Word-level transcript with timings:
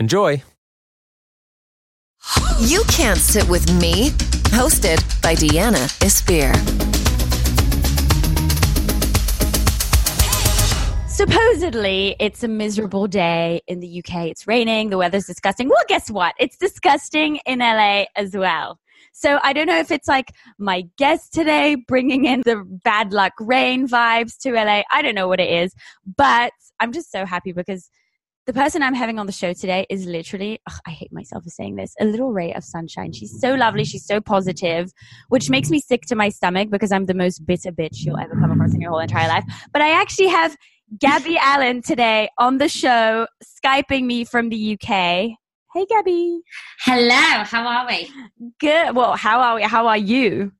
Enjoy. 0.00 0.42
You 2.58 2.82
Can't 2.88 3.18
Sit 3.18 3.46
With 3.50 3.70
Me, 3.82 4.08
hosted 4.48 4.98
by 5.20 5.34
Deanna 5.34 5.88
Espir. 6.00 6.56
Supposedly, 11.06 12.16
it's 12.18 12.42
a 12.42 12.48
miserable 12.48 13.08
day 13.08 13.60
in 13.66 13.80
the 13.80 13.98
UK. 13.98 14.28
It's 14.28 14.46
raining, 14.46 14.88
the 14.88 14.96
weather's 14.96 15.26
disgusting. 15.26 15.68
Well, 15.68 15.84
guess 15.86 16.10
what? 16.10 16.34
It's 16.38 16.56
disgusting 16.56 17.36
in 17.44 17.58
LA 17.58 18.06
as 18.16 18.34
well. 18.34 18.80
So 19.12 19.38
I 19.42 19.52
don't 19.52 19.66
know 19.66 19.80
if 19.80 19.90
it's 19.90 20.08
like 20.08 20.32
my 20.56 20.84
guest 20.96 21.34
today 21.34 21.74
bringing 21.74 22.24
in 22.24 22.40
the 22.46 22.64
bad 22.84 23.12
luck 23.12 23.34
rain 23.38 23.86
vibes 23.86 24.38
to 24.38 24.52
LA. 24.52 24.82
I 24.90 25.02
don't 25.02 25.14
know 25.14 25.28
what 25.28 25.40
it 25.40 25.50
is, 25.50 25.74
but 26.16 26.54
I'm 26.78 26.92
just 26.92 27.12
so 27.12 27.26
happy 27.26 27.52
because 27.52 27.90
the 28.50 28.60
person 28.60 28.82
I'm 28.82 28.94
having 28.94 29.20
on 29.20 29.26
the 29.26 29.32
show 29.32 29.52
today 29.52 29.86
is 29.88 30.06
literally, 30.06 30.58
ugh, 30.68 30.80
I 30.84 30.90
hate 30.90 31.12
myself 31.12 31.44
for 31.44 31.50
saying 31.50 31.76
this, 31.76 31.94
a 32.00 32.04
little 32.04 32.32
ray 32.32 32.52
of 32.52 32.64
sunshine. 32.64 33.12
She's 33.12 33.40
so 33.40 33.54
lovely. 33.54 33.84
She's 33.84 34.04
so 34.04 34.20
positive, 34.20 34.90
which 35.28 35.48
makes 35.48 35.70
me 35.70 35.78
sick 35.78 36.02
to 36.06 36.16
my 36.16 36.30
stomach 36.30 36.68
because 36.68 36.90
I'm 36.90 37.06
the 37.06 37.14
most 37.14 37.46
bitter 37.46 37.70
bitch 37.70 37.98
you'll 38.04 38.18
ever 38.18 38.34
come 38.34 38.50
across 38.50 38.74
in 38.74 38.80
your 38.80 38.90
whole 38.90 38.98
entire 38.98 39.28
life. 39.28 39.44
But 39.72 39.82
I 39.82 39.90
actually 39.90 40.26
have 40.26 40.56
Gabby 40.98 41.38
Allen 41.40 41.80
today 41.80 42.28
on 42.38 42.58
the 42.58 42.68
show, 42.68 43.28
Skyping 43.64 44.02
me 44.02 44.24
from 44.24 44.48
the 44.48 44.72
UK. 44.72 44.88
Hey, 44.88 45.86
Gabby. 45.88 46.40
Hello, 46.80 47.44
how 47.44 47.64
are 47.68 47.86
we? 47.86 48.10
Good. 48.58 48.96
Well, 48.96 49.14
how 49.14 49.40
are 49.42 49.54
we? 49.54 49.62
How 49.62 49.86
are 49.86 49.96
you? 49.96 50.50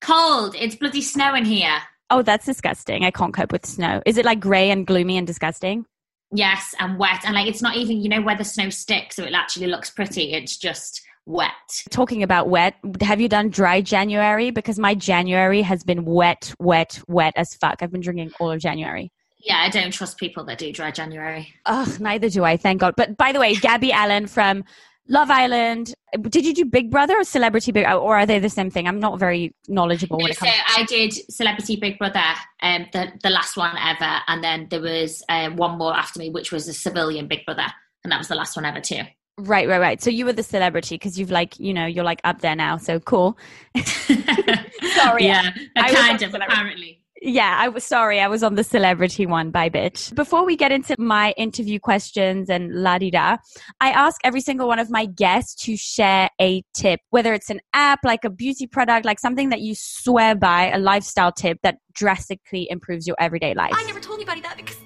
Cold. 0.00 0.56
It's 0.58 0.76
bloody 0.76 1.02
snowing 1.02 1.44
here. 1.44 1.76
Oh, 2.08 2.22
that's 2.22 2.46
disgusting. 2.46 3.04
I 3.04 3.10
can't 3.10 3.34
cope 3.34 3.52
with 3.52 3.66
snow. 3.66 4.00
Is 4.06 4.16
it 4.16 4.24
like 4.24 4.40
grey 4.40 4.70
and 4.70 4.86
gloomy 4.86 5.18
and 5.18 5.26
disgusting? 5.26 5.84
Yes, 6.32 6.74
and 6.80 6.98
wet. 6.98 7.24
And 7.24 7.34
like 7.34 7.46
it's 7.46 7.62
not 7.62 7.76
even, 7.76 8.00
you 8.00 8.08
know, 8.08 8.22
where 8.22 8.36
the 8.36 8.44
snow 8.44 8.70
sticks, 8.70 9.16
so 9.16 9.24
it 9.24 9.34
actually 9.34 9.66
looks 9.66 9.90
pretty. 9.90 10.32
It's 10.32 10.56
just 10.56 11.02
wet. 11.26 11.52
Talking 11.90 12.22
about 12.22 12.48
wet, 12.48 12.74
have 13.00 13.20
you 13.20 13.28
done 13.28 13.50
dry 13.50 13.80
January? 13.80 14.50
Because 14.50 14.78
my 14.78 14.94
January 14.94 15.62
has 15.62 15.84
been 15.84 16.04
wet, 16.04 16.54
wet, 16.58 17.00
wet 17.08 17.34
as 17.36 17.54
fuck. 17.54 17.76
I've 17.82 17.92
been 17.92 18.00
drinking 18.00 18.32
all 18.40 18.50
of 18.50 18.60
January. 18.60 19.10
Yeah, 19.38 19.58
I 19.58 19.68
don't 19.68 19.90
trust 19.90 20.18
people 20.18 20.44
that 20.46 20.58
do 20.58 20.72
dry 20.72 20.90
January. 20.90 21.52
Ugh, 21.66 22.00
neither 22.00 22.30
do 22.30 22.44
I, 22.44 22.56
thank 22.56 22.80
God. 22.80 22.94
But 22.96 23.16
by 23.16 23.32
the 23.32 23.40
way, 23.40 23.54
Gabby 23.54 23.92
Allen 23.92 24.26
from 24.26 24.64
Love 25.08 25.30
Island. 25.30 25.94
Did 26.22 26.46
you 26.46 26.54
do 26.54 26.64
Big 26.64 26.90
Brother 26.90 27.18
or 27.18 27.24
Celebrity 27.24 27.72
Big, 27.72 27.86
or 27.86 28.16
are 28.16 28.24
they 28.24 28.38
the 28.38 28.48
same 28.48 28.70
thing? 28.70 28.88
I'm 28.88 29.00
not 29.00 29.18
very 29.18 29.54
knowledgeable 29.68 30.18
No, 30.18 30.32
so. 30.32 30.46
I 30.46 30.84
did 30.84 31.12
Celebrity 31.30 31.76
Big 31.76 31.98
Brother, 31.98 32.22
um, 32.62 32.86
the 32.92 33.12
the 33.22 33.30
last 33.30 33.56
one 33.56 33.76
ever, 33.76 34.20
and 34.26 34.42
then 34.42 34.68
there 34.70 34.80
was 34.80 35.22
um, 35.28 35.56
one 35.56 35.76
more 35.76 35.94
after 35.94 36.20
me, 36.20 36.30
which 36.30 36.52
was 36.52 36.68
a 36.68 36.72
civilian 36.72 37.28
Big 37.28 37.44
Brother, 37.44 37.66
and 38.02 38.12
that 38.12 38.18
was 38.18 38.28
the 38.28 38.34
last 38.34 38.56
one 38.56 38.64
ever 38.64 38.80
too. 38.80 39.02
Right, 39.36 39.68
right, 39.68 39.80
right. 39.80 40.02
So 40.02 40.10
you 40.10 40.24
were 40.24 40.32
the 40.32 40.44
celebrity 40.44 40.94
because 40.94 41.18
you've 41.18 41.32
like, 41.32 41.58
you 41.58 41.74
know, 41.74 41.86
you're 41.86 42.04
like 42.04 42.20
up 42.22 42.40
there 42.40 42.54
now. 42.54 42.76
So 42.76 43.00
cool. 43.00 43.36
Sorry, 43.76 45.24
yeah, 45.24 45.50
I 45.76 45.92
kind 45.92 46.22
of 46.22 46.34
apparently. 46.34 47.03
Yeah, 47.26 47.56
I 47.58 47.68
was 47.68 47.84
sorry. 47.84 48.20
I 48.20 48.28
was 48.28 48.42
on 48.42 48.54
the 48.54 48.62
celebrity 48.62 49.24
one. 49.24 49.50
by 49.50 49.70
bitch. 49.70 50.14
Before 50.14 50.44
we 50.44 50.56
get 50.56 50.72
into 50.72 50.94
my 50.98 51.32
interview 51.38 51.80
questions 51.80 52.50
and 52.50 52.70
la 52.74 52.98
di 52.98 53.10
da, 53.10 53.38
I 53.80 53.90
ask 53.90 54.20
every 54.24 54.42
single 54.42 54.68
one 54.68 54.78
of 54.78 54.90
my 54.90 55.06
guests 55.06 55.54
to 55.64 55.74
share 55.74 56.28
a 56.38 56.62
tip, 56.74 57.00
whether 57.10 57.32
it's 57.32 57.48
an 57.48 57.60
app, 57.72 58.00
like 58.04 58.24
a 58.24 58.30
beauty 58.30 58.66
product, 58.66 59.06
like 59.06 59.18
something 59.18 59.48
that 59.48 59.62
you 59.62 59.74
swear 59.74 60.34
by, 60.34 60.70
a 60.70 60.78
lifestyle 60.78 61.32
tip 61.32 61.58
that 61.62 61.78
drastically 61.94 62.68
improves 62.70 63.06
your 63.06 63.16
everyday 63.18 63.54
life. 63.54 63.72
I 63.74 63.84
never 63.84 64.00
told 64.00 64.18
anybody 64.18 64.42
that 64.42 64.58
because 64.58 64.76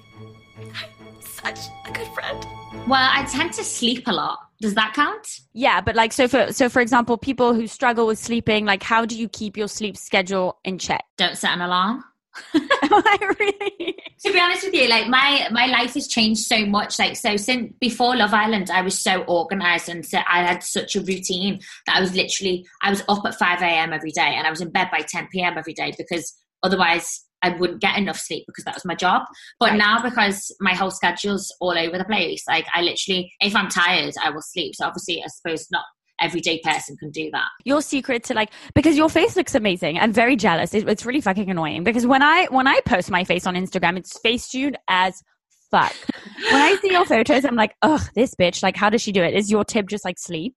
I'm 0.57 1.21
such 1.21 1.59
a 1.87 1.91
good 1.91 2.07
friend. 2.07 2.45
Well, 2.87 3.09
I 3.11 3.25
tend 3.29 3.51
to 3.53 3.65
sleep 3.65 4.07
a 4.07 4.13
lot. 4.13 4.39
Does 4.61 4.75
that 4.75 4.93
count? 4.93 5.41
Yeah, 5.53 5.81
but 5.81 5.95
like 5.95 6.13
so 6.13 6.27
for 6.27 6.53
so 6.53 6.69
for 6.69 6.81
example, 6.81 7.17
people 7.17 7.53
who 7.53 7.67
struggle 7.67 8.07
with 8.07 8.19
sleeping, 8.19 8.65
like 8.65 8.83
how 8.83 9.05
do 9.05 9.17
you 9.17 9.27
keep 9.27 9.57
your 9.57 9.67
sleep 9.67 9.97
schedule 9.97 10.59
in 10.63 10.77
check? 10.77 11.03
Don't 11.17 11.37
set 11.37 11.51
an 11.51 11.61
alarm. 11.61 12.03
I 12.53 13.35
really 13.39 13.95
to 14.23 14.33
be 14.33 14.39
honest 14.39 14.65
with 14.65 14.73
you, 14.73 14.87
like 14.89 15.07
my 15.07 15.47
my 15.51 15.67
life 15.67 15.93
has 15.93 16.07
changed 16.07 16.41
so 16.41 16.65
much. 16.65 16.99
Like 16.99 17.15
so, 17.15 17.37
since 17.37 17.73
before 17.79 18.15
Love 18.15 18.33
Island, 18.33 18.69
I 18.69 18.81
was 18.81 18.99
so 18.99 19.23
organized 19.23 19.89
and 19.89 20.05
so 20.05 20.19
I 20.29 20.43
had 20.43 20.63
such 20.63 20.95
a 20.95 21.01
routine 21.01 21.59
that 21.85 21.97
I 21.97 22.01
was 22.01 22.13
literally 22.15 22.65
I 22.81 22.89
was 22.89 23.03
up 23.07 23.25
at 23.25 23.35
five 23.35 23.61
a.m. 23.61 23.93
every 23.93 24.11
day 24.11 24.33
and 24.35 24.45
I 24.45 24.49
was 24.49 24.61
in 24.61 24.71
bed 24.71 24.89
by 24.91 24.99
ten 25.01 25.27
p.m. 25.31 25.57
every 25.57 25.73
day 25.73 25.93
because 25.97 26.35
otherwise 26.63 27.25
I 27.41 27.49
wouldn't 27.49 27.81
get 27.81 27.97
enough 27.97 28.17
sleep 28.19 28.43
because 28.47 28.65
that 28.65 28.75
was 28.75 28.83
my 28.85 28.95
job. 28.95 29.23
But 29.59 29.69
Right. 29.69 29.77
now 29.77 30.01
because 30.01 30.53
my 30.59 30.73
whole 30.73 30.91
schedule's 30.91 31.53
all 31.61 31.77
over 31.77 31.97
the 31.97 32.03
place, 32.03 32.43
like 32.47 32.65
I 32.73 32.81
literally, 32.81 33.31
if 33.39 33.55
I'm 33.55 33.69
tired, 33.69 34.13
I 34.21 34.29
will 34.31 34.41
sleep. 34.41 34.75
So 34.75 34.85
obviously, 34.85 35.23
I 35.23 35.27
suppose 35.27 35.67
not 35.71 35.85
everyday 36.21 36.59
person 36.63 36.97
can 36.97 37.09
do 37.09 37.29
that. 37.31 37.47
your 37.63 37.81
secret 37.81 38.23
to 38.23 38.33
like 38.33 38.51
because 38.73 38.97
your 38.97 39.09
face 39.09 39.35
looks 39.35 39.55
amazing 39.55 39.97
i'm 39.99 40.11
very 40.11 40.35
jealous 40.35 40.73
it, 40.73 40.87
it's 40.87 41.05
really 41.05 41.21
fucking 41.21 41.49
annoying 41.49 41.83
because 41.83 42.05
when 42.05 42.21
i 42.21 42.45
when 42.49 42.67
i 42.67 42.79
post 42.85 43.09
my 43.09 43.23
face 43.23 43.45
on 43.47 43.55
instagram 43.55 43.97
it's 43.97 44.19
facetuned 44.19 44.75
as 44.87 45.23
fuck 45.71 45.93
when 46.51 46.61
i 46.61 46.75
see 46.81 46.91
your 46.91 47.05
photos 47.05 47.45
i'm 47.45 47.55
like 47.55 47.75
ugh 47.81 48.01
this 48.15 48.33
bitch 48.35 48.63
like 48.63 48.75
how 48.75 48.89
does 48.89 49.01
she 49.01 49.11
do 49.11 49.21
it 49.23 49.33
is 49.33 49.51
your 49.51 49.63
tip 49.63 49.87
just 49.87 50.05
like 50.05 50.17
sleep 50.17 50.55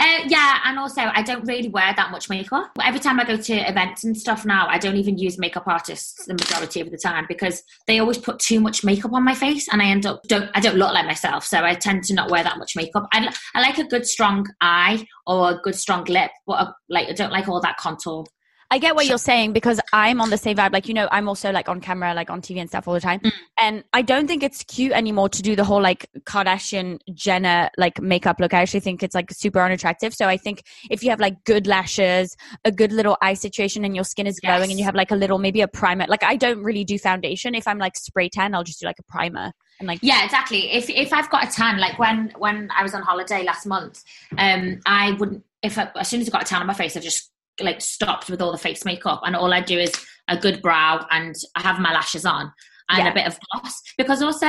Uh, 0.00 0.18
yeah, 0.28 0.58
and 0.64 0.78
also 0.78 1.02
I 1.02 1.22
don't 1.22 1.44
really 1.46 1.68
wear 1.68 1.92
that 1.96 2.10
much 2.10 2.28
makeup. 2.30 2.70
Every 2.82 3.00
time 3.00 3.18
I 3.20 3.24
go 3.24 3.36
to 3.36 3.54
events 3.68 4.04
and 4.04 4.16
stuff 4.16 4.44
now, 4.44 4.66
I 4.68 4.78
don't 4.78 4.96
even 4.96 5.18
use 5.18 5.38
makeup 5.38 5.64
artists 5.66 6.26
the 6.26 6.34
majority 6.34 6.80
of 6.80 6.90
the 6.90 6.96
time 6.96 7.26
because 7.28 7.62
they 7.86 7.98
always 7.98 8.18
put 8.18 8.38
too 8.38 8.60
much 8.60 8.84
makeup 8.84 9.12
on 9.12 9.24
my 9.24 9.34
face, 9.34 9.68
and 9.72 9.82
I 9.82 9.86
end 9.86 10.06
up 10.06 10.22
don't 10.28 10.50
I 10.54 10.60
don't 10.60 10.76
look 10.76 10.92
like 10.92 11.06
myself. 11.06 11.44
So 11.44 11.62
I 11.64 11.74
tend 11.74 12.04
to 12.04 12.14
not 12.14 12.30
wear 12.30 12.42
that 12.44 12.58
much 12.58 12.76
makeup. 12.76 13.06
I, 13.12 13.32
I 13.54 13.60
like 13.60 13.78
a 13.78 13.84
good 13.84 14.06
strong 14.06 14.46
eye 14.60 15.04
or 15.26 15.50
a 15.50 15.60
good 15.62 15.74
strong 15.74 16.04
lip, 16.04 16.30
but 16.46 16.52
uh, 16.54 16.72
like 16.88 17.08
I 17.08 17.12
don't 17.12 17.32
like 17.32 17.48
all 17.48 17.60
that 17.60 17.76
contour. 17.76 18.24
I 18.70 18.78
get 18.78 18.94
what 18.94 19.06
you're 19.06 19.18
saying 19.18 19.52
because 19.52 19.80
i'm 19.92 20.20
on 20.20 20.30
the 20.30 20.36
same 20.36 20.56
vibe 20.56 20.72
like 20.72 20.88
you 20.88 20.94
know 20.94 21.08
i'm 21.10 21.28
also 21.28 21.50
like 21.52 21.68
on 21.68 21.80
camera 21.80 22.14
like 22.14 22.30
on 22.30 22.40
tv 22.40 22.58
and 22.60 22.68
stuff 22.68 22.86
all 22.86 22.94
the 22.94 23.00
time 23.00 23.20
and 23.58 23.82
i 23.92 24.02
don't 24.02 24.26
think 24.26 24.42
it's 24.42 24.62
cute 24.64 24.92
anymore 24.92 25.28
to 25.28 25.42
do 25.42 25.56
the 25.56 25.64
whole 25.64 25.80
like 25.80 26.08
kardashian 26.20 26.98
jenner 27.14 27.70
like 27.78 28.00
makeup 28.00 28.36
look 28.40 28.52
i 28.54 28.60
actually 28.60 28.80
think 28.80 29.02
it's 29.02 29.14
like 29.14 29.30
super 29.30 29.60
unattractive 29.60 30.14
so 30.14 30.26
i 30.26 30.36
think 30.36 30.62
if 30.90 31.02
you 31.02 31.10
have 31.10 31.20
like 31.20 31.42
good 31.44 31.66
lashes 31.66 32.36
a 32.64 32.72
good 32.72 32.92
little 32.92 33.16
eye 33.22 33.34
situation 33.34 33.84
and 33.84 33.94
your 33.94 34.04
skin 34.04 34.26
is 34.26 34.38
glowing 34.40 34.60
Yes. 34.62 34.70
and 34.70 34.78
you 34.78 34.84
have 34.84 34.94
like 34.94 35.10
a 35.10 35.16
little 35.16 35.38
maybe 35.38 35.60
a 35.60 35.68
primer 35.68 36.06
like 36.08 36.22
i 36.24 36.36
don't 36.36 36.62
really 36.62 36.84
do 36.84 36.98
foundation 36.98 37.54
if 37.54 37.66
i'm 37.66 37.78
like 37.78 37.96
spray 37.96 38.28
tan 38.28 38.54
i'll 38.54 38.64
just 38.64 38.80
do 38.80 38.86
like 38.86 38.98
a 38.98 39.04
primer 39.04 39.52
and 39.80 39.86
like 39.86 40.00
Yeah, 40.02 40.24
exactly. 40.24 40.72
If 40.72 40.90
if 40.90 41.12
I've 41.12 41.30
got 41.30 41.48
a 41.48 41.52
tan, 41.52 41.78
like 41.78 42.00
when 42.00 42.32
when 42.36 42.68
I 42.76 42.82
was 42.82 42.94
on 42.94 43.02
holiday 43.02 43.44
last 43.44 43.64
month, 43.64 44.02
um, 44.36 44.80
I 44.86 45.12
wouldn't. 45.12 45.44
If 45.62 45.78
I, 45.78 45.88
as 45.94 46.08
soon 46.08 46.20
as 46.20 46.28
I 46.28 46.32
got 46.32 46.42
a 46.42 46.46
tan 46.46 46.60
on 46.60 46.66
my 46.66 46.74
face, 46.74 46.96
I 46.96 47.00
just 47.00 47.30
like 47.60 47.80
stopped 47.80 48.30
with 48.30 48.40
all 48.42 48.52
the 48.52 48.58
face 48.58 48.84
makeup, 48.84 49.20
and 49.24 49.34
all 49.36 49.52
I 49.52 49.60
do 49.60 49.78
is 49.78 49.92
a 50.28 50.36
good 50.36 50.60
brow, 50.62 51.06
and 51.10 51.34
I 51.56 51.62
have 51.62 51.78
my 51.80 51.92
lashes 51.92 52.24
on 52.24 52.52
and 52.90 52.98
Yeah. 52.98 53.10
a 53.10 53.14
bit 53.14 53.26
of 53.26 53.38
gloss. 53.52 53.80
Because 53.96 54.22
also, 54.22 54.46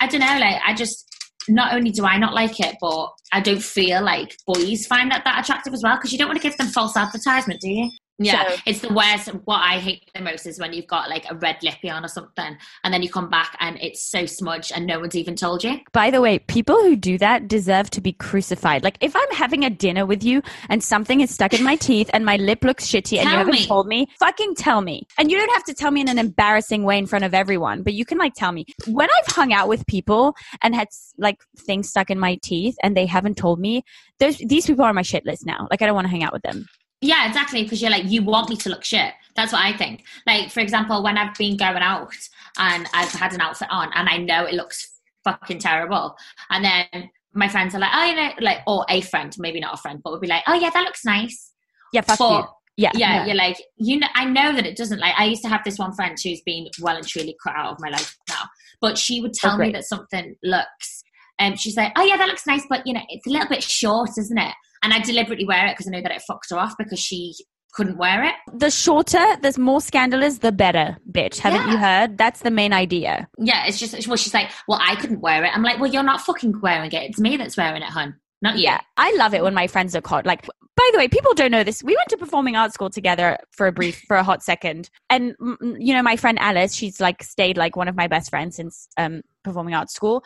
I 0.00 0.06
don't 0.06 0.20
know, 0.20 0.38
like 0.38 0.60
I 0.66 0.74
just 0.74 1.06
not 1.48 1.74
only 1.74 1.90
do 1.90 2.04
I 2.04 2.16
not 2.16 2.34
like 2.34 2.58
it, 2.60 2.76
but 2.80 3.08
I 3.32 3.40
don't 3.40 3.62
feel 3.62 4.02
like 4.02 4.36
boys 4.46 4.86
find 4.86 5.10
that 5.10 5.24
that 5.24 5.42
attractive 5.42 5.74
as 5.74 5.82
well. 5.82 5.96
Because 5.96 6.12
you 6.12 6.18
don't 6.18 6.28
want 6.28 6.40
to 6.40 6.48
give 6.48 6.56
them 6.56 6.68
false 6.68 6.96
advertisement, 6.96 7.60
do 7.60 7.70
you? 7.70 7.90
Yeah, 8.18 8.48
So- 8.48 8.56
it's 8.66 8.78
the 8.80 8.92
worst. 8.92 9.28
What 9.44 9.60
I 9.60 9.80
hate 9.80 10.08
the 10.14 10.20
most 10.20 10.46
is 10.46 10.60
when 10.60 10.72
you've 10.72 10.86
got 10.86 11.08
like 11.10 11.24
a 11.28 11.34
red 11.34 11.56
lippy 11.62 11.90
on 11.90 12.04
or 12.04 12.08
something, 12.08 12.56
and 12.84 12.94
then 12.94 13.02
you 13.02 13.10
come 13.10 13.28
back 13.28 13.56
and 13.58 13.76
it's 13.80 14.04
so 14.04 14.24
smudged 14.24 14.70
and 14.74 14.86
no 14.86 15.00
one's 15.00 15.16
even 15.16 15.34
told 15.34 15.64
you. 15.64 15.80
By 15.92 16.10
the 16.10 16.20
way, 16.20 16.38
people 16.38 16.76
who 16.76 16.94
do 16.94 17.18
that 17.18 17.48
deserve 17.48 17.90
to 17.90 18.00
be 18.00 18.12
crucified. 18.12 18.84
Like, 18.84 18.98
if 19.00 19.16
I'm 19.16 19.30
having 19.32 19.64
a 19.64 19.70
dinner 19.70 20.06
with 20.06 20.22
you 20.22 20.42
and 20.68 20.82
something 20.82 21.20
is 21.22 21.34
stuck 21.34 21.54
in 21.54 21.64
my 21.64 21.74
teeth 21.88 22.08
and 22.12 22.24
my 22.24 22.36
lip 22.36 22.62
looks 22.62 22.86
shitty 22.86 23.18
and 23.18 23.28
you 23.28 23.36
haven't 23.36 23.52
me. 23.52 23.66
told 23.66 23.88
me, 23.88 24.06
fucking 24.20 24.54
tell 24.54 24.80
me. 24.80 25.06
And 25.18 25.30
you 25.30 25.36
don't 25.36 25.52
have 25.52 25.64
to 25.64 25.74
tell 25.74 25.90
me 25.90 26.00
in 26.00 26.08
an 26.08 26.18
embarrassing 26.18 26.84
way 26.84 26.98
in 26.98 27.06
front 27.06 27.24
of 27.24 27.34
everyone, 27.34 27.82
but 27.82 27.94
you 27.94 28.04
can 28.04 28.18
like 28.18 28.34
tell 28.34 28.52
me. 28.52 28.64
When 28.86 29.08
I've 29.10 29.34
hung 29.34 29.52
out 29.52 29.68
with 29.68 29.86
people 29.86 30.36
and 30.62 30.74
had 30.74 30.88
like 31.18 31.38
things 31.58 31.88
stuck 31.88 32.10
in 32.10 32.18
my 32.18 32.38
teeth 32.42 32.76
and 32.82 32.96
they 32.96 33.06
haven't 33.06 33.36
told 33.36 33.58
me, 33.58 33.82
those 34.20 34.38
these 34.38 34.66
people 34.66 34.84
are 34.84 34.90
on 34.90 34.94
my 34.94 35.02
shit 35.02 35.26
list 35.26 35.44
now. 35.44 35.66
Like, 35.70 35.82
I 35.82 35.86
don't 35.86 35.96
want 35.96 36.04
to 36.06 36.10
hang 36.10 36.22
out 36.22 36.32
with 36.32 36.42
them. 36.42 36.66
Yeah, 37.04 37.28
exactly. 37.28 37.62
Because 37.62 37.82
you're 37.82 37.90
like, 37.90 38.06
you 38.06 38.22
want 38.22 38.48
me 38.48 38.56
to 38.56 38.70
look 38.70 38.82
shit. 38.82 39.12
That's 39.36 39.52
what 39.52 39.62
I 39.62 39.76
think. 39.76 40.04
Like, 40.26 40.50
for 40.50 40.60
example, 40.60 41.02
when 41.02 41.18
I've 41.18 41.36
been 41.36 41.56
going 41.58 41.82
out 41.82 42.14
and 42.58 42.86
I've 42.94 43.10
had 43.10 43.34
an 43.34 43.42
outfit 43.42 43.68
on 43.70 43.90
and 43.94 44.08
I 44.08 44.16
know 44.16 44.46
it 44.46 44.54
looks 44.54 44.90
fucking 45.22 45.58
terrible, 45.58 46.16
and 46.50 46.64
then 46.64 47.10
my 47.34 47.48
friends 47.48 47.74
are 47.74 47.78
like, 47.78 47.90
oh, 47.92 48.04
you 48.04 48.14
know, 48.16 48.30
like, 48.40 48.60
or 48.66 48.86
a 48.88 49.02
friend, 49.02 49.34
maybe 49.38 49.60
not 49.60 49.74
a 49.74 49.76
friend, 49.76 50.00
but 50.02 50.12
would 50.12 50.22
be 50.22 50.28
like, 50.28 50.44
oh 50.46 50.54
yeah, 50.54 50.70
that 50.70 50.84
looks 50.84 51.04
nice. 51.04 51.52
Yeah, 51.92 52.00
fuck 52.00 52.18
But- 52.18 52.40
you. 52.40 52.48
Yeah, 52.76 52.90
yeah, 52.96 53.18
no. 53.20 53.26
you're 53.26 53.36
like 53.36 53.62
you 53.76 54.00
know 54.00 54.08
i 54.16 54.24
know 54.24 54.52
that 54.52 54.66
it 54.66 54.76
doesn't 54.76 54.98
like 54.98 55.14
i 55.16 55.26
used 55.26 55.42
to 55.42 55.48
have 55.48 55.62
this 55.64 55.78
one 55.78 55.92
friend 55.92 56.18
who's 56.20 56.40
been 56.40 56.66
well 56.80 56.96
and 56.96 57.06
truly 57.06 57.36
cut 57.40 57.54
out 57.54 57.70
of 57.70 57.78
my 57.78 57.88
life 57.88 58.16
now 58.28 58.48
but 58.80 58.98
she 58.98 59.20
would 59.20 59.30
oh, 59.30 59.38
tell 59.48 59.56
me 59.56 59.70
that 59.70 59.84
something 59.84 60.34
looks 60.42 61.04
and 61.38 61.60
she's 61.60 61.76
like 61.76 61.92
oh 61.94 62.02
yeah 62.02 62.16
that 62.16 62.26
looks 62.26 62.48
nice 62.48 62.66
but 62.68 62.84
you 62.84 62.92
know 62.92 63.02
it's 63.10 63.28
a 63.28 63.30
little 63.30 63.46
bit 63.46 63.62
short 63.62 64.10
isn't 64.18 64.38
it 64.38 64.54
and 64.84 64.92
i 64.92 65.00
deliberately 65.00 65.44
wear 65.46 65.66
it 65.66 65.72
because 65.72 65.88
i 65.88 65.90
know 65.90 66.00
that 66.02 66.12
it 66.12 66.22
fucked 66.28 66.50
her 66.50 66.58
off 66.58 66.74
because 66.78 67.00
she 67.00 67.34
couldn't 67.72 67.98
wear 67.98 68.22
it 68.22 68.34
The 68.56 68.70
shorter, 68.70 69.36
the 69.42 69.52
more 69.58 69.80
scandalous, 69.80 70.38
the 70.38 70.52
better, 70.52 70.96
bitch. 71.10 71.38
Haven't 71.38 71.68
you 71.72 71.76
heard? 71.76 72.16
That's 72.16 72.38
the 72.42 72.52
main 72.52 72.72
idea. 72.72 73.26
yeah 73.38 73.66
it's 73.66 73.80
just 73.80 74.06
well 74.06 74.16
she's 74.16 74.32
like 74.34 74.50
well 74.68 74.78
i 74.80 74.94
couldn't 74.94 75.20
wear 75.20 75.42
it 75.44 75.50
i'm 75.52 75.62
like 75.64 75.80
well 75.80 75.90
you're 75.90 76.04
not 76.04 76.20
fucking 76.20 76.60
wearing 76.60 76.92
it 76.92 77.02
it's 77.02 77.18
me 77.18 77.36
that's 77.36 77.56
wearing 77.56 77.82
it 77.82 77.88
hun 77.88 78.14
not 78.42 78.56
you 78.58 78.64
Yeah, 78.64 78.80
I 78.96 79.12
love 79.16 79.32
it 79.34 79.42
when 79.42 79.54
my 79.54 79.66
friends 79.66 79.96
are 79.96 80.02
caught. 80.02 80.26
Like, 80.26 80.42
by 80.76 80.90
the 80.92 80.98
way, 80.98 81.08
people 81.08 81.32
don't 81.32 81.50
know 81.50 81.64
this. 81.64 81.82
We 81.82 81.96
went 81.96 82.08
to 82.10 82.18
performing 82.18 82.56
arts 82.56 82.74
school 82.74 82.90
together 82.90 83.38
for 83.52 83.66
a 83.66 83.72
brief, 83.72 84.02
for 84.06 84.16
a 84.18 84.22
hot 84.22 84.42
second. 84.42 84.90
And, 85.08 85.34
mm, 85.38 85.56
mm, 85.56 85.76
you 85.78 85.94
know, 85.94 86.02
my 86.02 86.16
friend 86.16 86.38
Alice, 86.38 86.74
she's 86.74 87.00
like 87.00 87.22
stayed 87.22 87.56
like 87.56 87.74
one 87.74 87.88
of 87.88 87.96
my 87.96 88.06
best 88.06 88.28
friends 88.28 88.56
since 88.56 88.86
um, 88.98 89.22
performing 89.44 89.74
arts 89.74 89.94
school. 89.94 90.22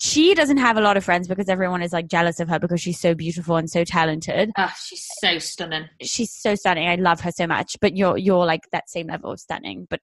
She 0.00 0.34
doesn't 0.34 0.56
have 0.56 0.78
a 0.78 0.80
lot 0.80 0.96
of 0.96 1.04
friends 1.04 1.28
because 1.28 1.48
everyone 1.48 1.82
is 1.82 1.92
like 1.92 2.08
jealous 2.08 2.40
of 2.40 2.48
her 2.48 2.58
because 2.58 2.80
she's 2.80 2.98
so 2.98 3.14
beautiful 3.14 3.56
and 3.56 3.68
so 3.68 3.84
talented. 3.84 4.50
oh 4.56 4.72
she's 4.82 5.06
so 5.20 5.38
stunning 5.38 5.88
She's 6.00 6.32
so 6.32 6.54
stunning. 6.54 6.88
I 6.88 6.94
love 6.94 7.20
her 7.20 7.30
so 7.30 7.46
much. 7.46 7.76
But 7.80 7.96
you're, 7.96 8.16
you're 8.16 8.46
like 8.46 8.62
that 8.72 8.88
same 8.88 9.08
level 9.08 9.32
of 9.32 9.40
stunning. 9.40 9.86
But, 9.90 10.00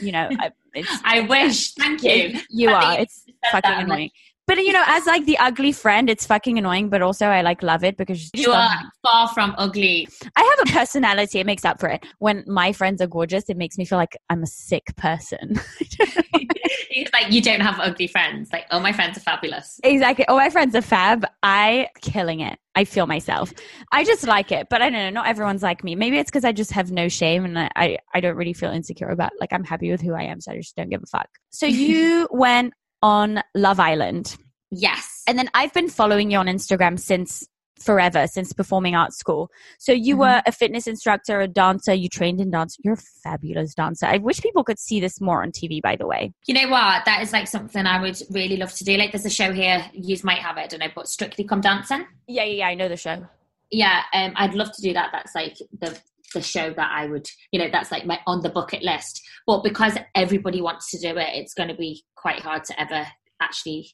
you 0.00 0.12
know, 0.12 0.28
I, 0.38 0.50
it's, 0.74 0.90
i 1.04 1.20
wish 1.20 1.74
thank 1.74 2.02
you 2.02 2.10
Yeah, 2.10 2.40
you 2.50 2.68
are. 2.70 3.00
It's 3.00 3.24
fucking 3.52 3.70
that, 3.70 3.78
I'm 3.80 3.88
like, 3.88 3.96
annoying. 3.96 4.10
But 4.46 4.58
you 4.58 4.72
know, 4.72 4.84
as 4.86 5.06
like 5.06 5.24
the 5.24 5.38
ugly 5.38 5.72
friend, 5.72 6.10
it's 6.10 6.26
fucking 6.26 6.58
annoying. 6.58 6.90
But 6.90 7.02
also, 7.02 7.26
I 7.26 7.40
like 7.42 7.62
love 7.62 7.82
it 7.82 7.96
because 7.96 8.30
you 8.34 8.52
are 8.52 8.70
far 9.02 9.28
from 9.28 9.54
ugly 9.58 10.08
I 10.36 10.56
have 10.58 10.68
a 10.68 10.72
personality. 10.72 11.40
It 11.40 11.46
makes 11.46 11.64
up 11.64 11.80
for 11.80 11.88
it. 11.88 12.04
When 12.18 12.44
my 12.46 12.72
friends 12.72 13.00
are 13.00 13.06
gorgeous, 13.06 13.44
it 13.48 13.56
makes 13.56 13.78
me 13.78 13.84
feel 13.84 13.98
like 13.98 14.16
I'm 14.30 14.42
a 14.42 14.46
sick 14.46 14.94
person. 14.96 15.60
it's 16.90 17.12
like 17.12 17.32
you 17.32 17.40
don't 17.40 17.60
have 17.60 17.80
ugly 17.80 18.06
friends 18.06 18.52
like 18.52 18.66
oh 18.70 18.78
my 18.78 18.92
friends 18.92 19.16
are 19.16 19.20
fabulous 19.20 19.80
exactly. 19.82 20.24
Oh, 20.28 20.36
my 20.36 20.50
friends 20.50 20.74
are 20.74 20.82
fab. 20.82 21.26
I 21.42 21.88
killing 22.00 22.40
it. 22.40 22.58
I 22.74 22.84
feel 22.84 23.06
myself. 23.06 23.52
I 23.92 24.04
just 24.04 24.24
like 24.26 24.50
it, 24.50 24.68
but 24.68 24.82
I 24.82 24.90
don't 24.90 24.98
know. 24.98 25.10
Not 25.10 25.28
everyone's 25.28 25.62
like 25.62 25.84
me. 25.84 25.94
Maybe 25.94 26.18
it's 26.18 26.30
because 26.30 26.44
I 26.44 26.52
just 26.52 26.72
have 26.72 26.90
no 26.90 27.08
shame 27.08 27.44
and 27.44 27.58
I, 27.58 27.70
I, 27.76 27.98
I 28.14 28.20
don't 28.20 28.36
really 28.36 28.52
feel 28.52 28.70
insecure 28.70 29.08
about. 29.08 29.30
Like 29.40 29.52
I'm 29.52 29.64
happy 29.64 29.90
with 29.90 30.00
who 30.00 30.14
I 30.14 30.24
am, 30.24 30.40
so 30.40 30.52
I 30.52 30.56
just 30.56 30.74
don't 30.76 30.90
give 30.90 31.02
a 31.02 31.06
fuck. 31.06 31.28
So 31.50 31.66
you 31.66 32.28
went 32.30 32.74
on 33.04 33.40
Love 33.54 33.78
Island. 33.78 34.36
yes 34.70 35.22
And 35.28 35.38
then 35.38 35.48
I've 35.54 35.72
been 35.74 35.88
following 35.90 36.30
you 36.32 36.38
on 36.38 36.46
Instagram 36.46 36.98
since 36.98 37.46
forever, 37.78 38.26
since 38.26 38.52
performing 38.52 38.94
arts 38.96 39.18
school. 39.18 39.50
So 39.78 39.92
you 39.92 40.14
Mhm. 40.16 40.18
were 40.20 40.42
a 40.46 40.52
fitness 40.52 40.86
instructor, 40.86 41.40
a 41.40 41.48
dancer, 41.48 41.92
you 41.92 42.08
trained 42.08 42.40
in 42.40 42.50
dance. 42.50 42.76
You're 42.82 42.94
a 42.94 43.06
fabulous 43.22 43.74
dancer. 43.74 44.06
I 44.06 44.18
wish 44.18 44.40
people 44.40 44.64
could 44.64 44.78
see 44.78 45.00
this 45.00 45.20
more 45.20 45.42
on 45.42 45.50
TV, 45.52 45.80
by 45.82 45.96
the 45.96 46.06
way. 46.06 46.32
You 46.46 46.54
know 46.54 46.68
what? 46.70 47.04
That 47.04 47.20
is 47.22 47.32
like 47.32 47.46
something 47.46 47.84
I 47.84 48.00
would 48.00 48.18
really 48.30 48.56
love 48.56 48.72
to 48.74 48.84
do. 48.84 48.96
Like, 48.96 49.12
there's 49.12 49.26
a 49.26 49.30
show 49.30 49.52
here. 49.52 49.84
You 49.92 50.16
might 50.24 50.38
have 50.38 50.56
it. 50.56 50.62
I 50.62 50.66
don't 50.68 50.80
know, 50.80 50.92
but 50.94 51.08
Strictly 51.08 51.44
Come 51.44 51.60
Dancing. 51.60 52.06
Yeah, 52.26 52.44
yeah, 52.44 52.58
yeah. 52.60 52.68
I 52.68 52.74
know 52.74 52.88
the 52.88 52.96
show. 52.96 53.26
Yeah, 53.70 54.02
um, 54.14 54.32
I'd 54.36 54.54
love 54.54 54.72
to 54.76 54.82
do 54.82 54.92
that. 54.94 55.10
That's 55.12 55.34
like 55.34 55.56
the 55.80 55.98
the 56.32 56.42
show 56.42 56.72
that 56.72 56.90
I 56.92 57.06
would, 57.06 57.26
you 57.52 57.58
know, 57.58 57.68
that's 57.70 57.92
like 57.92 58.06
my 58.06 58.20
on 58.26 58.42
the 58.42 58.50
bucket 58.50 58.82
list. 58.82 59.22
But 59.46 59.62
because 59.62 59.96
everybody 60.14 60.60
wants 60.60 60.90
to 60.90 60.98
do 60.98 61.16
it, 61.18 61.28
it's 61.34 61.54
going 61.54 61.68
to 61.68 61.74
be 61.74 62.04
quite 62.16 62.40
hard 62.40 62.64
to 62.64 62.80
ever 62.80 63.06
actually 63.40 63.90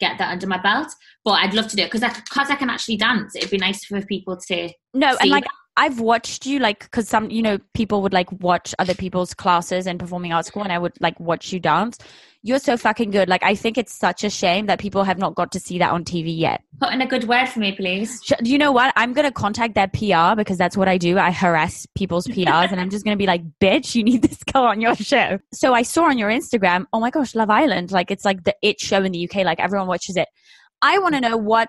get 0.00 0.18
that 0.18 0.30
under 0.30 0.46
my 0.46 0.60
belt. 0.60 0.88
But 1.24 1.32
I'd 1.32 1.54
love 1.54 1.68
to 1.68 1.76
do 1.76 1.82
it 1.82 1.90
because 1.90 2.08
because 2.14 2.50
I 2.50 2.56
can 2.56 2.70
actually 2.70 2.96
dance. 2.96 3.34
It'd 3.34 3.50
be 3.50 3.58
nice 3.58 3.84
for 3.84 4.00
people 4.02 4.36
to. 4.48 4.70
No, 4.94 5.16
and 5.20 5.30
like 5.30 5.44
that? 5.44 5.52
I've 5.78 6.00
watched 6.00 6.46
you, 6.46 6.58
like, 6.58 6.80
because 6.80 7.08
some, 7.08 7.30
you 7.30 7.42
know, 7.42 7.58
people 7.74 8.00
would 8.02 8.14
like 8.14 8.32
watch 8.40 8.74
other 8.78 8.94
people's 8.94 9.34
classes 9.34 9.86
and 9.86 10.00
performing 10.00 10.32
arts 10.32 10.48
school, 10.48 10.62
and 10.62 10.72
I 10.72 10.78
would 10.78 10.98
like 11.00 11.20
watch 11.20 11.52
you 11.52 11.60
dance. 11.60 11.98
You're 12.42 12.60
so 12.60 12.76
fucking 12.76 13.10
good. 13.10 13.28
Like, 13.28 13.42
I 13.42 13.54
think 13.54 13.76
it's 13.76 13.92
such 13.92 14.24
a 14.24 14.30
shame 14.30 14.66
that 14.66 14.78
people 14.78 15.04
have 15.04 15.18
not 15.18 15.34
got 15.34 15.52
to 15.52 15.60
see 15.60 15.78
that 15.80 15.90
on 15.90 16.04
TV 16.04 16.36
yet. 16.36 16.62
Put 16.80 16.92
in 16.92 17.02
a 17.02 17.06
good 17.06 17.24
word 17.24 17.48
for 17.48 17.58
me, 17.58 17.72
please. 17.72 18.20
Do 18.20 18.50
you 18.50 18.56
know 18.56 18.72
what? 18.72 18.92
I'm 18.96 19.12
going 19.12 19.26
to 19.26 19.32
contact 19.32 19.74
their 19.74 19.88
PR 19.88 20.36
because 20.36 20.56
that's 20.56 20.76
what 20.76 20.88
I 20.88 20.96
do. 20.96 21.18
I 21.18 21.30
harass 21.30 21.86
people's 21.96 22.26
PRs 22.26 22.70
and 22.70 22.80
I'm 22.80 22.88
just 22.88 23.04
going 23.04 23.16
to 23.16 23.20
be 23.20 23.26
like, 23.26 23.42
bitch, 23.60 23.96
you 23.96 24.04
need 24.04 24.22
this 24.22 24.44
girl 24.44 24.64
on 24.64 24.80
your 24.80 24.94
show. 24.94 25.40
So 25.52 25.74
I 25.74 25.82
saw 25.82 26.04
on 26.04 26.18
your 26.18 26.30
Instagram, 26.30 26.86
oh 26.92 27.00
my 27.00 27.10
gosh, 27.10 27.34
Love 27.34 27.50
Island. 27.50 27.90
Like 27.90 28.12
it's 28.12 28.24
like 28.24 28.44
the 28.44 28.54
it 28.62 28.80
show 28.80 29.02
in 29.02 29.10
the 29.10 29.28
UK. 29.28 29.44
Like 29.44 29.58
everyone 29.58 29.88
watches 29.88 30.16
it. 30.16 30.28
I 30.80 30.98
want 31.00 31.14
to 31.16 31.20
know 31.20 31.36
what 31.36 31.68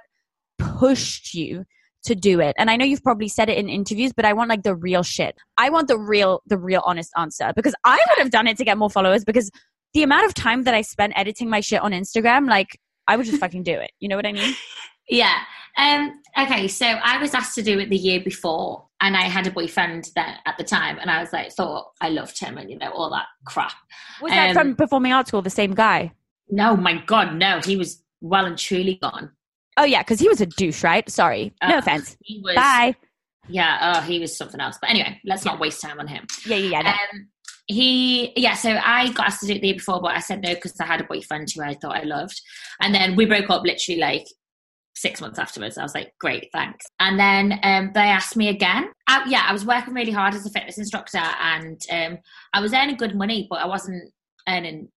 pushed 0.60 1.34
you 1.34 1.66
to 2.08 2.16
do 2.16 2.40
it. 2.40 2.56
And 2.58 2.70
I 2.70 2.76
know 2.76 2.86
you've 2.86 3.04
probably 3.04 3.28
said 3.28 3.50
it 3.50 3.58
in 3.58 3.70
interviews, 3.70 4.12
but 4.14 4.26
I 4.26 4.34
want 4.34 4.50
like 4.50 4.64
the 4.64 4.76
real 4.76 5.04
shit. 5.04 5.38
I 5.58 5.70
want 5.70 5.88
the 5.88 5.98
real, 5.98 6.42
the 6.48 6.58
real 6.58 6.82
honest 6.86 7.12
answer 7.18 7.54
because 7.56 7.76
I 7.84 7.98
would 8.10 8.18
have 8.18 8.32
done 8.32 8.48
it 8.48 8.58
to 8.58 8.66
get 8.66 8.78
more 8.78 8.90
followers 8.90 9.24
because 9.24 9.52
the 9.94 10.04
amount 10.04 10.26
of 10.26 10.34
time 10.34 10.64
that 10.64 10.74
I 10.74 10.82
spent 10.82 11.14
editing 11.16 11.50
my 11.50 11.60
shit 11.60 11.82
on 11.82 11.92
Instagram, 11.92 12.48
like 12.50 12.80
I 13.08 13.16
would 13.16 13.26
just 13.26 13.40
fucking 13.40 13.64
do 13.64 13.74
it. 13.74 13.92
You 14.00 14.10
know 14.10 14.16
what 14.16 14.26
I 14.26 14.34
mean? 14.34 14.56
Yeah. 15.10 15.38
Um, 15.78 16.22
okay, 16.38 16.68
so 16.68 16.86
I 16.86 17.22
was 17.22 17.34
asked 17.34 17.56
to 17.56 17.62
do 17.62 17.80
it 17.80 17.90
the 17.90 17.96
year 17.96 18.20
before, 18.20 18.86
and 19.00 19.16
I 19.16 19.22
had 19.24 19.46
a 19.48 19.52
boyfriend 19.52 20.10
then 20.16 20.36
at 20.46 20.58
the 20.58 20.64
time, 20.64 20.98
and 21.00 21.10
I 21.10 21.22
was 21.22 21.32
like, 21.32 21.54
thought 21.54 21.92
I 22.02 22.10
loved 22.10 22.40
him, 22.40 22.58
and 22.58 22.70
you 22.70 22.78
know 22.78 22.92
all 22.92 23.10
that 23.12 23.28
crap. 23.46 23.74
Was 24.22 24.32
that 24.32 24.50
Um, 24.50 24.54
from 24.54 24.76
performing 24.76 25.14
arts 25.14 25.30
school, 25.30 25.42
the 25.42 25.50
same 25.50 25.74
guy? 25.76 26.12
No, 26.50 26.76
my 26.76 27.02
God, 27.06 27.36
no, 27.36 27.62
he 27.64 27.78
was 27.78 28.04
well 28.22 28.46
and 28.46 28.58
truly 28.58 28.96
gone. 29.02 29.32
Oh 29.78 29.84
yeah, 29.86 30.02
because 30.02 30.20
he 30.20 30.28
was 30.28 30.42
a 30.42 30.46
douche, 30.46 30.84
right? 30.84 31.08
Sorry, 31.10 31.54
no 31.64 31.76
Uh, 31.76 31.78
offense. 31.80 32.18
He 32.24 32.42
was, 32.44 32.56
Bye. 32.56 32.96
yeah, 33.48 33.94
oh, 33.98 34.02
he 34.02 34.20
was 34.20 34.36
something 34.36 34.60
else. 34.60 34.78
But 34.82 34.90
anyway, 34.90 35.20
let's 35.24 35.46
not 35.46 35.60
waste 35.60 35.82
time 35.82 36.00
on 36.00 36.08
him. 36.08 36.26
Yeah, 36.46 36.58
yeah, 36.58 36.70
yeah. 36.70 36.82
no. 36.82 36.90
Um, 36.90 37.28
he, 37.68 38.32
yeah, 38.40 38.54
so 38.56 38.80
I 38.84 39.12
got 39.12 39.28
asked 39.28 39.42
to 39.42 39.48
do 39.48 39.54
it 39.54 39.62
the 39.62 39.68
year 39.68 39.76
before, 39.76 40.02
but 40.02 40.16
I 40.16 40.20
said 40.20 40.42
no 40.42 40.56
because 40.56 40.80
I 40.80 40.86
had 40.86 41.02
a 41.02 41.04
boyfriend 41.04 41.50
who 41.54 41.62
I 41.62 41.74
thought 41.76 41.96
I 41.98 42.04
loved, 42.04 42.40
and 42.82 42.94
then 42.96 43.16
we 43.16 43.26
broke 43.26 43.50
up 43.50 43.64
literally 43.64 44.00
like 44.00 44.26
six 44.96 45.22
months 45.22 45.38
afterwards. 45.38 45.78
I 45.78 45.84
was 45.84 45.94
like, 45.94 46.12
great, 46.20 46.50
thanks. 46.52 46.86
And 47.00 47.20
then 47.20 47.60
um, 47.62 47.92
they 47.94 48.00
asked 48.02 48.36
me 48.36 48.50
again. 48.50 48.90
I, 49.08 49.24
yeah, 49.28 49.46
I 49.48 49.54
was 49.54 49.64
working 49.64 49.94
really 49.94 50.12
hard 50.12 50.34
as 50.34 50.46
a 50.46 50.50
fitness 50.50 50.78
instructor, 50.80 51.20
and 51.20 51.80
um, 51.92 52.18
I 52.54 52.62
was 52.62 52.74
earning 52.74 52.96
good 52.96 53.16
money, 53.16 53.46
but 53.50 53.60
I 53.60 53.68
wasn't 53.68 54.12
earning 54.48 54.90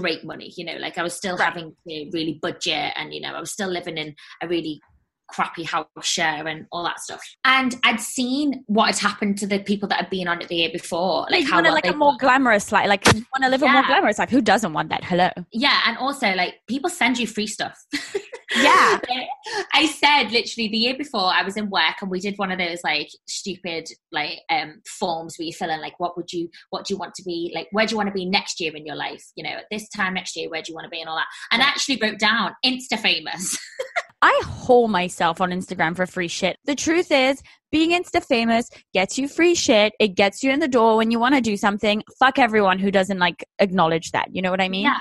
great 0.00 0.24
money. 0.24 0.52
You 0.56 0.64
know, 0.64 0.76
like 0.78 0.98
I 0.98 1.02
was 1.02 1.14
still 1.14 1.36
Right. 1.36 1.46
having 1.52 1.74
to 1.88 2.10
really 2.12 2.38
budget, 2.42 2.92
and 2.96 3.12
you 3.14 3.20
know, 3.20 3.32
I 3.34 3.40
was 3.40 3.52
still 3.52 3.68
living 3.68 3.98
in 3.98 4.14
a 4.42 4.48
really 4.48 4.80
crappy 5.28 5.64
house 5.64 5.86
share 6.02 6.46
and 6.46 6.66
all 6.70 6.84
that 6.84 7.00
stuff. 7.00 7.20
And 7.44 7.74
I'd 7.84 8.00
seen 8.00 8.62
what 8.66 8.86
had 8.86 8.98
happened 8.98 9.38
to 9.38 9.46
the 9.46 9.58
people 9.58 9.88
that 9.88 9.98
had 9.98 10.10
been 10.10 10.28
on 10.28 10.40
it 10.40 10.48
the 10.48 10.56
year 10.56 10.70
before, 10.72 11.26
Like 11.30 11.44
you 11.44 11.50
well 11.52 11.72
like 11.72 11.86
a 11.86 11.92
more 11.94 12.14
glamorous 12.18 12.70
life. 12.70 12.88
Like 12.88 13.04
you 13.12 13.24
want 13.32 13.42
to 13.42 13.48
live 13.50 13.62
a 13.62 13.68
more 13.68 13.82
glamorous 13.82 14.18
life. 14.18 14.30
Who 14.30 14.40
doesn't 14.40 14.72
want 14.72 14.88
that? 14.90 15.04
Hello. 15.04 15.28
Yeah, 15.52 15.80
and 15.86 15.98
also 15.98 16.32
like 16.34 16.54
people 16.68 16.90
send 16.90 17.18
you 17.18 17.26
free 17.26 17.46
stuff. 17.48 17.76
Yeah. 18.54 18.98
I 19.72 19.86
said 19.86 20.30
literally 20.30 20.68
the 20.68 20.76
year 20.76 20.96
before 20.96 21.32
I 21.32 21.42
was 21.42 21.56
in 21.56 21.70
work 21.70 21.96
and 22.00 22.10
we 22.10 22.20
did 22.20 22.36
one 22.36 22.52
of 22.52 22.58
those 22.58 22.78
like 22.84 23.08
stupid 23.26 23.88
like 24.12 24.40
um 24.50 24.82
forms 24.98 25.36
where 25.38 25.46
you 25.46 25.52
fill 25.52 25.70
in 25.70 25.80
like 25.80 25.98
what 25.98 26.16
would 26.16 26.32
you 26.32 26.48
what 26.70 26.86
do 26.86 26.94
you 26.94 26.98
want 26.98 27.14
to 27.14 27.22
be 27.22 27.52
like 27.54 27.68
where 27.72 27.86
do 27.86 27.92
you 27.92 27.96
want 27.96 28.08
to 28.08 28.12
be 28.12 28.24
next 28.24 28.60
year 28.60 28.74
in 28.74 28.86
your 28.86 28.96
life? 28.96 29.24
You 29.34 29.44
know, 29.44 29.50
at 29.50 29.66
this 29.70 29.88
time 29.88 30.14
next 30.14 30.36
year, 30.36 30.48
where 30.48 30.62
do 30.62 30.70
you 30.70 30.74
want 30.74 30.84
to 30.84 30.90
be 30.90 31.00
and 31.00 31.08
all 31.08 31.16
that? 31.16 31.26
And 31.50 31.62
I 31.62 31.66
actually 31.66 31.98
wrote 32.00 32.18
down 32.18 32.54
Insta 32.64 32.98
famous. 32.98 33.58
I 34.22 34.40
haul 34.44 34.88
myself 34.88 35.40
on 35.40 35.50
Instagram 35.50 35.94
for 35.94 36.06
free 36.06 36.28
shit. 36.28 36.56
The 36.64 36.74
truth 36.74 37.12
is, 37.12 37.42
being 37.70 37.90
Insta 37.90 38.24
famous 38.24 38.70
gets 38.94 39.18
you 39.18 39.28
free 39.28 39.54
shit. 39.54 39.92
It 40.00 40.14
gets 40.14 40.42
you 40.42 40.50
in 40.50 40.60
the 40.60 40.68
door 40.68 40.96
when 40.96 41.10
you 41.10 41.18
want 41.18 41.34
to 41.34 41.40
do 41.40 41.56
something. 41.56 42.02
Fuck 42.18 42.38
everyone 42.38 42.78
who 42.78 42.90
doesn't 42.90 43.18
like 43.18 43.44
acknowledge 43.58 44.12
that. 44.12 44.28
You 44.34 44.42
know 44.42 44.50
what 44.50 44.60
I 44.60 44.68
mean? 44.68 44.84
Yeah. 44.84 45.00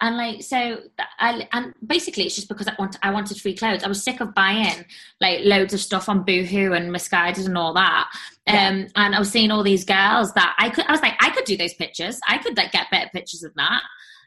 And 0.00 0.16
like 0.16 0.42
so, 0.42 0.78
I 1.18 1.46
and 1.52 1.74
basically 1.86 2.24
it's 2.24 2.34
just 2.34 2.48
because 2.48 2.66
I 2.66 2.74
want 2.78 2.96
I 3.02 3.10
wanted 3.10 3.38
free 3.40 3.54
clothes. 3.54 3.84
I 3.84 3.88
was 3.88 4.02
sick 4.02 4.20
of 4.20 4.34
buying 4.34 4.84
like 5.20 5.40
loads 5.42 5.74
of 5.74 5.80
stuff 5.80 6.08
on 6.08 6.24
Boohoo 6.24 6.72
and 6.72 6.90
Missguided 6.90 7.44
and 7.46 7.58
all 7.58 7.74
that. 7.74 8.10
Yeah. 8.46 8.68
Um, 8.68 8.86
and 8.96 9.14
I 9.14 9.18
was 9.18 9.30
seeing 9.30 9.50
all 9.50 9.62
these 9.62 9.84
girls 9.84 10.32
that 10.34 10.54
I 10.58 10.70
could. 10.70 10.86
I 10.86 10.92
was 10.92 11.02
like, 11.02 11.14
I 11.20 11.30
could 11.30 11.44
do 11.44 11.56
those 11.56 11.74
pictures. 11.74 12.18
I 12.26 12.38
could 12.38 12.56
like 12.56 12.72
get 12.72 12.90
better 12.90 13.10
pictures 13.12 13.42
of 13.42 13.52
that. 13.54 13.82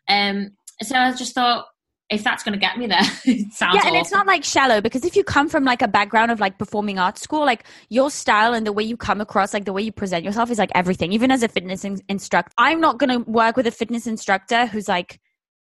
Um, 0.08 0.52
so 0.82 0.96
I 0.96 1.12
just 1.14 1.34
thought, 1.34 1.68
if 2.10 2.24
that's 2.24 2.44
going 2.44 2.54
to 2.54 2.60
get 2.60 2.78
me 2.78 2.86
there, 2.86 3.00
it 3.26 3.52
sounds. 3.54 3.76
yeah 3.76 3.88
and 3.88 3.96
it's 3.96 4.12
not 4.12 4.28
like 4.28 4.44
shallow 4.44 4.80
because 4.80 5.04
if 5.04 5.16
you 5.16 5.24
come 5.24 5.50
from 5.50 5.64
like 5.64 5.82
a 5.82 5.88
background 5.88 6.30
of 6.30 6.40
like 6.40 6.60
performing 6.60 7.00
arts 7.00 7.22
school 7.22 7.44
like 7.44 7.64
your 7.90 8.12
style 8.12 8.54
and 8.54 8.68
the 8.68 8.74
way 8.74 8.84
you 8.84 8.96
come 8.96 9.22
across 9.22 9.54
like 9.54 9.66
the 9.66 9.74
way 9.74 9.82
you 9.82 9.92
present 9.92 10.24
yourself 10.24 10.52
is 10.52 10.60
like 10.60 10.72
everything 10.76 11.12
even 11.14 11.32
as 11.32 11.42
a 11.42 11.48
fitness 11.48 11.84
in- 11.86 12.02
instructor 12.10 12.54
i'm 12.58 12.80
not 12.80 13.00
going 13.00 13.10
to 13.10 13.30
work 13.30 13.56
with 13.56 13.66
a 13.66 13.72
fitness 13.72 14.06
instructor 14.06 14.66
who's 14.68 14.88
like 14.88 15.20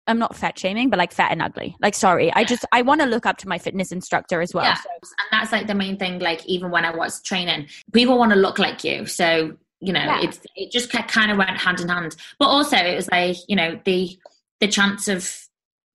i'm 0.08 0.20
not 0.20 0.36
fat 0.36 0.58
shaming 0.58 0.90
but 0.90 1.00
like 1.00 1.12
fat 1.12 1.32
and 1.32 1.42
ugly 1.42 1.76
like 1.82 1.94
sorry 1.96 2.32
i 2.34 2.44
just 2.44 2.64
i 2.72 2.82
want 2.82 3.02
to 3.02 3.08
look 3.08 3.26
up 3.26 3.38
to 3.38 3.48
my 3.48 3.58
fitness 3.58 3.92
instructor 3.92 4.42
as 4.42 4.54
well 4.54 4.64
yeah, 4.66 4.76
so- 4.76 4.90
and 5.32 5.40
that's 5.42 5.52
like 5.52 5.68
the 5.68 5.76
main 5.76 5.98
thing. 5.98 6.20
Like 6.20 6.46
even 6.46 6.72
when 6.72 6.84
I 6.86 6.96
was 6.96 7.22
training, 7.22 7.68
people 7.94 8.18
want 8.18 8.32
to 8.32 8.38
look 8.38 8.58
like 8.60 8.84
you, 8.84 9.06
so 9.06 9.56
you 9.82 9.94
know 9.94 10.00
Yeah. 10.04 10.22
it's 10.24 10.40
it 10.56 10.72
just 10.72 10.90
kind 10.92 11.32
of 11.32 11.38
went 11.38 11.52
hand 11.58 11.80
in 11.80 11.90
hand. 11.90 12.16
But 12.40 12.48
also 12.48 12.78
it 12.78 12.96
was 12.96 13.08
like 13.10 13.38
you 13.48 13.56
know 13.56 13.80
the 13.86 14.18
the 14.62 14.68
chance 14.68 15.08
of 15.08 15.32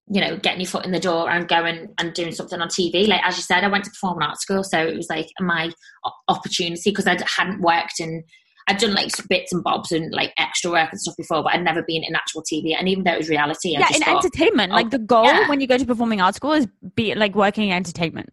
you 0.09 0.21
know 0.21 0.37
getting 0.37 0.61
your 0.61 0.69
foot 0.69 0.85
in 0.85 0.93
the 0.93 1.01
door 1.01 1.29
and 1.31 1.49
going 1.49 1.89
and 1.99 2.13
doing 2.15 2.33
something 2.33 2.61
on 2.61 2.69
TV. 2.69 3.09
Like 3.09 3.25
as 3.25 3.37
you 3.37 3.43
said, 3.43 3.65
I 3.65 3.69
went 3.69 3.85
to 3.85 3.91
performing 3.91 4.23
arts 4.29 4.43
school, 4.43 4.63
so 4.63 4.79
it 4.79 4.97
was 4.97 5.09
like 5.11 5.29
my 5.41 5.73
opportunity 6.29 6.91
because 6.91 7.07
I 7.07 7.19
hadn't 7.27 7.61
worked 7.61 7.99
in. 8.01 8.23
I'd 8.71 8.79
done 8.79 8.95
like 8.95 9.11
bits 9.29 9.53
and 9.53 9.63
bobs 9.63 9.93
and 9.93 10.13
like 10.13 10.33
extra 10.39 10.71
work 10.71 10.91
and 10.91 11.01
stuff 11.01 11.17
before, 11.17 11.43
but 11.43 11.55
I'd 11.55 11.65
never 11.65 11.83
been 11.83 12.03
in 12.05 12.15
actual 12.15 12.43
TV. 12.43 12.75
And 12.79 12.89
even 12.89 13.05
though 13.05 13.13
it 13.13 13.19
was 13.19 13.29
reality, 13.29 13.77
I 13.77 13.81
yeah 13.81 13.89
just 13.89 14.01
in 14.01 14.05
thought, 14.05 14.25
entertainment 14.25 14.73
oh, 14.73 14.77
like 14.77 14.91
the 14.91 14.99
goal 14.99 15.25
yeah. 15.25 15.49
when 15.49 15.61
you 15.61 15.67
go 15.67 15.79
to 15.79 15.85
performing 15.85 16.21
arts 16.21 16.37
school 16.37 16.53
is 16.53 16.67
be 16.95 17.15
like 17.15 17.35
working 17.35 17.69
in 17.69 17.75
entertainment 17.75 18.31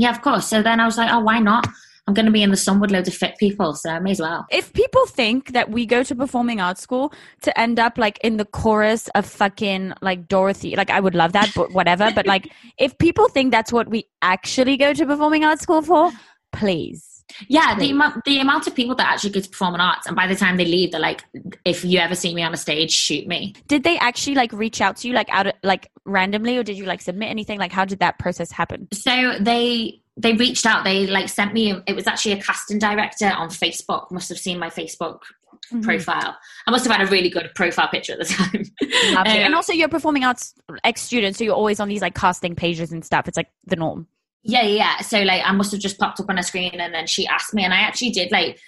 yeah, 0.00 0.10
of 0.10 0.22
course. 0.22 0.46
So 0.46 0.62
then 0.62 0.80
I 0.80 0.86
was 0.86 0.96
like, 0.96 1.12
oh, 1.12 1.20
why 1.20 1.38
not? 1.38 1.66
I'm 2.06 2.14
going 2.14 2.26
to 2.26 2.32
be 2.32 2.42
in 2.42 2.50
the 2.50 2.56
sun 2.56 2.80
with 2.80 2.90
loads 2.90 3.06
of 3.06 3.14
fit 3.14 3.36
people, 3.38 3.74
so 3.74 3.90
I 3.90 4.00
may 4.00 4.12
as 4.12 4.20
well. 4.20 4.46
if 4.50 4.72
people 4.72 5.06
think 5.06 5.52
that 5.52 5.70
we 5.70 5.86
go 5.86 6.02
to 6.02 6.14
performing 6.14 6.60
arts 6.60 6.80
school 6.80 7.12
to 7.42 7.60
end 7.60 7.78
up 7.78 7.98
like 7.98 8.18
in 8.24 8.36
the 8.36 8.46
chorus 8.46 9.08
of 9.14 9.26
fucking 9.26 9.92
like 10.00 10.26
Dorothy, 10.26 10.74
like 10.74 10.90
I 10.90 10.98
would 10.98 11.14
love 11.14 11.32
that, 11.32 11.52
but 11.54 11.72
whatever. 11.72 12.10
but 12.12 12.26
like, 12.26 12.50
if 12.78 12.96
people 12.98 13.28
think 13.28 13.52
that's 13.52 13.72
what 13.72 13.88
we 13.88 14.06
actually 14.22 14.76
go 14.76 14.94
to 14.94 15.06
performing 15.06 15.44
arts 15.44 15.62
school 15.62 15.82
for, 15.82 16.10
please. 16.52 17.09
Yeah, 17.48 17.74
the 17.78 17.90
amount 17.90 18.24
the 18.24 18.40
amount 18.40 18.66
of 18.66 18.74
people 18.74 18.94
that 18.96 19.08
actually 19.12 19.30
go 19.30 19.40
to 19.40 19.48
performing 19.48 19.80
arts, 19.80 20.06
and 20.06 20.16
by 20.16 20.26
the 20.26 20.36
time 20.36 20.56
they 20.56 20.64
leave, 20.64 20.92
they're 20.92 21.00
like, 21.00 21.24
"If 21.64 21.84
you 21.84 21.98
ever 21.98 22.14
see 22.14 22.34
me 22.34 22.42
on 22.42 22.52
a 22.54 22.56
stage, 22.56 22.90
shoot 22.90 23.26
me." 23.26 23.54
Did 23.68 23.82
they 23.84 23.98
actually 23.98 24.34
like 24.34 24.52
reach 24.52 24.80
out 24.80 24.96
to 24.98 25.08
you 25.08 25.14
like 25.14 25.28
out 25.30 25.46
of, 25.48 25.52
like 25.62 25.90
randomly, 26.04 26.56
or 26.56 26.62
did 26.62 26.76
you 26.76 26.84
like 26.84 27.00
submit 27.00 27.30
anything? 27.30 27.58
Like, 27.58 27.72
how 27.72 27.84
did 27.84 28.00
that 28.00 28.18
process 28.18 28.50
happen? 28.52 28.88
So 28.92 29.34
they 29.40 30.00
they 30.16 30.34
reached 30.34 30.66
out. 30.66 30.84
They 30.84 31.06
like 31.06 31.28
sent 31.28 31.54
me. 31.54 31.74
It 31.86 31.94
was 31.96 32.06
actually 32.06 32.32
a 32.32 32.42
casting 32.42 32.78
director 32.78 33.26
on 33.28 33.48
Facebook. 33.48 34.10
Must 34.10 34.28
have 34.28 34.38
seen 34.38 34.58
my 34.58 34.70
Facebook 34.70 35.20
Mm-hmm. 35.72 35.82
profile. 35.82 36.36
I 36.66 36.70
must 36.72 36.84
have 36.84 36.96
had 36.96 37.06
a 37.06 37.10
really 37.10 37.28
good 37.28 37.48
profile 37.54 37.86
picture 37.88 38.14
at 38.14 38.18
the 38.18 38.24
time. 38.24 38.64
Um, 39.16 39.26
and 39.26 39.54
also, 39.54 39.72
you're 39.72 39.88
performing 39.88 40.24
arts 40.24 40.52
ex 40.82 41.00
student, 41.00 41.36
so 41.36 41.44
you're 41.44 41.54
always 41.54 41.78
on 41.78 41.88
these 41.88 42.00
like 42.02 42.14
casting 42.14 42.56
pages 42.56 42.90
and 42.90 43.04
stuff. 43.04 43.28
It's 43.28 43.36
like 43.36 43.50
the 43.66 43.76
norm. 43.76 44.08
Yeah, 44.42 44.62
yeah. 44.62 44.98
So 45.00 45.20
like 45.20 45.42
I 45.44 45.52
must 45.52 45.70
have 45.72 45.80
just 45.80 45.98
popped 45.98 46.18
up 46.18 46.30
on 46.30 46.38
a 46.38 46.42
screen 46.42 46.80
and 46.80 46.94
then 46.94 47.06
she 47.06 47.26
asked 47.26 47.52
me 47.52 47.62
and 47.62 47.74
I 47.74 47.80
actually 47.80 48.10
did 48.10 48.32
like 48.32 48.58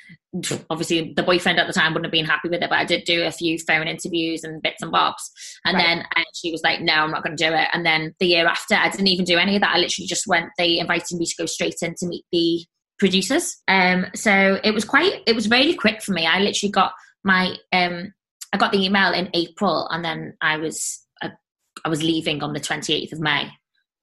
obviously 0.70 1.12
the 1.14 1.22
boyfriend 1.22 1.58
at 1.58 1.66
the 1.66 1.72
time 1.72 1.92
wouldn't 1.92 2.06
have 2.06 2.12
been 2.12 2.26
happy 2.26 2.48
with 2.48 2.62
it, 2.62 2.68
but 2.70 2.78
I 2.78 2.84
did 2.84 3.04
do 3.04 3.22
a 3.24 3.30
few 3.30 3.58
phone 3.58 3.88
interviews 3.88 4.44
and 4.44 4.62
bits 4.62 4.82
and 4.82 4.90
bobs. 4.92 5.30
And 5.64 5.76
Right. 5.76 5.82
then 5.82 6.06
I 6.14 6.20
actually 6.20 6.52
was 6.52 6.62
like, 6.62 6.80
no, 6.80 6.92
I'm 6.94 7.10
not 7.10 7.22
gonna 7.22 7.36
do 7.36 7.52
it. 7.52 7.68
And 7.72 7.86
then 7.86 8.14
the 8.18 8.26
year 8.26 8.46
after 8.46 8.74
I 8.74 8.90
didn't 8.90 9.06
even 9.08 9.24
do 9.24 9.38
any 9.38 9.54
of 9.56 9.62
that. 9.62 9.74
I 9.74 9.78
literally 9.78 10.06
just 10.06 10.26
went 10.26 10.50
they 10.58 10.78
invited 10.78 11.18
me 11.18 11.24
to 11.26 11.34
go 11.38 11.46
straight 11.46 11.76
in 11.80 11.94
to 11.96 12.06
meet 12.06 12.24
the 12.32 12.64
producers. 12.98 13.56
Um 13.66 14.06
so 14.14 14.60
it 14.62 14.72
was 14.74 14.84
quite 14.84 15.22
it 15.26 15.34
was 15.34 15.48
really 15.50 15.74
quick 15.74 16.02
for 16.02 16.12
me. 16.12 16.26
I 16.26 16.38
literally 16.40 16.70
got 16.70 16.92
my 17.24 17.56
um 17.72 18.12
I 18.52 18.58
got 18.58 18.72
the 18.72 18.84
email 18.84 19.12
in 19.14 19.30
April 19.32 19.88
and 19.90 20.04
then 20.04 20.34
I 20.42 20.58
was 20.58 21.00
uh, 21.22 21.30
I 21.84 21.88
was 21.88 22.02
leaving 22.02 22.42
on 22.42 22.52
the 22.52 22.60
28th 22.60 23.12
of 23.12 23.20
May. 23.20 23.50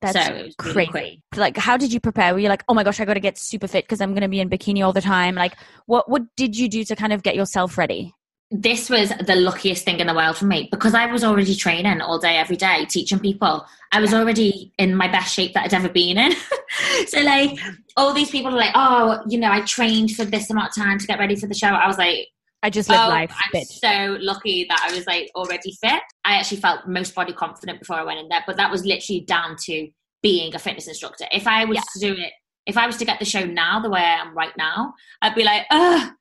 That's 0.01 0.25
so 0.25 0.33
really 0.33 0.53
quick. 0.57 0.91
crazy. 0.91 1.21
Like, 1.35 1.57
how 1.57 1.77
did 1.77 1.91
you 1.91 1.99
prepare? 1.99 2.33
Were 2.33 2.39
you 2.39 2.49
like, 2.49 2.63
oh 2.69 2.73
my 2.73 2.83
gosh, 2.83 2.99
I 2.99 3.05
got 3.05 3.15
to 3.15 3.19
get 3.19 3.37
super 3.37 3.67
fit 3.67 3.85
because 3.85 4.01
I'm 4.01 4.11
going 4.11 4.21
to 4.21 4.29
be 4.29 4.39
in 4.39 4.49
bikini 4.49 4.83
all 4.83 4.93
the 4.93 5.01
time? 5.01 5.35
Like, 5.35 5.55
what 5.85 6.09
what 6.09 6.23
did 6.35 6.57
you 6.57 6.69
do 6.69 6.83
to 6.85 6.95
kind 6.95 7.13
of 7.13 7.23
get 7.23 7.35
yourself 7.35 7.77
ready? 7.77 8.13
this 8.51 8.89
was 8.89 9.09
the 9.09 9.35
luckiest 9.35 9.85
thing 9.85 9.99
in 9.99 10.07
the 10.07 10.13
world 10.13 10.35
for 10.35 10.45
me 10.45 10.67
because 10.71 10.95
I 10.95 11.05
was 11.05 11.23
already 11.23 11.55
training 11.55 12.01
all 12.01 12.17
day, 12.17 12.37
every 12.37 12.55
day, 12.55 12.85
teaching 12.85 13.19
people. 13.19 13.65
I 13.91 14.01
was 14.01 14.13
already 14.13 14.73
in 14.79 14.95
my 14.95 15.07
best 15.07 15.35
shape 15.35 15.53
that 15.53 15.65
I'd 15.65 15.73
ever 15.73 15.89
been 15.89 16.17
in. 16.17 16.31
so, 17.07 17.21
like, 17.21 17.59
all 17.95 18.13
these 18.13 18.31
people 18.31 18.51
are 18.51 18.57
like, 18.57 18.71
oh, 18.73 19.19
you 19.27 19.37
know, 19.37 19.51
I 19.51 19.61
trained 19.61 20.15
for 20.15 20.25
this 20.25 20.49
amount 20.49 20.69
of 20.69 20.83
time 20.83 20.97
to 20.97 21.05
get 21.05 21.19
ready 21.19 21.35
for 21.35 21.45
the 21.45 21.53
show. 21.53 21.67
I 21.67 21.85
was 21.85 21.99
like, 21.99 22.29
I 22.61 22.69
just 22.69 22.89
live 22.89 22.99
oh, 23.03 23.09
life, 23.09 23.31
I'm 23.31 23.61
bitch. 23.61 23.67
so 23.79 24.17
lucky 24.19 24.65
that 24.69 24.85
I 24.89 24.93
was 24.95 25.07
like 25.07 25.31
already 25.35 25.77
fit. 25.81 26.01
I 26.25 26.35
actually 26.35 26.57
felt 26.59 26.87
most 26.87 27.15
body 27.15 27.31
confident 27.31 27.79
before 27.79 27.95
I 27.95 28.03
went 28.03 28.19
in 28.19 28.27
there, 28.27 28.43
but 28.45 28.57
that 28.57 28.69
was 28.69 28.85
literally 28.85 29.21
down 29.21 29.55
to 29.65 29.89
being 30.21 30.53
a 30.53 30.59
fitness 30.59 30.87
instructor. 30.87 31.25
If 31.31 31.47
I 31.47 31.63
was 31.65 31.77
Yeah. 31.77 31.81
to 31.93 31.99
do 31.99 32.21
it, 32.21 32.33
if 32.65 32.77
I 32.77 32.85
was 32.85 32.97
to 32.97 33.05
get 33.05 33.19
the 33.19 33.25
show 33.25 33.45
now 33.45 33.79
the 33.79 33.89
way 33.89 34.01
I 34.01 34.21
am 34.21 34.35
right 34.35 34.55
now, 34.57 34.93
I'd 35.21 35.35
be 35.35 35.43
like, 35.43 35.65
ugh, 35.71 36.11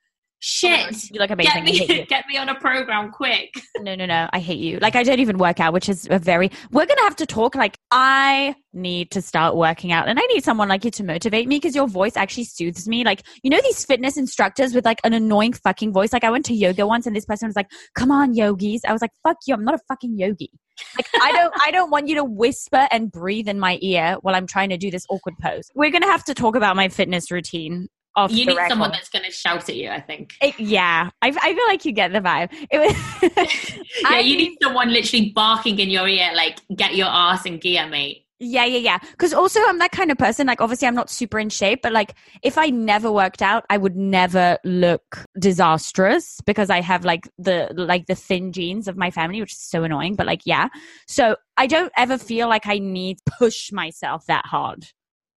shit. 0.41 1.11
You 1.11 1.21
look 1.21 1.31
amazing. 1.31 1.65
Get 1.65 1.89
me, 1.89 2.05
get 2.09 2.25
me 2.29 2.37
on 2.37 2.49
a 2.49 2.55
program 2.55 3.11
quick. 3.11 3.51
No, 3.81 3.95
no, 3.95 4.07
no. 4.07 4.29
I 4.33 4.41
hate 4.41 4.59
you. 4.59 4.79
Like, 4.81 4.97
I 4.97 5.05
don't 5.05 5.21
even 5.21 5.39
work 5.39 5.61
out, 5.61 5.73
which 5.73 5.89
is 5.89 6.09
a 6.11 6.19
very. 6.19 6.51
We're 6.73 6.85
gonna 6.85 7.03
have 7.03 7.15
to 7.17 7.27
talk. 7.27 7.55
Like, 7.55 7.79
I 7.93 8.57
need 8.73 9.13
to 9.13 9.23
start 9.23 9.55
working 9.55 9.93
out, 9.93 10.09
and 10.09 10.19
I 10.19 10.23
need 10.23 10.43
someone 10.43 10.69
like 10.69 10.85
you 10.85 10.91
to 10.91 11.05
motivate 11.05 11.47
me 11.47 11.57
because 11.57 11.77
your 11.77 11.87
voice 11.87 12.17
actually 12.17 12.45
soothes 12.45 12.89
me. 12.89 13.05
Like, 13.05 13.23
you 13.45 13.51
know, 13.51 13.61
these 13.63 13.85
fitness 13.85 14.17
instructors 14.17 14.75
with 14.75 14.85
like 14.85 14.99
an 15.05 15.13
annoying 15.13 15.53
fucking 15.53 15.93
voice. 15.93 16.13
Like, 16.13 16.25
I 16.25 16.31
went 16.31 16.45
to 16.47 16.55
yoga 16.55 16.89
once, 16.89 17.07
and 17.07 17.15
this 17.15 17.25
person 17.25 17.47
was 17.49 17.55
like, 17.55 17.71
"Come 17.95 18.11
on, 18.11 18.35
yogis." 18.35 18.81
I 18.85 18.93
was 18.93 19.01
like, 19.01 19.13
"Fuck 19.23 19.37
you! 19.47 19.55
I'm 19.55 19.65
not 19.65 19.75
a 19.75 19.81
fucking 19.89 20.19
yogi." 20.19 20.51
Like, 20.97 21.07
I 21.23 21.33
don't, 21.33 21.55
I 21.65 21.71
don't 21.71 21.91
want 21.91 22.09
you 22.09 22.17
to 22.17 22.25
whisper 22.25 22.89
and 22.91 23.11
breathe 23.11 23.49
in 23.49 23.61
my 23.61 23.79
ear 23.81 24.17
while 24.23 24.35
I'm 24.35 24.47
trying 24.47 24.71
to 24.71 24.77
do 24.77 24.91
this 24.91 25.05
awkward 25.09 25.35
pose. 25.41 25.71
We're 25.75 25.91
gonna 25.91 26.11
have 26.11 26.25
to 26.25 26.35
talk 26.35 26.57
about 26.57 26.75
my 26.75 26.89
fitness 26.89 27.31
routine. 27.31 27.89
Off 28.19 28.33
You 28.33 28.47
need 28.47 28.59
someone 28.69 28.91
that's 28.91 29.09
going 29.09 29.25
to 29.25 29.31
shout 29.31 29.69
at 29.69 29.77
you, 29.77 29.91
I 29.91 30.01
think. 30.01 30.35
It- 30.43 30.59
yeah, 30.59 31.11
I, 31.23 31.29
I 31.29 31.55
feel 31.55 31.67
like 31.69 31.85
you 31.85 31.93
get 31.93 32.13
the 32.13 32.21
vibe. 32.21 32.49
It 32.71 32.79
was. 32.79 33.23
yeah, 34.03 34.09
I 34.09 34.19
you 34.21 34.37
need- 34.37 34.49
need 34.49 34.59
someone 34.63 34.93
literally 34.93 35.31
barking 35.31 35.79
in 35.79 35.89
your 35.89 36.09
ear, 36.09 36.31
like, 36.35 36.59
get 36.75 36.97
your 36.97 37.07
ass 37.09 37.47
in 37.47 37.59
gear, 37.59 37.87
mate. 37.87 38.25
Yeah, 38.41 38.65
yeah, 38.65 38.79
yeah. 38.79 38.99
Because 38.99 39.33
also, 39.35 39.59
I'm 39.67 39.79
that 39.79 39.91
kind 39.91 40.13
of 40.13 40.19
person. 40.19 40.47
Like, 40.47 40.61
obviously, 40.61 40.87
I'm 40.87 40.95
not 40.95 41.11
super 41.11 41.41
in 41.41 41.49
shape, 41.49 41.81
but 41.83 41.93
like, 41.93 42.15
if 42.43 42.57
I 42.57 42.71
never 42.71 43.11
worked 43.11 43.43
out, 43.43 43.65
I 43.69 43.77
would 43.79 43.97
never 43.97 44.59
look 44.65 45.25
disastrous 45.41 46.41
because 46.47 46.71
I 46.71 46.81
have 46.81 47.05
like 47.05 47.29
the 47.37 47.69
like 47.75 48.07
the 48.07 48.15
thin 48.15 48.53
genes 48.53 48.87
of 48.87 48.97
my 48.97 49.11
family, 49.11 49.41
which 49.41 49.55
is 49.55 49.59
so 49.61 49.83
annoying. 49.83 50.15
But 50.15 50.27
like, 50.27 50.43
yeah. 50.45 50.69
So 51.09 51.35
I 51.57 51.67
don't 51.67 51.93
ever 51.97 52.17
feel 52.17 52.49
like 52.49 52.67
I 52.69 52.79
need 52.79 53.19
push 53.27 53.73
myself 53.73 54.27
that 54.27 54.47
hard. 54.47 54.87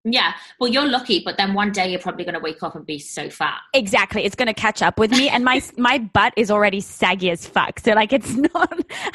Yeah, 0.03 0.34
well, 0.60 0.67
you're 0.72 0.88
lucky, 0.88 1.22
but 1.24 1.38
then 1.38 1.53
one 1.53 1.72
day 1.72 1.91
you're 1.91 2.00
probably 2.00 2.24
going 2.25 2.34
to 2.34 2.39
wake 2.39 2.63
up 2.63 2.75
and 2.75 2.84
be 2.86 2.98
so 2.98 3.29
fat. 3.29 3.60
Exactly, 3.74 4.24
it's 4.25 4.36
gonna 4.36 4.53
catch 4.53 4.81
up 4.81 4.98
with 4.98 5.12
me, 5.12 5.29
and 5.29 5.46
my 5.46 5.62
my 5.77 6.00
butt 6.00 6.34
is 6.36 6.50
already 6.50 6.81
saggy 6.81 7.29
as 7.29 7.46
fuck. 7.46 7.79
So 7.79 7.93
like, 7.93 8.12
it's 8.12 8.34
not. 8.53 8.74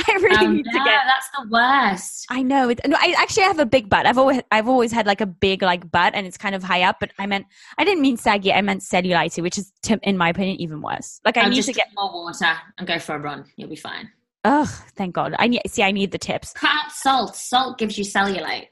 I 0.09 0.13
really 0.23 0.47
Um, 0.47 0.57
need 0.57 0.63
to 0.65 0.71
yeah, 0.75 0.85
get. 0.85 1.01
that's 1.07 1.29
the 1.37 1.49
worst. 1.51 2.27
I 2.31 2.43
know. 2.43 2.69
It, 2.69 2.81
no, 2.87 2.97
I 3.01 3.17
actually 3.19 3.43
have 3.45 3.59
a 3.59 3.67
big 3.67 3.89
butt. 3.89 4.07
I've 4.07 4.17
always 4.19 4.41
I've 4.53 4.69
always 4.69 4.93
had 4.93 5.07
like 5.07 5.21
a 5.21 5.27
big 5.27 5.63
like 5.63 5.91
butt, 5.91 6.15
and 6.15 6.25
it's 6.25 6.37
kind 6.37 6.55
of 6.55 6.63
high 6.63 6.83
up. 6.83 6.99
But 7.01 7.11
I 7.19 7.27
meant 7.27 7.47
I 7.79 7.85
didn't 7.85 8.01
mean 8.03 8.17
saggy. 8.17 8.53
I 8.53 8.61
meant 8.63 8.83
cellulite, 8.83 9.43
which 9.43 9.59
is, 9.59 9.73
to, 9.85 9.99
in 10.05 10.17
my 10.17 10.29
opinion, 10.29 10.61
even 10.61 10.83
worse. 10.83 11.21
Like 11.25 11.37
I 11.37 11.43
I'll 11.43 11.51
need 11.51 11.63
to 11.65 11.73
get. 11.73 11.87
get 11.87 11.95
more 11.97 12.13
water 12.13 12.57
and 12.79 12.87
go 12.87 13.01
for 13.01 13.17
a 13.17 13.19
run. 13.19 13.45
You'll 13.57 13.71
be 13.71 13.77
fine. 13.77 14.09
Oh, 14.45 14.67
thank 14.95 15.17
God. 15.17 15.35
I 15.41 15.49
need 15.49 15.63
see. 15.67 15.83
I 15.83 15.91
need 15.91 16.13
the 16.13 16.19
tips. 16.19 16.53
Cut 16.53 16.71
out 16.71 16.93
salt. 16.93 17.35
Salt 17.35 17.79
gives 17.79 17.99
you 17.99 18.05
cellulite. 18.05 18.67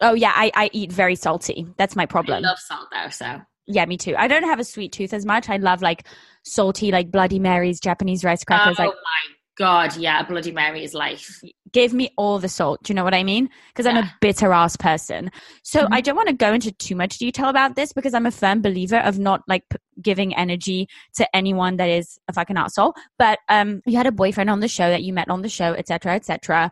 Oh 0.00 0.14
yeah, 0.14 0.32
I 0.34 0.50
I 0.54 0.70
eat 0.72 0.92
very 0.92 1.16
salty. 1.16 1.66
That's 1.76 1.96
my 1.96 2.06
problem. 2.06 2.44
I 2.44 2.48
love 2.48 2.58
salt 2.58 2.88
though, 2.92 3.10
so 3.10 3.40
Yeah, 3.66 3.84
me 3.86 3.96
too. 3.96 4.14
I 4.16 4.28
don't 4.28 4.44
have 4.44 4.60
a 4.60 4.64
sweet 4.64 4.92
tooth 4.92 5.12
as 5.12 5.26
much. 5.26 5.48
I 5.48 5.56
love 5.56 5.82
like 5.82 6.06
salty, 6.44 6.90
like 6.92 7.10
Bloody 7.10 7.38
Marys, 7.38 7.80
Japanese 7.80 8.24
rice 8.24 8.44
crackers. 8.44 8.76
oh 8.78 8.82
like 8.84 8.90
my 8.92 9.34
god, 9.56 9.96
yeah, 9.96 10.22
Bloody 10.22 10.52
Mary 10.52 10.84
is 10.84 10.94
life. 10.94 11.40
give 11.72 11.92
me 11.92 12.08
all 12.16 12.38
the 12.38 12.48
salt. 12.48 12.80
Do 12.84 12.92
you 12.92 12.94
know 12.94 13.02
what 13.04 13.12
I 13.12 13.24
mean? 13.24 13.50
Because 13.72 13.86
I'm 13.86 13.96
a 13.96 14.14
bitter 14.20 14.52
ass 14.52 14.76
person. 14.76 15.30
So 15.64 15.84
Mhm. 15.84 15.88
I 15.90 16.00
don't 16.00 16.14
want 16.16 16.28
to 16.28 16.34
go 16.34 16.52
into 16.52 16.70
too 16.72 16.94
much 16.94 17.18
detail 17.18 17.48
about 17.48 17.74
this 17.74 17.92
because 17.92 18.14
I'm 18.14 18.24
a 18.24 18.30
firm 18.30 18.62
believer 18.62 18.98
of 18.98 19.18
not 19.18 19.42
like 19.48 19.64
p- 19.68 19.76
giving 20.00 20.34
energy 20.34 20.88
to 21.16 21.28
anyone 21.36 21.76
that 21.78 21.90
is 21.90 22.18
a 22.28 22.32
fucking 22.32 22.56
asshole. 22.56 22.94
But 23.18 23.40
um, 23.48 23.82
you 23.84 23.96
had 23.96 24.06
a 24.06 24.12
boyfriend 24.12 24.48
on 24.48 24.60
the 24.60 24.68
show 24.68 24.88
that 24.88 25.02
you 25.02 25.12
met 25.12 25.28
on 25.28 25.42
the 25.42 25.48
show, 25.48 25.74
etc., 25.74 26.14
etc. 26.14 26.70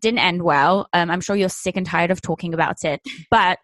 Didn't 0.00 0.18
end 0.18 0.42
well. 0.42 0.88
Um, 0.92 1.10
I'm 1.10 1.20
sure 1.20 1.36
you're 1.36 1.48
sick 1.48 1.76
and 1.76 1.86
tired 1.86 2.10
of 2.10 2.20
talking 2.20 2.54
about 2.54 2.84
it, 2.84 3.00
but. 3.30 3.58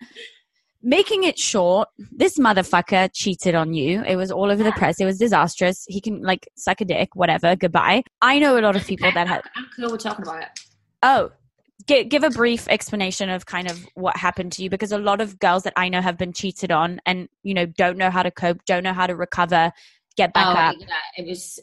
Making 0.85 1.23
it 1.23 1.39
short, 1.39 1.89
this 2.11 2.41
motherfucker 2.41 3.09
cheated 3.15 3.55
on 3.55 3.73
you. 3.73 4.03
It 4.03 4.17
was 4.17 4.33
all 4.33 4.51
over 4.51 4.65
the 4.65 4.73
press. 4.73 4.99
It 4.99 5.05
was 5.05 5.17
disastrous. 5.17 5.85
He 5.87 6.01
can 6.01 6.23
like 6.23 6.49
suck 6.57 6.81
a 6.81 6.85
dick, 6.85 7.15
whatever. 7.15 7.55
Goodbye. 7.55 8.03
I 8.21 8.41
know 8.41 8.59
a 8.59 8.61
lot 8.61 8.75
of 8.75 8.85
people 8.85 9.09
that 9.13 9.29
have. 9.29 9.45
I'm 9.55 9.69
cool 9.77 9.93
with 9.93 10.03
talking 10.03 10.25
about 10.25 10.43
it. 10.43 10.49
Oh, 11.01 11.31
give, 11.87 12.09
give 12.09 12.25
a 12.25 12.31
brief 12.31 12.69
explanation 12.69 13.29
of 13.29 13.47
kind 13.47 13.71
of 13.71 13.87
what 13.95 14.17
happened 14.17 14.53
to 14.53 14.63
you 14.63 14.71
because 14.71 14.93
a 14.93 14.99
lot 14.99 15.21
of 15.21 15.39
girls 15.39 15.63
that 15.65 15.73
I 15.77 15.89
know 15.89 16.01
have 16.01 16.19
been 16.19 16.33
cheated 16.33 16.71
on 16.71 17.01
and 17.07 17.29
you 17.43 17.55
know 17.55 17.67
don't 17.67 17.97
know 17.97 18.11
how 18.11 18.23
to 18.23 18.31
cope, 18.31 18.65
don't 18.65 18.83
know 18.83 18.93
how 18.93 19.07
to 19.07 19.17
recover, 19.17 19.73
get 20.17 20.33
back 20.33 20.47
oh, 20.47 20.59
up. 20.59 20.77
yeah, 20.79 20.87
it 21.17 21.29
was. 21.29 21.61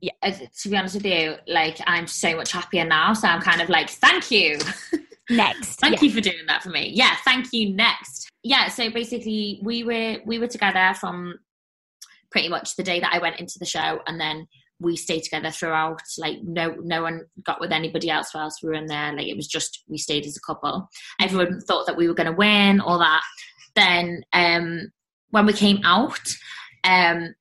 Yeah, 0.00 0.12
to 0.22 0.68
be 0.68 0.76
honest 0.76 0.94
with 0.94 1.06
you, 1.06 1.34
like 1.46 1.78
I'm 1.86 2.06
so 2.06 2.36
much 2.36 2.52
happier 2.52 2.84
now. 2.84 3.12
So 3.14 3.26
I'm 3.28 3.40
kind 3.40 3.60
of 3.60 3.68
like, 3.68 3.90
thank 3.90 4.30
you. 4.30 4.58
Next, 5.30 5.78
Thank 5.80 5.96
Yeah. 5.96 6.06
you 6.06 6.10
for 6.14 6.20
doing 6.20 6.46
that 6.46 6.62
for 6.62 6.70
me. 6.70 6.90
Yeah, 6.94 7.14
thank 7.24 7.48
you. 7.52 7.74
Next. 7.74 8.30
Yeah, 8.42 8.68
so 8.68 8.90
basically 8.90 9.60
we 9.62 9.84
were 9.84 10.18
we 10.24 10.38
were 10.38 10.46
together 10.46 10.94
from 10.98 11.34
pretty 12.30 12.48
much 12.48 12.76
the 12.76 12.82
day 12.82 13.00
that 13.00 13.12
I 13.12 13.18
went 13.18 13.38
into 13.38 13.58
the 13.58 13.66
show 13.66 14.00
and 14.06 14.18
then 14.20 14.46
we 14.80 14.96
stayed 14.96 15.24
together 15.24 15.50
throughout. 15.50 16.00
Like 16.16 16.38
no 16.42 16.76
no 16.82 17.02
one 17.02 17.22
got 17.44 17.60
with 17.60 17.72
anybody 17.72 18.08
else 18.08 18.30
whilst 18.34 18.60
we 18.62 18.68
were 18.68 18.74
in 18.74 18.86
there. 18.86 19.12
Like 19.12 19.26
it 19.26 19.36
was 19.36 19.48
just 19.48 19.82
we 19.88 19.98
stayed 19.98 20.24
as 20.24 20.36
a 20.36 20.40
couple. 20.46 20.88
Everyone 21.20 21.60
thought 21.60 21.86
that 21.86 21.96
we 21.96 22.08
were 22.08 22.14
gonna 22.14 22.32
win, 22.32 22.80
all 22.80 22.98
that. 22.98 23.22
Then 23.74 24.22
um 24.32 24.92
when 25.30 25.44
we 25.44 25.52
came 25.52 25.80
out, 25.84 26.20
um 26.84 27.34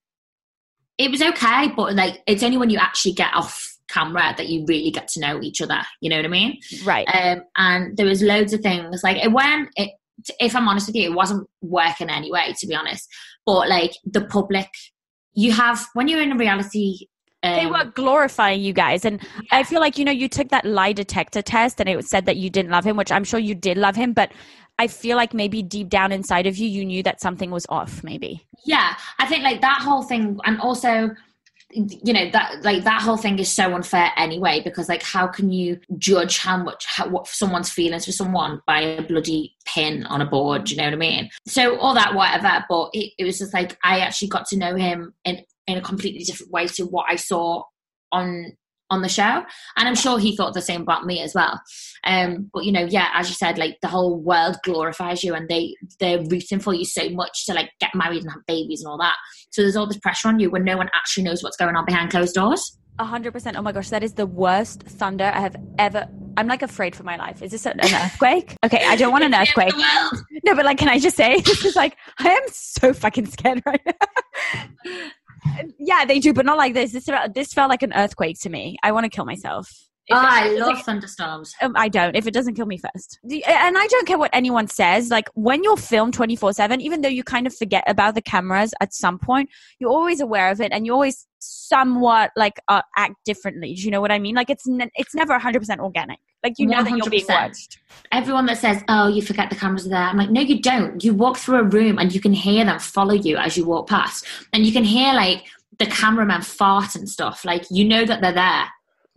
it 0.98 1.12
was 1.12 1.22
okay, 1.22 1.72
but 1.75 1.96
like 1.96 2.22
it's 2.27 2.44
only 2.44 2.58
when 2.58 2.70
you 2.70 2.80
actually 2.80 3.13
get 3.13 3.34
off 3.34 3.75
camera 3.89 4.34
that 4.36 4.50
you 4.50 4.66
really 4.68 4.92
get 4.92 5.08
to 5.08 5.20
know 5.20 5.42
each 5.42 5.62
other. 5.62 5.82
You 6.01 6.10
know 6.10 6.18
what 6.18 6.25
I 6.25 6.30
mean? 6.30 6.60
right. 6.84 7.08
um, 7.08 7.44
and 7.56 7.96
there 7.98 8.06
was 8.06 8.22
loads 8.22 8.54
of 8.54 8.62
things 8.62 9.01
like 9.04 9.18
it 9.18 9.32
when 9.32 9.70
it 9.75 9.92
if 10.39 10.56
i'm 10.56 10.68
honest 10.68 10.88
with 10.88 10.96
you 10.96 11.12
it 11.12 11.13
wasn't 11.13 11.48
working 11.62 12.10
anyway 12.10 12.54
to 12.58 12.68
be 12.68 12.75
honest 12.75 13.08
but 13.46 13.70
like 13.70 13.92
the 14.06 14.25
public 14.25 14.68
you 15.34 15.51
have 15.51 15.86
when 15.94 16.08
you're 16.08 16.22
in 16.22 16.32
a 16.32 16.38
reality 16.38 17.08
um, 17.44 17.56
they 17.56 17.68
were 17.68 17.86
glorifying 17.96 18.60
you 18.60 18.74
guys 18.74 19.06
and 19.06 19.22
i 19.51 19.63
feel 19.63 19.80
like 19.80 19.98
you 19.98 20.06
know 20.06 20.12
you 20.12 20.27
took 20.27 20.50
that 20.50 20.66
lie 20.66 20.92
detector 20.92 21.42
test 21.42 21.80
and 21.80 21.88
it 21.88 22.04
said 22.06 22.25
that 22.25 22.38
you 22.38 22.50
didn't 22.50 22.72
love 22.72 22.84
him 22.84 22.98
which 22.98 23.12
i'm 23.12 23.24
sure 23.24 23.39
you 23.39 23.54
did 23.54 23.77
love 23.77 23.96
him 23.96 24.13
but 24.13 24.32
i 24.79 24.88
feel 24.88 25.17
like 25.17 25.34
maybe 25.34 25.62
deep 25.62 25.89
down 25.89 26.12
inside 26.12 26.48
of 26.48 26.57
you 26.57 26.67
you 26.67 26.86
knew 26.86 27.03
that 27.03 27.22
something 27.22 27.51
was 27.51 27.65
off 27.69 28.03
maybe. 28.03 28.46
Yeah 28.65 28.96
i 29.19 29.25
think 29.25 29.43
like 29.43 29.62
that 29.62 29.81
whole 29.81 30.03
thing 30.03 30.39
and 30.46 30.60
also 30.60 31.12
you 31.72 32.13
know 32.13 32.29
that 32.31 32.63
like 32.63 32.84
that 32.86 33.01
whole 33.01 33.17
thing 33.17 33.38
is 33.39 33.51
so 33.51 33.75
unfair 33.75 34.12
anyway 34.15 34.62
because 34.63 34.88
like 34.88 35.03
how 35.03 35.27
can 35.27 35.51
you 35.51 35.77
judge 35.98 36.38
how 36.38 36.55
much 36.55 36.86
how, 36.88 37.07
what 37.10 37.27
someone's 37.27 37.69
feelings 37.69 38.05
for 38.05 38.13
someone 38.13 38.62
by 38.65 38.79
a 38.79 39.01
bloody 39.01 39.53
pin 39.65 40.05
on 40.05 40.22
a 40.22 40.25
board 40.25 40.69
you 40.69 40.77
know 40.77 40.86
what 40.86 40.93
i 40.93 40.98
mean? 40.98 41.29
So 41.46 41.77
all 41.79 41.93
that 41.93 42.15
whatever 42.15 42.63
but 42.69 42.89
it, 42.93 43.12
it 43.17 43.25
was 43.25 43.39
just 43.39 43.53
like 43.53 43.77
i 43.84 44.00
actually 44.00 44.29
got 44.29 44.46
to 44.48 44.57
know 44.57 44.75
him 44.75 45.13
in 45.25 45.43
in 45.67 45.77
a 45.77 45.81
completely 45.81 46.24
different 46.24 46.53
way 46.53 46.67
to 46.67 46.86
what 46.86 47.05
i 47.10 47.17
saw 47.17 47.63
on 48.13 48.55
on 48.89 49.01
the 49.01 49.10
show 49.10 49.44
and 49.77 49.88
i'm 49.88 49.96
sure 49.96 50.17
he 50.17 50.36
thought 50.36 50.53
the 50.53 50.62
same 50.62 50.82
about 50.82 51.06
me 51.06 51.22
as 51.22 51.34
well 51.34 51.60
um 52.06 52.50
but 52.53 52.63
you 52.63 52.72
know 52.72 52.86
yeah 52.86 53.10
as 53.13 53.27
you 53.27 53.36
said 53.36 53.58
like 53.58 53.77
the 53.82 53.88
whole 53.88 54.17
world 54.20 54.56
glorifies 54.63 55.24
you 55.24 55.34
and 55.34 55.50
they 55.50 55.75
they're 56.00 56.24
rooting 56.25 56.60
for 56.60 56.74
you 56.74 56.86
so 56.86 57.10
much 57.10 57.46
to 57.46 57.53
like 57.53 57.70
get 57.79 57.94
married 57.94 58.22
and 58.24 58.32
have 58.32 58.46
babies 58.48 58.82
and 58.82 58.89
all 58.89 58.98
that 58.98 59.15
so 59.51 59.62
there's 59.62 59.75
all 59.75 59.88
this 59.88 60.00
pressure 60.00 60.27
on 60.27 60.39
you 60.39 60.50
when 60.50 60.63
no 60.63 60.77
one 60.77 60.89
actually 60.96 61.24
knows 61.24 61.44
what's 61.44 61.58
going 61.58 61.75
on 61.75 61.86
behind 61.86 62.10
closed 62.12 62.36
doors 62.36 62.77
A 63.00 63.06
hundred 63.06 63.32
percent. 63.34 63.56
Oh 63.58 63.62
my 63.62 63.72
gosh, 63.72 63.89
that 63.91 64.03
is 64.03 64.13
the 64.13 64.25
worst 64.25 64.82
thunder 64.82 65.25
I 65.25 65.39
have 65.39 65.56
ever. 65.77 66.08
I'm 66.36 66.48
like 66.48 66.63
afraid 66.63 66.96
for 66.96 67.03
my 67.03 67.15
life. 67.15 67.44
Is 67.44 67.51
this 67.51 67.65
an 67.67 67.79
an 67.79 67.94
earthquake? 67.94 68.56
Okay, 68.65 68.82
I 68.84 68.96
don't 68.96 69.12
want 69.12 69.24
an 69.24 69.36
earthquake. 69.41 69.75
No, 70.44 70.56
but 70.56 70.65
like, 70.65 70.79
can 70.79 70.89
I 70.89 70.98
just 70.98 71.15
say 71.15 71.41
this 71.46 71.63
is 71.63 71.75
like 71.75 71.96
I 72.17 72.29
am 72.29 72.41
so 72.50 72.94
fucking 72.94 73.27
scared 73.27 73.62
right 73.67 73.82
now. 73.86 75.00
yeah, 75.79 76.06
they 76.06 76.20
do, 76.20 76.34
but 76.34 76.46
not 76.46 76.58
like 76.58 76.74
this. 76.74 76.91
This 76.91 77.10
this 77.34 77.53
felt 77.53 77.70
like 77.70 77.84
an 77.84 77.94
earthquake 77.94 78.39
to 78.41 78.50
me. 78.50 78.77
I 78.84 78.91
want 78.91 79.06
to 79.06 79.10
kill 79.10 79.25
myself. 79.25 79.70
If 80.10 80.16
oh, 80.16 80.22
I 80.22 80.50
love 80.52 80.82
thunderstorms. 80.84 81.54
um, 81.62 81.74
I 81.76 81.90
don't. 81.90 82.16
If 82.16 82.28
it 82.28 82.34
doesn't 82.34 82.56
kill 82.56 82.66
me 82.66 82.78
first, 82.78 83.20
and 83.24 83.78
I 83.78 83.88
don't 83.88 84.08
care 84.08 84.18
what 84.18 84.32
anyone 84.34 84.68
says. 84.68 85.10
Like 85.10 85.28
when 85.34 85.64
you're 85.64 85.76
filmed 85.76 86.14
twenty 86.14 86.38
four 86.38 86.54
seven, 86.54 86.80
even 86.80 87.02
though 87.02 87.10
you 87.10 87.26
kind 87.26 87.46
of 87.46 87.54
forget 87.54 87.84
about 87.88 88.16
the 88.16 88.22
cameras 88.22 88.74
at 88.80 88.94
some 88.94 89.20
point, 89.20 89.50
you're 89.80 89.90
always 89.90 90.22
aware 90.22 90.50
of 90.50 90.62
it, 90.62 90.72
and 90.72 90.86
you 90.86 90.94
always 90.94 91.28
somewhat 91.40 92.32
like 92.38 92.54
uh, 92.70 92.82
act 92.96 93.16
differently. 93.26 93.74
Do 93.74 93.82
you 93.82 93.92
know 93.92 94.00
what 94.00 94.12
I 94.12 94.20
mean? 94.20 94.34
Like 94.34 94.50
it's 94.50 94.66
ne- 94.66 94.92
it's 94.96 95.14
never 95.14 95.38
hundred 95.38 95.60
percent 95.60 95.82
organic. 95.82 96.20
Like 96.42 96.54
you 96.58 96.68
know 96.68 96.84
that 96.84 96.96
you're 96.96 97.10
being 97.10 97.26
watched. 97.28 97.80
Everyone 98.14 98.46
that 98.46 98.60
says, 98.60 98.84
"Oh, 98.88 99.10
you 99.10 99.22
forget 99.22 99.50
the 99.50 99.58
cameras 99.58 99.86
are 99.88 99.90
there," 99.90 100.00
I'm 100.00 100.18
like, 100.18 100.30
"No, 100.30 100.40
you 100.40 100.62
don't. 100.62 101.04
You 101.04 101.14
walk 101.14 101.36
through 101.36 101.58
a 101.60 101.64
room 101.64 102.00
and 102.00 102.16
you 102.16 102.22
can 102.22 102.32
hear 102.32 102.64
them 102.64 102.80
follow 102.80 103.14
you 103.14 103.36
as 103.36 103.58
you 103.58 103.66
walk 103.66 103.90
past, 103.90 104.26
and 104.54 104.66
you 104.66 104.72
can 104.72 104.86
hear 104.86 105.14
like 105.14 105.43
the 105.80 105.88
cameraman 105.88 106.43
fart 106.43 106.96
and 106.96 107.10
stuff. 107.10 107.43
Like 107.43 107.65
you 107.70 107.84
know 107.84 108.06
that 108.06 108.22
they're 108.22 108.32
there. 108.32 108.67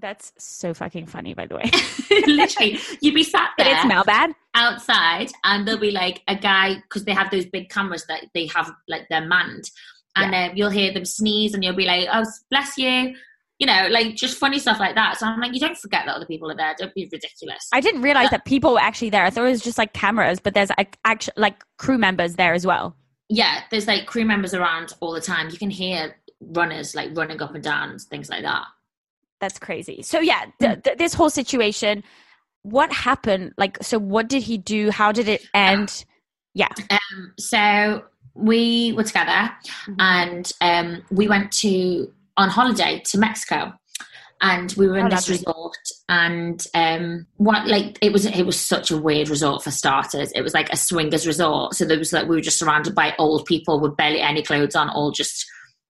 That's 0.00 0.32
so 0.38 0.72
fucking 0.74 1.06
funny, 1.06 1.34
by 1.34 1.46
the 1.46 1.56
way. 1.56 1.70
Literally, 2.26 2.78
you'd 3.00 3.14
be 3.14 3.22
sat 3.22 3.50
But 3.56 3.64
there 3.64 3.74
it's 3.74 3.82
smell 3.82 4.04
bad. 4.04 4.32
outside, 4.54 5.30
and 5.44 5.66
there'll 5.66 5.80
be 5.80 5.90
like 5.90 6.22
a 6.28 6.36
guy 6.36 6.76
because 6.82 7.04
they 7.04 7.12
have 7.12 7.30
those 7.30 7.46
big 7.46 7.68
cameras 7.68 8.04
that 8.08 8.24
they 8.34 8.46
have 8.54 8.70
like 8.88 9.06
they're 9.10 9.26
manned, 9.26 9.70
and 10.16 10.34
um, 10.34 10.56
you'll 10.56 10.70
hear 10.70 10.92
them 10.92 11.04
sneeze, 11.04 11.54
and 11.54 11.62
you'll 11.62 11.76
be 11.76 11.84
like, 11.86 12.08
"Oh, 12.12 12.24
bless 12.50 12.76
you." 12.78 13.14
You 13.58 13.66
know, 13.66 13.88
like 13.90 14.16
just 14.16 14.38
funny 14.38 14.58
stuff 14.58 14.80
like 14.80 14.94
that. 14.94 15.18
So 15.18 15.26
I'm 15.26 15.38
like, 15.38 15.52
you 15.52 15.60
don't 15.60 15.76
forget 15.76 16.06
that 16.06 16.16
other 16.16 16.24
people 16.24 16.50
are 16.50 16.56
there. 16.56 16.74
Don't 16.78 16.94
be 16.94 17.06
ridiculous. 17.12 17.68
I 17.74 17.82
didn't 17.82 18.00
realize 18.00 18.30
that 18.30 18.46
people 18.46 18.72
were 18.72 18.80
actually 18.80 19.10
there. 19.10 19.22
I 19.22 19.28
thought 19.28 19.44
it 19.44 19.50
was 19.50 19.60
just 19.60 19.76
like 19.76 19.92
cameras, 19.92 20.40
but 20.40 20.54
there's 20.54 20.70
like 20.78 20.98
actually 21.04 21.34
like 21.36 21.62
crew 21.76 21.98
members 21.98 22.36
there 22.36 22.54
as 22.54 22.66
well. 22.66 22.96
yeah, 23.28 23.60
there's 23.70 23.86
like 23.86 24.06
crew 24.06 24.24
members 24.24 24.54
around 24.54 24.94
all 25.00 25.12
the 25.12 25.20
time. 25.20 25.50
You 25.50 25.58
can 25.58 25.68
hear 25.68 26.16
runners 26.40 26.94
like 26.94 27.10
running 27.14 27.42
up 27.42 27.54
and 27.54 27.62
down 27.62 27.98
things 27.98 28.30
like 28.30 28.42
that. 28.44 28.64
That's 29.40 29.58
crazy. 29.58 30.02
So 30.02 30.20
yeah, 30.20 30.46
th- 30.60 30.82
th- 30.82 30.98
this 30.98 31.14
whole 31.14 31.30
situation, 31.30 32.04
what 32.62 32.92
happened? 32.92 33.54
Like, 33.56 33.78
so 33.82 33.98
what 33.98 34.28
did 34.28 34.42
he 34.42 34.58
do? 34.58 34.90
How 34.90 35.12
did 35.12 35.28
it 35.28 35.46
end? 35.54 36.04
Yeah. 36.54 36.68
Um, 36.90 37.32
so 37.38 38.04
we 38.34 38.92
were 38.96 39.04
together 39.04 39.50
and 39.98 40.50
um, 40.60 41.02
we 41.10 41.26
went 41.26 41.52
to 41.52 42.12
on 42.36 42.48
holiday 42.48 43.02
to 43.06 43.18
Mexico. 43.18 43.72
And 44.42 44.72
we 44.78 44.88
were 44.88 44.96
in 44.96 45.04
Oh, 45.04 45.10
this 45.10 45.28
resort, 45.28 45.76
and 46.08 46.66
um, 46.72 47.26
what 47.36 47.66
like 47.66 47.98
it 48.00 48.10
was 48.10 48.24
it 48.24 48.46
was 48.46 48.58
such 48.58 48.90
a 48.90 48.96
weird 48.96 49.28
resort 49.28 49.62
for 49.62 49.70
starters. 49.70 50.32
It 50.32 50.40
was 50.40 50.54
like 50.54 50.72
a 50.72 50.78
swingers 50.78 51.26
resort, 51.26 51.74
so 51.74 51.84
there 51.84 51.98
was 51.98 52.10
like 52.14 52.26
we 52.26 52.36
were 52.36 52.40
just 52.40 52.58
surrounded 52.58 52.94
by 52.94 53.14
old 53.18 53.44
people 53.44 53.78
with 53.80 53.98
barely 53.98 54.22
any 54.22 54.42
clothes 54.42 54.74
on, 54.74 54.88
all 54.88 55.10
just 55.10 55.44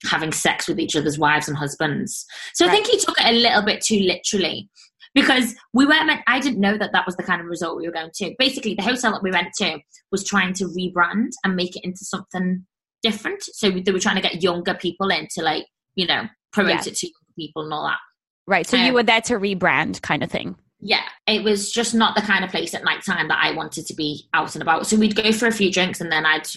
having 0.05 0.33
sex 0.33 0.67
with 0.69 0.79
each 0.81 0.97
other's 0.97 1.19
wives 1.19 1.49
and 1.49 1.57
husbands. 1.57 2.25
So 2.55 2.67
I 2.67 2.71
think 2.71 2.87
he 2.87 2.99
took 2.99 3.21
it 3.21 3.27
a 3.27 3.33
little 3.33 3.63
bit 3.63 3.83
too 3.83 3.99
literally 4.01 4.69
because 5.15 5.55
we 5.75 5.87
weren't 5.87 6.07
meant, 6.07 6.21
I 6.27 6.41
didn't 6.41 6.61
know 6.61 6.79
that 6.79 6.93
that 6.93 7.05
was 7.07 7.17
the 7.17 7.23
kind 7.23 7.41
of 7.41 7.47
resort 7.49 7.77
we 7.77 7.87
were 7.87 7.93
going 7.93 8.11
to. 8.15 8.35
Basically, 8.39 8.75
the 8.75 8.83
hotel 8.83 9.13
that 9.13 9.23
we 9.23 9.31
went 9.31 9.49
to 9.59 9.79
was 10.13 10.25
trying 10.25 10.55
to 10.55 10.65
rebrand 10.67 11.31
and 11.45 11.57
make 11.57 11.77
it 11.77 11.85
into 11.85 12.05
something 12.05 12.65
different. 13.03 13.43
So 13.43 13.71
they 13.71 13.93
were 13.93 13.99
trying 13.99 14.17
to 14.17 14.23
get 14.23 14.43
younger 14.43 14.75
people 14.75 15.09
in 15.11 15.27
to 15.35 15.43
like, 15.43 15.67
you 15.97 16.07
know, 16.07 16.29
promote 16.53 16.87
Yeah. 16.87 16.93
it 16.93 16.97
to 16.97 17.07
younger 17.07 17.35
people 17.37 17.65
and 17.65 17.73
all 17.73 17.85
that. 17.85 17.99
Right. 18.47 18.67
So 18.67 18.77
you 18.77 18.89
Um, 18.89 18.95
were 18.95 19.03
there 19.03 19.21
to 19.23 19.35
rebrand 19.35 20.01
kind 20.03 20.23
of 20.23 20.31
thing. 20.31 20.57
Yeah, 20.81 21.03
it 21.27 21.45
was 21.45 21.71
just 21.71 21.95
not 21.95 22.17
the 22.17 22.23
kind 22.23 22.43
of 22.45 22.51
place 22.51 22.73
at 22.75 22.85
night 22.85 23.05
time 23.05 23.29
that 23.29 23.39
I 23.43 23.53
wanted 23.53 23.87
to 23.87 23.95
be 23.95 24.29
out 24.33 24.55
and 24.55 24.63
about. 24.63 24.87
So 24.87 24.97
we'd 24.97 25.15
go 25.15 25.31
for 25.31 25.47
a 25.47 25.53
few 25.53 25.71
drinks 25.71 26.01
and 26.01 26.11
then 26.11 26.25
I'd, 26.25 26.49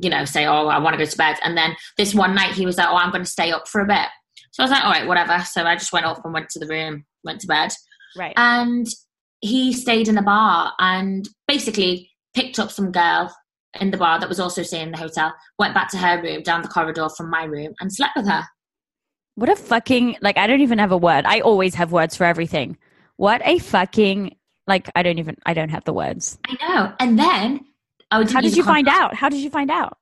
you 0.00 0.10
know, 0.10 0.24
say, 0.24 0.46
oh, 0.46 0.68
I 0.68 0.78
want 0.78 0.94
to 0.94 0.98
go 0.98 1.08
to 1.08 1.16
bed. 1.16 1.36
And 1.44 1.56
then 1.56 1.76
this 1.96 2.14
one 2.14 2.34
night 2.34 2.52
he 2.52 2.66
was 2.66 2.78
like, 2.78 2.88
oh, 2.88 2.96
I'm 2.96 3.10
going 3.10 3.24
to 3.24 3.30
stay 3.30 3.52
up 3.52 3.68
for 3.68 3.80
a 3.80 3.86
bit. 3.86 4.06
So 4.52 4.62
I 4.62 4.64
was 4.64 4.70
like, 4.70 4.84
all 4.84 4.90
right, 4.90 5.06
whatever. 5.06 5.38
So 5.44 5.64
I 5.64 5.74
just 5.76 5.92
went 5.92 6.06
off 6.06 6.20
and 6.24 6.34
went 6.34 6.50
to 6.50 6.58
the 6.58 6.66
room, 6.66 7.04
went 7.24 7.40
to 7.40 7.46
bed. 7.46 7.72
Right. 8.16 8.34
And 8.36 8.86
he 9.40 9.72
stayed 9.72 10.08
in 10.08 10.14
the 10.14 10.22
bar 10.22 10.72
and 10.78 11.28
basically 11.48 12.10
picked 12.34 12.58
up 12.58 12.70
some 12.70 12.92
girl 12.92 13.34
in 13.80 13.90
the 13.90 13.96
bar 13.96 14.20
that 14.20 14.28
was 14.28 14.38
also 14.38 14.62
staying 14.62 14.88
in 14.88 14.92
the 14.92 14.98
hotel, 14.98 15.32
went 15.58 15.74
back 15.74 15.90
to 15.90 15.98
her 15.98 16.20
room 16.22 16.42
down 16.42 16.62
the 16.62 16.68
corridor 16.68 17.08
from 17.16 17.30
my 17.30 17.44
room 17.44 17.72
and 17.80 17.92
slept 17.92 18.16
with 18.16 18.28
her. 18.28 18.44
what 19.34 19.48
a 19.48 19.56
fucking, 19.56 20.16
like, 20.20 20.36
I 20.36 20.46
don't 20.46 20.60
even 20.60 20.78
have 20.78 20.92
a 20.92 20.96
word. 20.96 21.24
I 21.24 21.40
always 21.40 21.74
have 21.74 21.90
words 21.92 22.16
for 22.16 22.24
everything. 22.24 22.76
What 23.16 23.40
a 23.44 23.58
fucking, 23.58 24.36
like, 24.66 24.90
I 24.94 25.02
don't 25.02 25.18
even, 25.18 25.36
I 25.46 25.54
don't 25.54 25.70
have 25.70 25.84
the 25.84 25.92
words. 25.92 26.38
I 26.46 26.56
know. 26.66 26.92
And 27.00 27.18
then, 27.18 27.64
oh, 28.12 28.32
How 28.32 28.40
did 28.40 28.56
you 28.56 28.62
find 28.62 28.88
out? 28.88 29.14
How 29.14 29.28
did 29.28 29.40
you 29.40 29.50
find 29.50 29.70
out? 29.70 29.98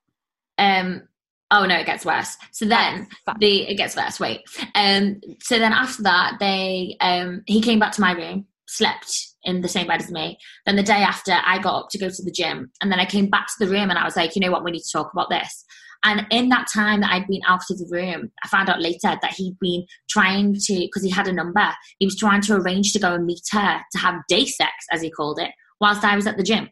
Um, 0.59 1.03
oh 1.51 1.67
no, 1.67 1.77
it 1.77 1.87
gets 1.87 2.05
worse. 2.05 2.37
So 2.53 2.67
then 2.67 3.09
Oh, 3.27 3.35
the 3.39 3.63
it 3.69 3.77
gets 3.77 3.97
worse. 3.97 4.21
Wait. 4.21 4.41
Um, 4.75 5.21
so 5.41 5.59
then 5.59 5.73
after 5.73 6.03
that, 6.03 6.37
they 6.41 6.97
um 7.01 7.43
he 7.47 7.61
came 7.61 7.79
back 7.79 7.93
to 7.93 8.01
my 8.01 8.13
room, 8.13 8.47
slept 8.69 9.29
in 9.45 9.63
the 9.63 9.69
same 9.69 9.87
bed 9.87 10.01
as 10.01 10.11
me. 10.11 10.39
Then 10.67 10.77
the 10.77 10.83
day 10.83 11.03
after, 11.03 11.33
I 11.33 11.59
got 11.59 11.85
up 11.85 11.89
to 11.91 11.99
go 11.99 12.09
to 12.09 12.23
the 12.23 12.31
gym, 12.31 12.71
and 12.83 12.93
then 12.93 13.01
I 13.01 13.07
came 13.07 13.29
back 13.31 13.47
to 13.47 13.65
the 13.65 13.71
room 13.73 13.91
and 13.91 13.99
I 13.99 14.05
was 14.05 14.17
like, 14.17 14.37
you 14.37 14.41
know 14.41 14.51
what, 14.51 14.65
we 14.65 14.71
need 14.71 14.83
to 14.83 14.93
talk 14.99 15.11
about 15.13 15.31
this. 15.31 15.65
And 16.03 16.27
in 16.31 16.49
that 16.49 16.67
time 16.73 17.03
that 17.03 17.13
I'd 17.13 17.27
been 17.27 17.43
out 17.47 17.61
of 17.71 17.79
the 17.79 17.89
room, 17.91 18.31
I 18.43 18.49
found 18.49 18.71
out 18.71 18.81
later 18.81 19.19
that 19.21 19.35
he'd 19.37 19.59
been 19.61 19.85
trying 20.09 20.55
to, 20.55 20.75
because 20.75 21.03
he 21.03 21.11
had 21.11 21.29
a 21.29 21.33
number, 21.33 21.69
he 21.99 22.07
was 22.07 22.17
trying 22.17 22.41
to 22.43 22.57
arrange 22.57 22.93
to 22.93 22.99
go 22.99 23.15
and 23.15 23.27
meet 23.27 23.43
her 23.53 23.81
to 23.93 23.99
have 23.99 24.15
day 24.29 24.47
sex, 24.47 24.73
as 24.93 25.03
he 25.03 25.11
called 25.11 25.39
it, 25.39 25.51
whilst 25.81 26.05
I 26.05 26.17
was 26.17 26.27
at 26.27 26.39
the 26.39 26.43
gym. 26.43 26.71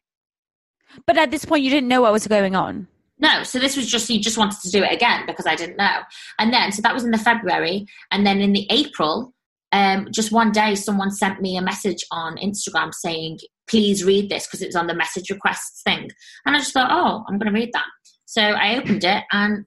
But 1.07 1.17
at 1.19 1.31
this 1.31 1.45
point, 1.45 1.63
you 1.63 1.71
didn't 1.71 1.89
know 1.89 2.03
what 2.03 2.13
was 2.13 2.27
going 2.27 2.55
on. 2.55 2.89
No, 3.21 3.43
so 3.43 3.59
this 3.59 3.77
was 3.77 3.89
just 3.89 4.07
he 4.07 4.21
just 4.21 4.39
wanted 4.39 4.61
to 4.61 4.71
do 4.71 4.83
it 4.83 4.93
again 4.93 5.25
because 5.27 5.47
I 5.47 5.57
didn't 5.57 5.77
know. 5.77 6.01
And 6.39 6.53
then 6.53 6.71
so 6.71 6.83
that 6.83 6.95
was 6.95 7.05
in 7.05 7.11
the 7.11 7.19
February, 7.19 7.87
and 8.11 8.27
then 8.27 8.41
in 8.41 8.53
the 8.53 8.67
April, 8.71 9.35
um, 9.73 10.09
just 10.11 10.33
one 10.33 10.53
day, 10.53 10.75
someone 10.75 11.11
sent 11.11 11.41
me 11.41 11.57
a 11.57 11.63
message 11.63 12.05
on 12.11 12.37
Instagram 12.37 12.95
saying, 12.95 13.39
please 13.69 14.05
read 14.05 14.31
this 14.31 14.47
because 14.47 14.63
it 14.63 14.67
was 14.67 14.77
on 14.77 14.87
the 14.87 14.95
message 14.95 15.31
requests 15.31 15.83
thing. 15.83 16.11
And 16.47 16.57
I 16.57 16.59
just 16.59 16.73
thought, 16.73 16.91
oh, 16.91 17.25
I'm 17.29 17.39
going 17.39 17.53
to 17.53 17.59
read 17.59 17.73
that. 17.75 17.87
So 18.25 18.43
I 18.43 18.77
opened 18.77 19.05
it, 19.05 19.25
and 19.33 19.65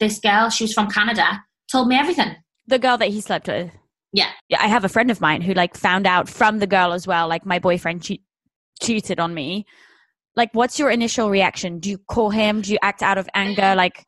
this 0.00 0.18
girl, 0.18 0.50
she 0.50 0.64
was 0.64 0.72
from 0.72 0.90
Canada, 0.90 1.42
told 1.70 1.88
me 1.88 1.96
everything. 1.96 2.34
The 2.66 2.78
girl 2.78 2.96
that 2.98 3.08
he 3.08 3.20
slept 3.20 3.48
with. 3.48 3.70
Yeah. 4.12 4.30
Yeah, 4.48 4.62
I 4.62 4.68
have 4.68 4.84
a 4.84 4.88
friend 4.88 5.10
of 5.10 5.20
mine 5.20 5.42
who 5.42 5.54
like 5.54 5.76
found 5.76 6.06
out 6.06 6.28
from 6.28 6.58
the 6.58 6.66
girl 6.66 6.92
as 6.92 7.06
well. 7.06 7.28
Like 7.28 7.44
my 7.44 7.58
boyfriend 7.58 8.02
che- 8.02 8.22
cheated 8.80 9.18
on 9.18 9.34
me. 9.34 9.66
Like, 10.36 10.50
what's 10.52 10.78
your 10.78 10.90
initial 10.90 11.30
reaction? 11.30 11.78
Do 11.78 11.90
you 11.90 11.98
call 11.98 12.30
him? 12.30 12.60
Do 12.60 12.72
you 12.72 12.78
act 12.82 13.02
out 13.02 13.18
of 13.18 13.28
anger? 13.34 13.74
Like, 13.76 14.06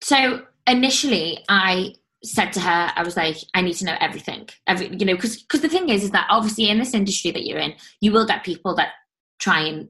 So 0.00 0.42
initially, 0.66 1.44
I 1.48 1.94
said 2.24 2.52
to 2.52 2.60
her, 2.60 2.92
I 2.94 3.02
was 3.02 3.16
like, 3.16 3.36
I 3.54 3.62
need 3.62 3.74
to 3.74 3.84
know 3.84 3.96
everything. 4.00 4.48
Every, 4.66 4.88
you 4.96 5.04
know, 5.04 5.14
because 5.14 5.42
because 5.42 5.60
the 5.60 5.68
thing 5.68 5.88
is, 5.88 6.04
is 6.04 6.10
that 6.12 6.26
obviously 6.30 6.68
in 6.68 6.78
this 6.78 6.94
industry 6.94 7.30
that 7.32 7.44
you're 7.44 7.58
in, 7.58 7.74
you 8.00 8.12
will 8.12 8.26
get 8.26 8.44
people 8.44 8.74
that 8.76 8.90
try 9.40 9.60
and 9.60 9.88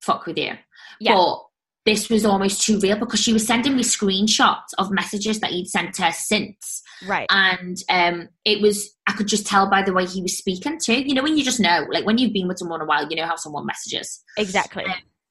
fuck 0.00 0.26
with 0.26 0.38
you. 0.38 0.54
Yeah. 1.00 1.14
But 1.14 1.42
this 1.86 2.10
was 2.10 2.26
almost 2.26 2.62
too 2.62 2.78
real 2.80 2.98
because 2.98 3.20
she 3.20 3.32
was 3.32 3.46
sending 3.46 3.76
me 3.76 3.82
screenshots 3.82 4.74
of 4.76 4.90
messages 4.90 5.38
that 5.40 5.52
he'd 5.52 5.68
sent 5.68 5.96
her 5.96 6.10
since. 6.10 6.82
right. 7.06 7.26
And 7.30 7.76
um, 7.88 8.28
it 8.44 8.60
was, 8.60 8.90
I 9.06 9.12
could 9.12 9.28
just 9.28 9.46
tell 9.46 9.70
by 9.70 9.82
the 9.82 9.92
way 9.92 10.04
he 10.04 10.20
was 10.20 10.36
speaking 10.36 10.78
too. 10.82 11.00
You 11.00 11.14
know, 11.14 11.22
when 11.22 11.36
you 11.36 11.44
just 11.44 11.60
know, 11.60 11.86
like 11.90 12.04
when 12.04 12.18
you've 12.18 12.32
been 12.32 12.48
with 12.48 12.58
someone 12.58 12.80
a 12.80 12.84
while, 12.84 13.08
you 13.08 13.16
know 13.16 13.24
how 13.24 13.36
someone 13.36 13.64
messages. 13.64 14.22
exactly. 14.36 14.84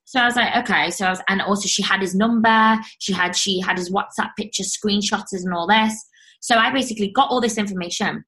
So 0.06 0.20
I 0.20 0.26
was 0.26 0.36
like, 0.36 0.56
okay. 0.58 0.92
So 0.92 1.08
I 1.08 1.10
was, 1.10 1.22
and 1.28 1.42
also 1.42 1.68
she 1.68 1.82
had 1.82 2.00
his 2.00 2.16
number. 2.16 2.78
She 3.00 3.12
had, 3.12 3.36
she 3.36 3.60
had 3.60 3.78
his 3.78 3.92
WhatsApp 3.92 4.30
picture 4.38 4.64
screenshots 4.64 5.34
and 5.34 5.54
all 5.54 5.68
this. 5.68 5.94
So 6.40 6.56
I 6.56 6.72
basically 6.72 7.12
got 7.12 7.30
all 7.30 7.42
this 7.42 7.58
information, 7.58 8.24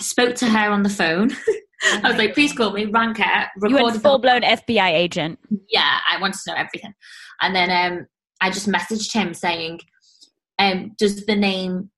spoke 0.00 0.34
to 0.36 0.46
her 0.46 0.70
on 0.70 0.82
the 0.82 0.88
phone. 0.88 1.30
I 1.82 2.00
was 2.08 2.16
like, 2.18 2.34
please 2.34 2.52
call 2.52 2.72
me, 2.72 2.84
rang 2.86 3.14
her, 3.14 3.42
You 3.56 3.62
recorded 3.62 3.82
went 3.84 3.94
the- 3.94 4.00
full 4.00 4.18
blown 4.18 4.42
FBI 4.42 4.90
agent. 4.92 5.38
yeah, 5.68 5.98
I 6.10 6.20
wanted 6.20 6.40
to 6.44 6.50
know 6.50 6.56
everything. 6.56 6.94
And 7.40 7.54
then 7.56 7.70
um, 7.70 8.06
I 8.40 8.50
just 8.50 8.68
messaged 8.68 9.12
him 9.12 9.32
saying, 9.34 9.80
um, 10.58 10.92
does 10.98 11.24
the 11.24 11.36
name, 11.36 11.90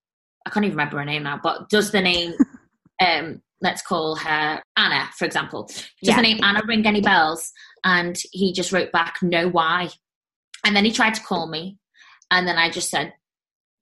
I 0.46 0.50
can't 0.50 0.64
even 0.64 0.76
remember 0.76 0.98
her 0.98 1.04
name 1.04 1.24
now, 1.24 1.40
but 1.42 1.68
does 1.68 1.90
the 1.90 2.00
name, 2.00 2.34
um, 3.04 3.42
let's 3.60 3.82
call 3.82 4.14
her 4.16 4.62
Anna, 4.76 5.08
for 5.18 5.24
example, 5.24 5.64
does 5.64 5.84
Yeah. 6.02 6.16
the 6.16 6.22
name 6.22 6.38
Anna 6.42 6.62
ring 6.66 6.86
any 6.86 7.00
bells? 7.00 7.50
And 7.84 8.16
he 8.30 8.52
just 8.52 8.70
wrote 8.72 8.92
back, 8.92 9.16
no, 9.22 9.48
why? 9.48 9.88
And 10.64 10.76
then 10.76 10.84
he 10.84 10.92
tried 10.92 11.14
to 11.14 11.22
call 11.22 11.48
me. 11.48 11.78
And 12.30 12.46
then 12.46 12.56
I 12.56 12.70
just 12.70 12.88
said, 12.88 13.12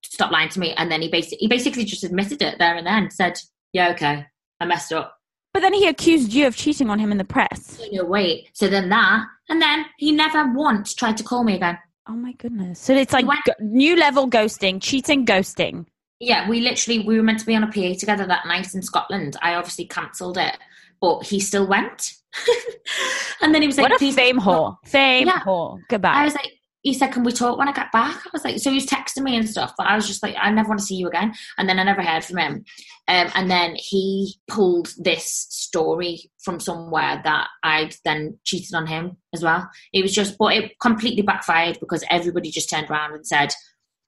stop 0.02 0.32
lying 0.32 0.48
to 0.50 0.60
me. 0.60 0.72
And 0.72 0.90
then 0.90 1.02
he 1.02 1.08
basically, 1.08 1.38
he 1.40 1.48
basically 1.48 1.84
just 1.84 2.04
admitted 2.04 2.40
it 2.40 2.58
there 2.58 2.74
and 2.74 2.86
then, 2.86 3.10
said, 3.10 3.38
yeah, 3.74 3.90
okay, 3.90 4.24
I 4.58 4.64
messed 4.64 4.92
up. 4.94 5.14
But 5.52 5.60
then 5.60 5.72
he 5.74 5.86
accused 5.88 6.32
you 6.32 6.46
of 6.46 6.54
cheating 6.56 6.90
on 6.90 6.98
him 6.98 7.10
in 7.10 7.18
the 7.18 7.24
press. 7.24 7.80
No, 7.92 8.04
wait. 8.04 8.48
So 8.52 8.68
then 8.68 8.88
that, 8.90 9.24
and 9.48 9.60
then 9.60 9.84
he 9.98 10.12
never 10.12 10.52
once 10.52 10.94
tried 10.94 11.16
to 11.16 11.24
call 11.24 11.42
me 11.44 11.54
again. 11.56 11.78
Oh 12.08 12.12
my 12.14 12.32
goodness. 12.34 12.78
So 12.80 12.94
it's 12.94 13.12
like 13.12 13.26
When- 13.26 13.38
go- 13.46 13.52
new 13.60 13.96
level 13.96 14.28
ghosting, 14.28 14.80
cheating, 14.80 15.26
ghosting. 15.26 15.86
Yeah, 16.20 16.48
we 16.48 16.60
literally 16.60 17.00
we 17.00 17.16
were 17.16 17.22
meant 17.22 17.40
to 17.40 17.46
be 17.46 17.56
on 17.56 17.64
a 17.64 17.66
PA 17.68 17.94
together 17.98 18.26
that 18.26 18.46
night 18.46 18.74
in 18.74 18.82
Scotland. 18.82 19.36
I 19.42 19.54
obviously 19.54 19.86
cancelled 19.86 20.36
it, 20.38 20.56
but 21.00 21.24
he 21.24 21.40
still 21.40 21.66
went. 21.66 22.12
and 23.42 23.54
then 23.54 23.62
he 23.62 23.66
was 23.66 23.76
like, 23.78 23.84
what 23.84 23.92
a 23.92 23.98
"Please 23.98 24.14
fame 24.14 24.38
whore. 24.38 24.76
Fame 24.84 25.26
Yeah. 25.28 25.40
whore. 25.40 25.78
I 25.78 25.82
Goodbye. 25.88 26.24
was 26.24 26.34
like, 26.34 26.52
he 26.82 26.94
said, 26.94 27.12
"Can 27.12 27.24
we 27.24 27.32
talk 27.32 27.58
when 27.58 27.68
I 27.68 27.72
get 27.72 27.92
back?" 27.92 28.16
I 28.26 28.30
was 28.32 28.44
like, 28.44 28.58
so 28.58 28.70
he 28.70 28.76
was 28.76 28.86
texting 28.86 29.22
me 29.22 29.36
and 29.36 29.48
stuff, 29.48 29.74
but 29.76 29.86
I 29.86 29.96
was 29.96 30.06
just 30.06 30.22
like, 30.22 30.34
I 30.40 30.50
never 30.50 30.68
want 30.68 30.80
to 30.80 30.86
see 30.86 30.96
you 30.96 31.08
again. 31.08 31.34
And 31.58 31.68
then 31.68 31.78
I 31.78 31.82
never 31.82 32.02
heard 32.02 32.24
from 32.24 32.38
him. 32.38 32.64
Um, 33.08 33.28
and 33.34 33.50
then 33.50 33.74
he 33.76 34.34
pulled 34.48 34.94
this 34.98 35.46
story 35.50 36.30
from 36.42 36.60
somewhere 36.60 37.20
that 37.24 37.48
I'd 37.62 37.96
then 38.04 38.38
cheated 38.44 38.74
on 38.74 38.86
him 38.86 39.16
as 39.34 39.42
well. 39.42 39.68
It 39.92 40.02
was 40.02 40.14
just, 40.14 40.38
but 40.38 40.54
it 40.54 40.78
completely 40.80 41.22
backfired 41.22 41.78
because 41.80 42.04
everybody 42.10 42.50
just 42.50 42.70
turned 42.70 42.88
around 42.88 43.14
and 43.14 43.26
said, 43.26 43.52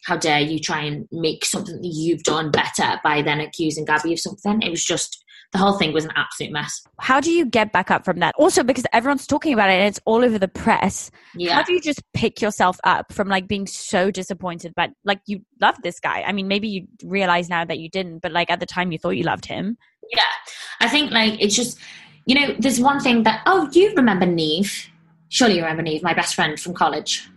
"How 0.04 0.16
dare 0.16 0.40
you 0.40 0.58
try 0.58 0.82
and 0.82 1.06
make 1.12 1.44
something 1.44 1.80
that 1.80 1.88
you've 1.88 2.22
done 2.22 2.50
better 2.50 3.00
by 3.04 3.22
then 3.22 3.40
accusing 3.40 3.84
Gabby 3.84 4.12
of 4.12 4.20
something?" 4.20 4.62
It 4.62 4.70
was 4.70 4.84
just 4.84 5.22
the 5.52 5.58
whole 5.58 5.74
thing 5.74 5.92
was 5.92 6.04
an 6.04 6.12
absolute 6.16 6.50
mess. 6.50 6.82
How 6.98 7.20
do 7.20 7.30
you 7.30 7.44
get 7.44 7.72
back 7.72 7.90
up 7.90 8.06
from 8.06 8.18
that? 8.20 8.34
Also, 8.38 8.62
because 8.62 8.84
everyone's 8.92 9.26
talking 9.26 9.52
about 9.52 9.68
it 9.68 9.74
and 9.74 9.84
it's 9.84 10.00
all 10.06 10.24
over 10.24 10.38
the 10.38 10.48
press. 10.48 11.10
Yeah. 11.36 11.54
How 11.54 11.62
do 11.62 11.74
you 11.74 11.80
just 11.80 12.02
pick 12.14 12.40
yourself 12.40 12.78
up 12.84 13.12
from 13.12 13.28
like 13.28 13.46
being 13.48 13.66
so 13.66 14.10
disappointed? 14.10 14.72
But 14.74 14.90
like 15.04 15.20
you 15.26 15.42
loved 15.60 15.82
this 15.82 16.00
guy. 16.00 16.22
I 16.22 16.32
mean, 16.32 16.48
maybe 16.48 16.68
you 16.68 16.86
realize 17.04 17.50
now 17.50 17.66
that 17.66 17.78
you 17.78 17.90
didn't, 17.90 18.20
but 18.20 18.32
like 18.32 18.50
at 18.50 18.60
the 18.60 18.66
time 18.66 18.92
you 18.92 18.98
thought 18.98 19.10
you 19.10 19.24
loved 19.24 19.44
him. 19.44 19.76
Yeah, 20.10 20.22
I 20.80 20.88
think 20.88 21.10
like 21.12 21.40
it's 21.40 21.54
just 21.54 21.78
you 22.24 22.34
know 22.34 22.54
there's 22.58 22.80
one 22.80 23.00
thing 23.00 23.24
that 23.24 23.42
oh 23.46 23.68
you 23.72 23.94
remember 23.94 24.24
Neve, 24.24 24.88
surely 25.28 25.56
you 25.56 25.62
remember 25.62 25.82
Neve, 25.82 26.02
my 26.02 26.14
best 26.14 26.34
friend 26.34 26.58
from 26.58 26.72
college. 26.72 27.28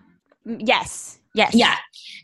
Mm, 0.47 0.61
Yes. 0.65 1.19
Yes. 1.33 1.53
Yeah. 1.53 1.75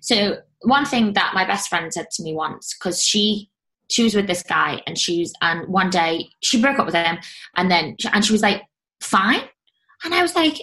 So 0.02 0.38
one 0.62 0.86
thing 0.86 1.14
that 1.14 1.34
my 1.34 1.46
best 1.46 1.70
friend 1.70 1.92
said 1.94 2.10
to 2.12 2.24
me 2.24 2.34
once 2.34 2.76
because 2.78 3.02
she 3.02 3.50
she 3.90 4.04
was 4.04 4.16
with 4.16 4.28
this 4.28 4.44
guy 4.44 4.82
and 4.88 4.98
she 4.98 5.20
was 5.20 5.34
and 5.42 5.68
one 5.68 5.90
day 5.90 6.30
she 6.42 6.62
broke 6.62 6.80
up 6.80 6.86
with 6.86 6.96
him 6.96 7.18
and 7.56 7.70
then 7.70 7.96
and 8.14 8.26
she 8.26 8.34
was 8.34 8.42
like 8.42 8.64
fine. 9.02 9.42
And 10.04 10.14
I 10.14 10.22
was 10.22 10.36
like 10.36 10.58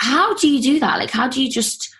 how 0.00 0.34
do 0.34 0.48
you 0.48 0.60
do 0.60 0.80
that? 0.80 0.98
Like 0.98 1.10
how 1.10 1.28
do 1.28 1.42
you 1.42 1.50
just 1.50 1.94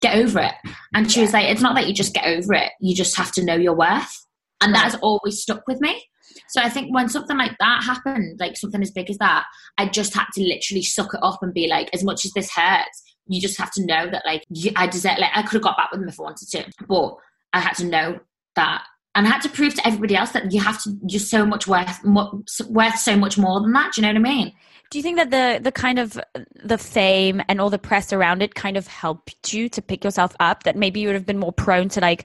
get 0.00 0.16
over 0.16 0.40
it? 0.40 0.54
And 0.94 1.10
she 1.10 1.20
was 1.20 1.32
like 1.32 1.46
it's 1.46 1.62
not 1.62 1.74
that 1.76 1.86
you 1.86 1.94
just 1.94 2.14
get 2.14 2.26
over 2.26 2.54
it 2.54 2.72
you 2.80 2.94
just 2.94 3.16
have 3.16 3.32
to 3.32 3.44
know 3.44 3.56
your 3.56 3.74
worth. 3.74 4.26
And 4.62 4.74
that 4.74 4.84
has 4.84 4.96
always 4.96 5.40
stuck 5.40 5.62
with 5.66 5.80
me. 5.80 6.04
So 6.48 6.60
I 6.60 6.68
think 6.68 6.94
when 6.94 7.08
something 7.08 7.36
like 7.36 7.56
that 7.60 7.82
happened, 7.84 8.38
like 8.40 8.56
something 8.56 8.82
as 8.82 8.90
big 8.90 9.10
as 9.10 9.18
that, 9.18 9.46
I 9.78 9.86
just 9.86 10.14
had 10.14 10.26
to 10.34 10.42
literally 10.42 10.82
suck 10.82 11.14
it 11.14 11.20
up 11.22 11.42
and 11.42 11.54
be 11.54 11.68
like, 11.68 11.90
as 11.92 12.04
much 12.04 12.24
as 12.24 12.32
this 12.32 12.50
hurts, 12.50 13.02
you 13.26 13.40
just 13.40 13.58
have 13.58 13.70
to 13.72 13.84
know 13.84 14.08
that 14.10 14.24
like 14.24 14.44
you, 14.48 14.72
I 14.76 14.86
deserve. 14.86 15.18
Like 15.18 15.30
I 15.34 15.42
could 15.42 15.54
have 15.54 15.62
got 15.62 15.76
back 15.76 15.90
with 15.92 16.02
him 16.02 16.08
if 16.08 16.18
I 16.18 16.22
wanted 16.24 16.48
to, 16.50 16.64
but 16.86 17.16
I 17.52 17.60
had 17.60 17.74
to 17.74 17.86
know 17.86 18.20
that, 18.56 18.84
and 19.14 19.26
I 19.26 19.30
had 19.30 19.42
to 19.42 19.48
prove 19.48 19.74
to 19.74 19.86
everybody 19.86 20.16
else 20.16 20.30
that 20.30 20.52
you 20.52 20.60
have 20.60 20.82
to. 20.82 20.96
You're 21.06 21.20
so 21.20 21.46
much 21.46 21.66
worth, 21.66 22.04
mo- 22.04 22.42
worth 22.68 22.98
so 22.98 23.16
much 23.16 23.38
more 23.38 23.60
than 23.60 23.72
that. 23.72 23.92
Do 23.92 24.00
you 24.00 24.06
know 24.06 24.20
what 24.20 24.28
I 24.28 24.32
mean? 24.32 24.52
Do 24.90 24.98
you 24.98 25.02
think 25.02 25.16
that 25.18 25.30
the 25.30 25.62
the 25.62 25.72
kind 25.72 25.98
of 25.98 26.20
the 26.64 26.78
fame 26.78 27.40
and 27.48 27.60
all 27.60 27.70
the 27.70 27.78
press 27.78 28.12
around 28.12 28.42
it 28.42 28.54
kind 28.54 28.76
of 28.76 28.86
helped 28.88 29.52
you 29.52 29.68
to 29.68 29.80
pick 29.80 30.04
yourself 30.04 30.34
up? 30.40 30.64
That 30.64 30.76
maybe 30.76 31.00
you 31.00 31.08
would 31.08 31.14
have 31.14 31.26
been 31.26 31.38
more 31.38 31.52
prone 31.52 31.88
to 31.90 32.00
like 32.00 32.24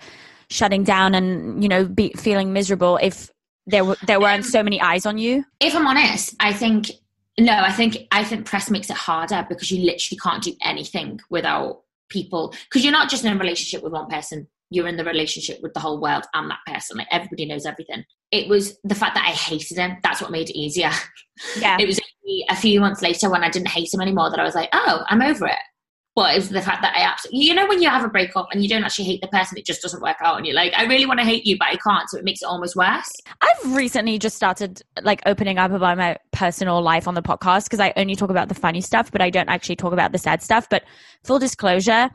shutting 0.49 0.84
down 0.84 1.15
and 1.15 1.62
you 1.62 1.69
know 1.69 1.86
be 1.86 2.10
feeling 2.17 2.53
miserable 2.53 2.99
if 3.01 3.31
there 3.67 3.86
were 3.86 3.97
there 4.05 4.19
weren't 4.19 4.45
um, 4.45 4.49
so 4.49 4.63
many 4.63 4.81
eyes 4.81 5.05
on 5.05 5.17
you. 5.17 5.45
If 5.60 5.75
I'm 5.75 5.88
honest, 5.88 6.36
I 6.39 6.53
think 6.53 6.91
no. 7.39 7.53
I 7.53 7.71
think 7.71 8.07
I 8.11 8.23
think 8.23 8.45
press 8.45 8.69
makes 8.69 8.89
it 8.89 8.95
harder 8.95 9.45
because 9.47 9.71
you 9.71 9.85
literally 9.85 10.19
can't 10.21 10.43
do 10.43 10.53
anything 10.61 11.19
without 11.29 11.81
people 12.09 12.53
because 12.69 12.83
you're 12.83 12.91
not 12.91 13.09
just 13.09 13.25
in 13.25 13.35
a 13.35 13.39
relationship 13.39 13.83
with 13.83 13.93
one 13.93 14.07
person. 14.07 14.47
You're 14.71 14.87
in 14.87 14.97
the 14.97 15.03
relationship 15.03 15.59
with 15.61 15.73
the 15.73 15.79
whole 15.79 16.01
world 16.01 16.25
and 16.33 16.49
that 16.49 16.59
person. 16.67 16.97
Like 16.97 17.07
everybody 17.11 17.45
knows 17.45 17.65
everything. 17.65 18.03
It 18.31 18.49
was 18.49 18.77
the 18.83 18.95
fact 18.95 19.15
that 19.15 19.27
I 19.27 19.31
hated 19.31 19.77
him. 19.77 19.97
That's 20.01 20.21
what 20.21 20.31
made 20.31 20.49
it 20.49 20.57
easier. 20.57 20.91
Yeah. 21.57 21.77
It 21.79 21.85
was 21.85 21.99
a 22.49 22.55
few 22.55 22.79
months 22.79 23.01
later 23.01 23.29
when 23.29 23.43
I 23.43 23.49
didn't 23.49 23.67
hate 23.67 23.93
him 23.93 24.01
anymore 24.01 24.29
that 24.29 24.39
I 24.39 24.43
was 24.43 24.55
like, 24.55 24.69
oh, 24.73 25.03
I'm 25.09 25.21
over 25.21 25.45
it. 25.45 25.59
But 26.15 26.38
it's 26.38 26.47
the 26.47 26.62
fact 26.62 26.82
that 26.82 26.95
I 26.95 27.01
absolutely, 27.01 27.41
you 27.41 27.54
know, 27.54 27.67
when 27.67 27.82
you 27.82 27.89
have 27.89 28.06
a 28.06 28.08
breakup 28.08 28.47
and 28.54 28.63
you 28.63 28.69
don't 28.69 28.86
actually 28.86 29.04
hate 29.04 29.19
the 29.19 29.28
person, 29.28 29.58
it 29.58 29.65
just 29.65 29.82
doesn't 29.82 30.01
work 30.01 30.15
out, 30.21 30.38
and 30.38 30.45
you're 30.45 30.56
like, 30.56 30.73
I 30.78 30.86
really 30.86 31.06
want 31.06 31.19
to 31.19 31.25
hate 31.25 31.45
you, 31.45 31.58
but 31.58 31.67
I 31.67 31.75
can't, 31.75 32.10
so 32.10 32.17
it 32.17 32.23
makes 32.23 32.41
it 32.41 32.45
almost 32.45 32.75
worse. 32.75 33.10
I've 33.41 33.75
recently 33.75 34.17
just 34.17 34.38
started 34.38 34.82
like 35.01 35.21
opening 35.25 35.58
up 35.58 35.71
about 35.71 35.97
my 35.97 36.17
personal 36.32 36.82
life 36.82 37.06
on 37.08 37.15
the 37.15 37.21
podcast 37.21 37.65
because 37.65 37.82
I 37.82 37.91
only 37.97 38.15
talk 38.15 38.30
about 38.30 38.47
the 38.47 38.56
funny 38.56 38.80
stuff, 38.80 39.12
but 39.12 39.21
I 39.21 39.30
don't 39.30 39.49
actually 39.49 39.75
talk 39.75 39.91
about 39.91 40.13
the 40.13 40.17
sad 40.17 40.41
stuff. 40.41 40.69
But 40.69 40.84
full 41.25 41.38
disclosure, 41.38 42.10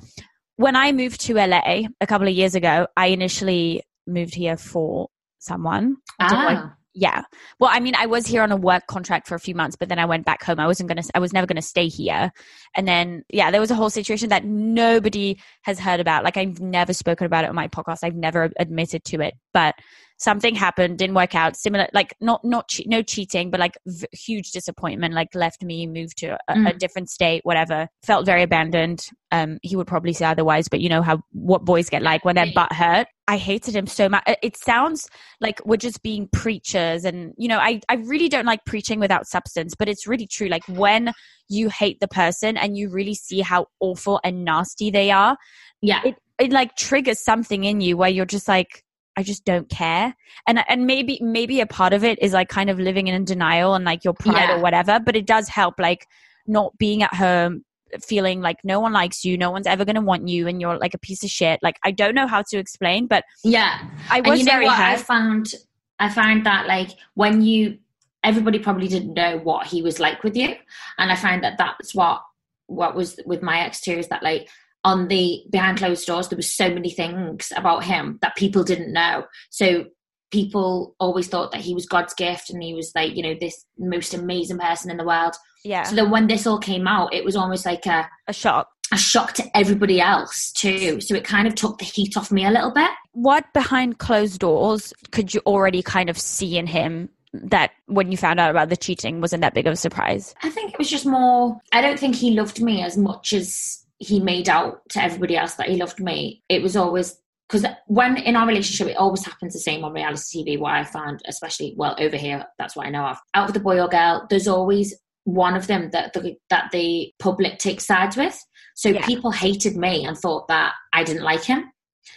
when 0.57 0.77
I 0.77 0.93
moved 0.93 1.21
to 1.27 1.35
LA 1.35 1.83
a 2.01 2.07
couple 2.07 2.27
of 2.27 2.33
years 2.35 2.55
ago, 2.55 2.87
I 2.97 3.09
initially 3.09 3.83
moved 4.07 4.35
here 4.35 4.57
for 4.57 5.09
someone. 5.41 5.97
I 6.19 6.29
didn't 6.29 6.45
like- 6.47 6.59
Ah. 6.59 6.75
Yeah. 6.94 7.22
Well, 7.59 7.70
I 7.72 7.81
mean, 7.81 7.94
I 7.96 8.07
was 8.07 8.26
here 8.26 8.42
on 8.42 8.50
a 8.50 8.57
work 8.57 8.87
contract 8.87 9.29
for 9.29 9.35
a 9.35 9.40
few 9.40 9.55
months, 9.55 9.76
but 9.76 9.88
then 9.88 9.98
I 9.98 10.05
went 10.05 10.24
back 10.24 10.42
home. 10.42 10.59
I 10.59 10.66
wasn't 10.66 10.88
going 10.88 11.03
to, 11.03 11.09
I 11.14 11.20
was 11.20 11.33
never 11.33 11.46
going 11.46 11.57
to 11.57 11.62
stay 11.62 11.88
here. 11.88 12.33
And 12.74 12.87
then, 12.88 13.24
yeah, 13.29 13.50
there 13.50 13.61
was 13.61 13.70
a 13.70 13.76
whole 13.76 13.90
situation 13.90 14.29
that 14.31 14.44
nobody 14.44 15.40
has 15.62 15.79
heard 15.79 16.00
about. 16.00 16.24
Like, 16.24 16.37
I've 16.37 16.61
never 16.61 16.92
spoken 16.92 17.26
about 17.26 17.44
it 17.44 17.50
on 17.50 17.57
my 17.57 17.68
podcast. 17.68 17.98
I've 18.03 18.16
never 18.16 18.50
admitted 18.59 19.05
to 19.05 19.20
it, 19.20 19.35
but 19.55 19.74
something 20.20 20.54
happened, 20.54 20.98
didn't 20.98 21.16
work 21.16 21.35
out. 21.35 21.56
Similar, 21.56 21.88
like, 21.92 22.14
not, 22.20 22.44
not, 22.44 22.68
che- 22.68 22.85
no 22.87 23.02
cheating, 23.02 23.50
but 23.50 23.59
like 23.59 23.76
v- 23.87 24.06
huge 24.12 24.52
disappointment, 24.52 25.14
like 25.14 25.35
left 25.35 25.62
me, 25.64 25.87
moved 25.87 26.18
to 26.18 26.26
a, 26.35 26.38
a 26.48 26.54
Mm. 26.54 26.78
different 26.78 27.11
state, 27.11 27.40
whatever. 27.44 27.88
Felt 28.04 28.26
very 28.26 28.42
abandoned. 28.42 29.06
Um, 29.33 29.59
he 29.62 29.76
would 29.76 29.87
probably 29.87 30.12
say 30.12 30.26
otherwise, 30.26 30.68
but 30.68 30.80
you 30.80 30.88
know 30.88 31.02
how, 31.02 31.20
what 31.33 31.64
boys 31.64 31.88
get 31.88 32.02
like 32.02 32.24
when 32.24 32.37
their 32.37 32.52
butt 32.54 32.72
hurt. 32.72 33.06
I 33.26 33.37
hated 33.37 33.74
him 33.74 33.87
so 33.87 34.09
much. 34.09 34.22
It- 34.26 34.38
It 34.42 34.56
sounds 34.56 35.09
like 35.40 35.61
we're 35.64 35.76
just 35.76 36.02
being 36.02 36.28
preachers 36.33 37.04
and 37.04 37.33
you 37.38 37.48
know 37.48 37.59
I, 37.59 37.80
I 37.88 37.94
really 37.94 38.28
don't 38.28 38.44
like 38.44 38.64
preaching 38.66 39.00
without 39.00 39.26
substance 39.26 39.74
but 39.78 39.88
it's 39.88 40.06
really 40.06 40.26
true 40.26 40.48
like 40.48 40.64
when 40.68 41.12
you 41.48 41.68
hate 41.70 41.98
the 42.00 42.09
person 42.09 42.56
and 42.59 42.76
you 42.76 42.90
really 42.90 43.14
see 43.14 43.40
how 43.40 43.66
awful 43.80 44.20
and 44.24 44.44
nasty 44.44 44.90
they 44.90 45.11
are 45.11 45.37
Yeah. 45.80 46.00
it, 46.04 46.16
it 46.38 46.52
like 46.52 46.76
triggers 46.76 47.20
something 47.24 47.64
in 47.64 47.80
you 47.80 47.96
where 47.96 48.11
you're 48.11 48.26
just 48.26 48.48
like 48.48 48.83
I 49.16 49.23
just 49.23 49.44
don't 49.44 49.68
care. 49.68 50.14
And 50.46 50.62
and 50.68 50.87
maybe 50.87 51.18
maybe 51.23 51.61
a 51.61 51.66
part 51.66 51.92
of 51.92 52.05
it 52.05 52.20
is 52.23 52.33
like 52.33 52.49
kind 52.49 52.70
of 52.70 52.79
living 52.79 53.09
in 53.09 53.25
denial 53.25 53.75
and 53.75 53.85
like 53.85 54.05
your 54.05 54.14
pride 54.14 54.49
Yeah. 54.49 54.57
or 54.57 54.61
whatever, 54.61 55.01
but 55.01 55.16
it 55.16 55.27
does 55.27 55.49
help 55.49 55.75
like 55.79 56.07
not 56.46 56.77
being 56.79 57.03
at 57.03 57.14
home 57.14 57.64
feeling 58.07 58.40
like 58.40 58.59
no 58.62 58.79
one 58.79 58.92
likes 58.92 59.25
you, 59.25 59.37
no 59.37 59.51
one's 59.51 59.66
ever 59.66 59.85
going 59.85 59.96
to 59.96 60.01
want 60.01 60.29
you 60.29 60.46
and 60.46 60.61
you're 60.61 60.79
like 60.79 60.94
a 60.94 60.99
piece 60.99 61.25
of 61.25 61.31
shit. 61.31 61.59
Like 61.62 61.77
I 61.85 61.90
don't 61.90 62.14
know 62.14 62.29
how 62.29 62.42
to 62.51 62.59
explain, 62.59 63.07
but 63.07 63.25
Yeah. 63.44 63.81
I 64.09 64.18
and 64.18 64.27
was 64.29 64.38
you 64.38 64.44
know 64.46 64.53
very 64.53 64.66
what 64.66 64.79
I 64.79 64.96
found? 64.96 65.55
I 65.99 66.09
find 66.09 66.46
that 66.46 66.66
like 66.66 66.90
when 67.14 67.42
you, 67.42 67.79
everybody 68.23 68.59
probably 68.59 68.88
didn't 68.88 69.14
know 69.14 69.38
what 69.38 69.66
he 69.66 69.83
was 69.83 69.99
like 69.99 70.23
with 70.23 70.37
you, 70.37 70.55
and 70.99 71.11
I 71.11 71.16
found 71.16 71.42
that 71.44 71.59
that's 71.59 71.94
what 71.94 72.23
what 72.66 72.94
was 72.94 73.18
with 73.27 73.42
my 73.42 73.61
ex 73.61 73.81
too 73.81 73.92
is 73.92 74.07
that 74.09 74.23
like 74.23 74.49
on 74.85 75.09
the 75.09 75.43
behind 75.51 75.79
closed 75.79 76.07
doors 76.07 76.29
there 76.29 76.37
was 76.37 76.55
so 76.55 76.69
many 76.69 76.90
things 76.90 77.53
about 77.57 77.85
him 77.85 78.19
that 78.23 78.37
people 78.37 78.64
didn't 78.64 78.93
know. 78.93 79.25
So 79.51 79.87
people 80.31 80.95
always 81.01 81.29
thought 81.29 81.53
that 81.53 81.61
he 81.61 81.75
was 81.75 81.87
God's 81.87 82.14
gift 82.14 82.51
and 82.51 82.62
he 82.62 82.73
was 82.75 82.93
like 82.95 83.14
you 83.16 83.23
know 83.23 83.35
this 83.40 83.64
most 83.79 84.14
amazing 84.14 84.59
person 84.59 84.90
in 84.90 84.97
the 84.97 85.05
world. 85.05 85.35
yeah, 85.64 85.83
So 85.83 85.97
then 85.97 86.11
when 86.11 86.27
this 86.29 86.47
all 86.47 86.59
came 86.59 86.87
out, 86.87 87.12
it 87.12 87.25
was 87.25 87.37
almost 87.37 87.66
like 87.66 87.85
a 87.87 88.09
a 88.27 88.33
shock. 88.33 88.69
a 88.93 88.97
shock 88.97 89.33
to 89.35 89.57
everybody 89.57 90.01
else 90.01 90.53
too. 90.53 91.01
So 91.01 91.14
it 91.14 91.25
kind 91.25 91.47
of 91.47 91.55
took 91.55 91.79
the 91.79 91.85
heat 91.85 92.16
off 92.16 92.31
me 92.33 92.45
a 92.47 92.51
little 92.51 92.73
bit. 92.73 92.90
What 93.12 93.53
behind 93.53 93.99
closed 93.99 94.40
doors 94.40 94.93
could 95.11 95.35
you 95.35 95.40
already 95.47 95.83
kind 95.83 96.09
of 96.09 96.16
see 96.19 96.57
in 96.57 96.66
him 96.66 97.09
that 97.33 97.71
when 97.87 98.11
you 98.11 98.16
found 98.16 98.40
out 98.40 98.51
about 98.51 98.69
the 98.71 98.77
cheating 98.77 99.21
wasn't 99.21 99.43
that 99.43 99.55
big 99.55 99.66
of 99.66 99.73
a 99.73 99.77
surprise? 99.77 100.35
I 100.43 100.51
think 100.51 100.73
it 100.73 100.79
was 100.79 100.88
just 100.90 101.07
more. 101.07 101.59
I 101.73 101.81
don't 101.83 101.99
think 101.99 102.14
he 102.16 102.33
loved 102.33 102.61
me 102.62 102.83
as 102.83 102.97
much 102.97 103.33
as 103.33 103.85
he 104.01 104.19
made 104.19 104.49
out 104.49 104.81
to 104.91 105.03
everybody 105.03 105.37
else 105.37 105.55
that 105.55 105.69
he 105.69 105.77
loved 105.77 106.01
me. 106.01 106.43
It 106.49 106.63
was 106.63 106.75
always 106.75 107.17
because 107.49 107.67
when 107.87 108.17
in 108.17 108.37
our 108.37 108.47
relationship, 108.47 108.89
it 108.89 108.97
always 108.97 109.25
happens 109.25 109.53
the 109.53 109.59
same 109.61 109.85
on 109.85 109.93
reality 109.93 110.45
TV. 110.45 110.59
What 110.59 110.73
I 110.73 110.85
found, 110.85 111.21
especially 111.27 111.75
well 111.77 111.97
over 111.99 112.17
here, 112.17 112.45
that's 112.59 112.75
what 112.77 112.87
I 112.87 112.91
know 112.91 113.05
of. 113.05 113.19
Out 113.35 113.49
of 113.49 113.55
the 113.55 113.61
boy 113.61 113.81
or 113.81 113.89
girl, 113.89 114.27
there's 114.31 114.49
always 114.49 114.95
one 115.25 115.55
of 115.55 115.67
them 115.67 115.91
that 115.91 116.13
the, 116.13 116.37
that 116.49 116.71
the 116.73 117.13
public 117.19 117.59
takes 117.59 117.87
sides 117.87 118.17
with. 118.17 118.41
So 118.75 118.89
Yeah. 118.89 119.05
people 119.05 119.33
hated 119.33 119.77
me 119.77 120.05
and 120.07 120.17
thought 120.17 120.49
that 120.49 120.73
I 120.93 121.05
didn't 121.05 121.25
like 121.25 121.43
him. 121.45 121.71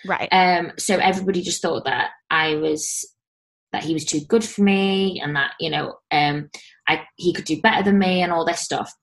Right. 0.06 0.30
Um, 0.32 0.72
so 0.78 0.98
everybody 0.98 1.41
just 1.41 1.62
thought 1.62 1.84
that 1.86 2.12
I 2.30 2.56
was 2.56 3.06
that 3.74 3.84
he 3.84 3.93
was 3.93 4.06
too 4.06 4.22
good 4.28 4.43
for 4.46 4.62
me, 4.62 5.19
and 5.19 5.36
that 5.36 5.54
you 5.60 5.69
know, 5.72 5.96
um, 6.12 6.50
I 6.88 7.02
he 7.15 7.34
could 7.34 7.46
do 7.46 7.60
better 7.60 7.84
than 7.84 7.98
me, 7.98 8.22
and 8.22 8.32
all 8.32 8.46
this 8.46 8.62
stuff. 8.62 8.93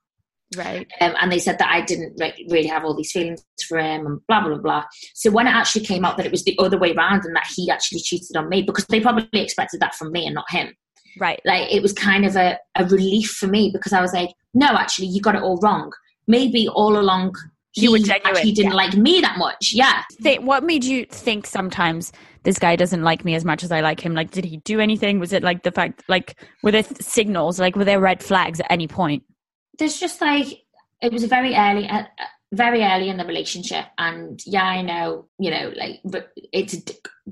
Right. 0.57 0.87
Um, 1.01 1.15
and 1.21 1.31
they 1.31 1.39
said 1.39 1.59
that 1.59 1.71
I 1.71 1.81
didn't 1.83 2.15
re- 2.19 2.47
really 2.51 2.67
have 2.67 2.85
all 2.85 2.97
these 2.97 3.13
feelings 3.13 3.45
for 3.69 3.79
him, 3.79 4.07
and 4.07 4.21
blah 4.27 4.47
blah 4.47 4.59
blah. 4.59 4.85
So 5.15 5.31
when 5.31 5.47
it 5.47 5.55
actually 5.55 5.85
came 5.85 6.05
out 6.05 6.17
that 6.17 6.27
it 6.27 6.33
was 6.33 6.45
the 6.45 6.59
other 6.59 6.79
way 6.79 6.93
around, 6.93 7.25
and 7.25 7.37
that 7.37 7.49
he 7.55 7.71
actually 7.71 8.01
cheated 8.01 8.37
on 8.37 8.49
me, 8.49 8.63
because 8.63 8.85
they 8.87 9.01
probably 9.01 9.41
expected 9.41 9.81
that 9.81 9.95
from 9.95 10.11
me 10.11 10.27
and 10.27 10.35
not 10.35 10.51
him. 10.51 10.75
Right. 11.19 11.41
Like 11.45 11.73
it 11.73 11.83
was 11.83 11.93
kind 11.93 12.25
of 12.25 12.37
a, 12.37 12.59
a 12.77 12.85
relief 12.85 13.31
for 13.31 13.47
me 13.47 13.71
because 13.73 13.93
I 13.93 14.01
was 14.01 14.13
like, 14.13 14.31
no, 14.55 14.67
actually, 14.67 15.09
you 15.09 15.21
got 15.21 15.35
it 15.35 15.43
all 15.43 15.59
wrong. 15.63 15.93
Maybe 16.27 16.69
all 16.69 16.99
along. 16.99 17.35
He 17.73 17.83
You 17.83 17.93
were 17.93 17.99
genuine, 17.99 18.23
actually 18.25 18.51
didn't 18.51 18.73
yeah. 18.73 18.77
like 18.77 18.97
me 18.97 19.21
that 19.21 19.39
much. 19.39 19.73
Yeah. 19.73 20.03
What 20.41 20.65
made 20.65 20.83
you 20.83 21.07
think 21.07 21.47
sometimes 21.47 22.11
this 22.43 22.59
guy 22.59 22.75
doesn't 22.75 23.05
like 23.05 23.25
me 23.25 23.37
as 23.37 23.45
much 23.45 23.63
as 23.63 23.71
I 23.71 23.81
like 23.81 24.01
him? 24.01 24.13
Like, 24.13 24.33
did 24.33 24.45
he 24.45 24.57
do 24.59 24.81
anything? 24.81 25.21
Was 25.21 25.33
it 25.33 25.45
like 25.45 25.63
the 25.63 25.71
fact, 25.71 26.03
like, 26.09 26.41
were 26.65 26.73
there 26.73 26.83
th- 26.83 27.01
signals? 27.01 27.61
Like, 27.61 27.77
were 27.77 27.85
there 27.85 28.01
red 28.01 28.25
flags 28.25 28.59
at 28.59 28.67
any 28.71 28.89
point? 28.89 29.23
There's 29.81 29.99
just 29.99 30.21
like 30.21 30.47
it 31.03 31.13
was 31.13 31.25
very 31.25 31.57
early 31.57 31.89
uh, 31.89 32.03
uh, 32.03 32.25
very 32.53 32.83
early 32.83 33.09
in 33.09 33.17
the 33.17 33.25
relationship 33.25 33.87
and 33.99 34.41
yeah 34.47 34.65
i 34.65 34.83
know 34.83 35.27
you 35.39 35.51
know 35.51 35.73
like 35.77 36.01
but 36.05 36.31
it's 36.53 36.77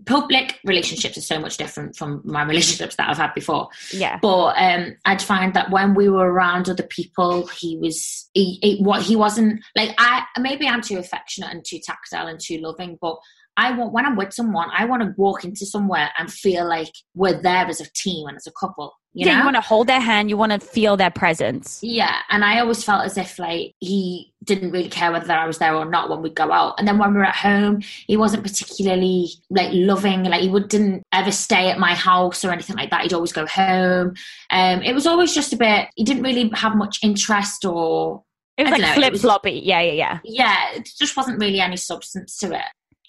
public 0.06 0.58
relationships 0.64 1.18
are 1.18 1.22
so 1.22 1.40
much 1.40 1.56
different 1.56 1.96
from 1.96 2.20
my 2.24 2.44
relationships 2.44 2.94
that 2.96 3.10
i've 3.10 3.16
had 3.16 3.34
before 3.34 3.68
Yeah. 3.92 4.18
but 4.22 4.54
um 4.56 4.96
i'd 5.06 5.22
find 5.22 5.54
that 5.54 5.70
when 5.70 5.94
we 5.94 6.08
were 6.08 6.30
around 6.30 6.68
other 6.68 6.84
people 6.84 7.46
he 7.48 7.76
was 7.76 8.28
he, 8.32 8.58
he 8.62 8.80
what 8.80 9.02
he 9.02 9.16
wasn't 9.16 9.62
like 9.76 9.94
i 9.98 10.24
maybe 10.40 10.66
i'm 10.68 10.82
too 10.82 10.98
affectionate 10.98 11.50
and 11.50 11.64
too 11.64 11.80
tactile 11.84 12.28
and 12.28 12.40
too 12.40 12.58
loving 12.58 12.96
but 13.00 13.18
I 13.58 13.72
want 13.72 13.92
when 13.92 14.06
I'm 14.06 14.14
with 14.14 14.32
someone, 14.32 14.68
I 14.72 14.84
want 14.84 15.02
to 15.02 15.12
walk 15.16 15.44
into 15.44 15.66
somewhere 15.66 16.10
and 16.16 16.32
feel 16.32 16.66
like 16.66 16.92
we're 17.14 17.42
there 17.42 17.66
as 17.66 17.80
a 17.80 17.90
team 17.92 18.28
and 18.28 18.36
as 18.36 18.46
a 18.46 18.52
couple. 18.52 18.94
You 19.14 19.26
yeah, 19.26 19.32
know? 19.32 19.38
you 19.38 19.44
want 19.46 19.56
to 19.56 19.62
hold 19.62 19.86
their 19.86 20.00
hand, 20.00 20.28
you 20.30 20.36
want 20.36 20.52
to 20.52 20.60
feel 20.60 20.96
their 20.96 21.10
presence. 21.10 21.80
Yeah, 21.82 22.20
and 22.30 22.44
I 22.44 22.60
always 22.60 22.84
felt 22.84 23.04
as 23.04 23.16
if 23.16 23.38
like 23.38 23.74
he 23.80 24.32
didn't 24.44 24.70
really 24.70 24.88
care 24.88 25.10
whether 25.12 25.32
I 25.32 25.46
was 25.46 25.58
there 25.58 25.74
or 25.74 25.84
not 25.84 26.08
when 26.08 26.22
we'd 26.22 26.34
go 26.34 26.52
out. 26.52 26.74
And 26.78 26.86
then 26.86 26.98
when 26.98 27.12
we 27.12 27.18
were 27.18 27.24
at 27.24 27.36
home, 27.36 27.82
he 28.06 28.16
wasn't 28.16 28.42
particularly 28.42 29.28
like 29.50 29.70
loving. 29.72 30.24
Like 30.24 30.42
he 30.42 30.48
would, 30.48 30.68
didn't 30.68 31.02
ever 31.12 31.30
stay 31.30 31.70
at 31.70 31.78
my 31.78 31.94
house 31.94 32.44
or 32.44 32.52
anything 32.52 32.76
like 32.76 32.90
that. 32.90 33.02
He'd 33.02 33.12
always 33.12 33.32
go 33.32 33.46
home. 33.46 34.14
Um, 34.50 34.82
it 34.82 34.94
was 34.94 35.06
always 35.06 35.34
just 35.34 35.52
a 35.52 35.56
bit. 35.56 35.88
He 35.96 36.04
didn't 36.04 36.22
really 36.22 36.50
have 36.54 36.76
much 36.76 36.98
interest 37.02 37.64
or 37.64 38.22
It 38.56 38.68
was 38.68 38.78
like 38.78 38.94
flip 38.94 39.16
floppy. 39.16 39.60
Yeah, 39.64 39.80
yeah, 39.80 39.92
yeah. 39.92 40.18
yeah, 40.24 40.72
it 40.74 40.88
just 40.98 41.16
wasn't 41.16 41.40
really 41.40 41.60
any 41.60 41.76
substance 41.76 42.38
to 42.38 42.54
it. 42.54 42.64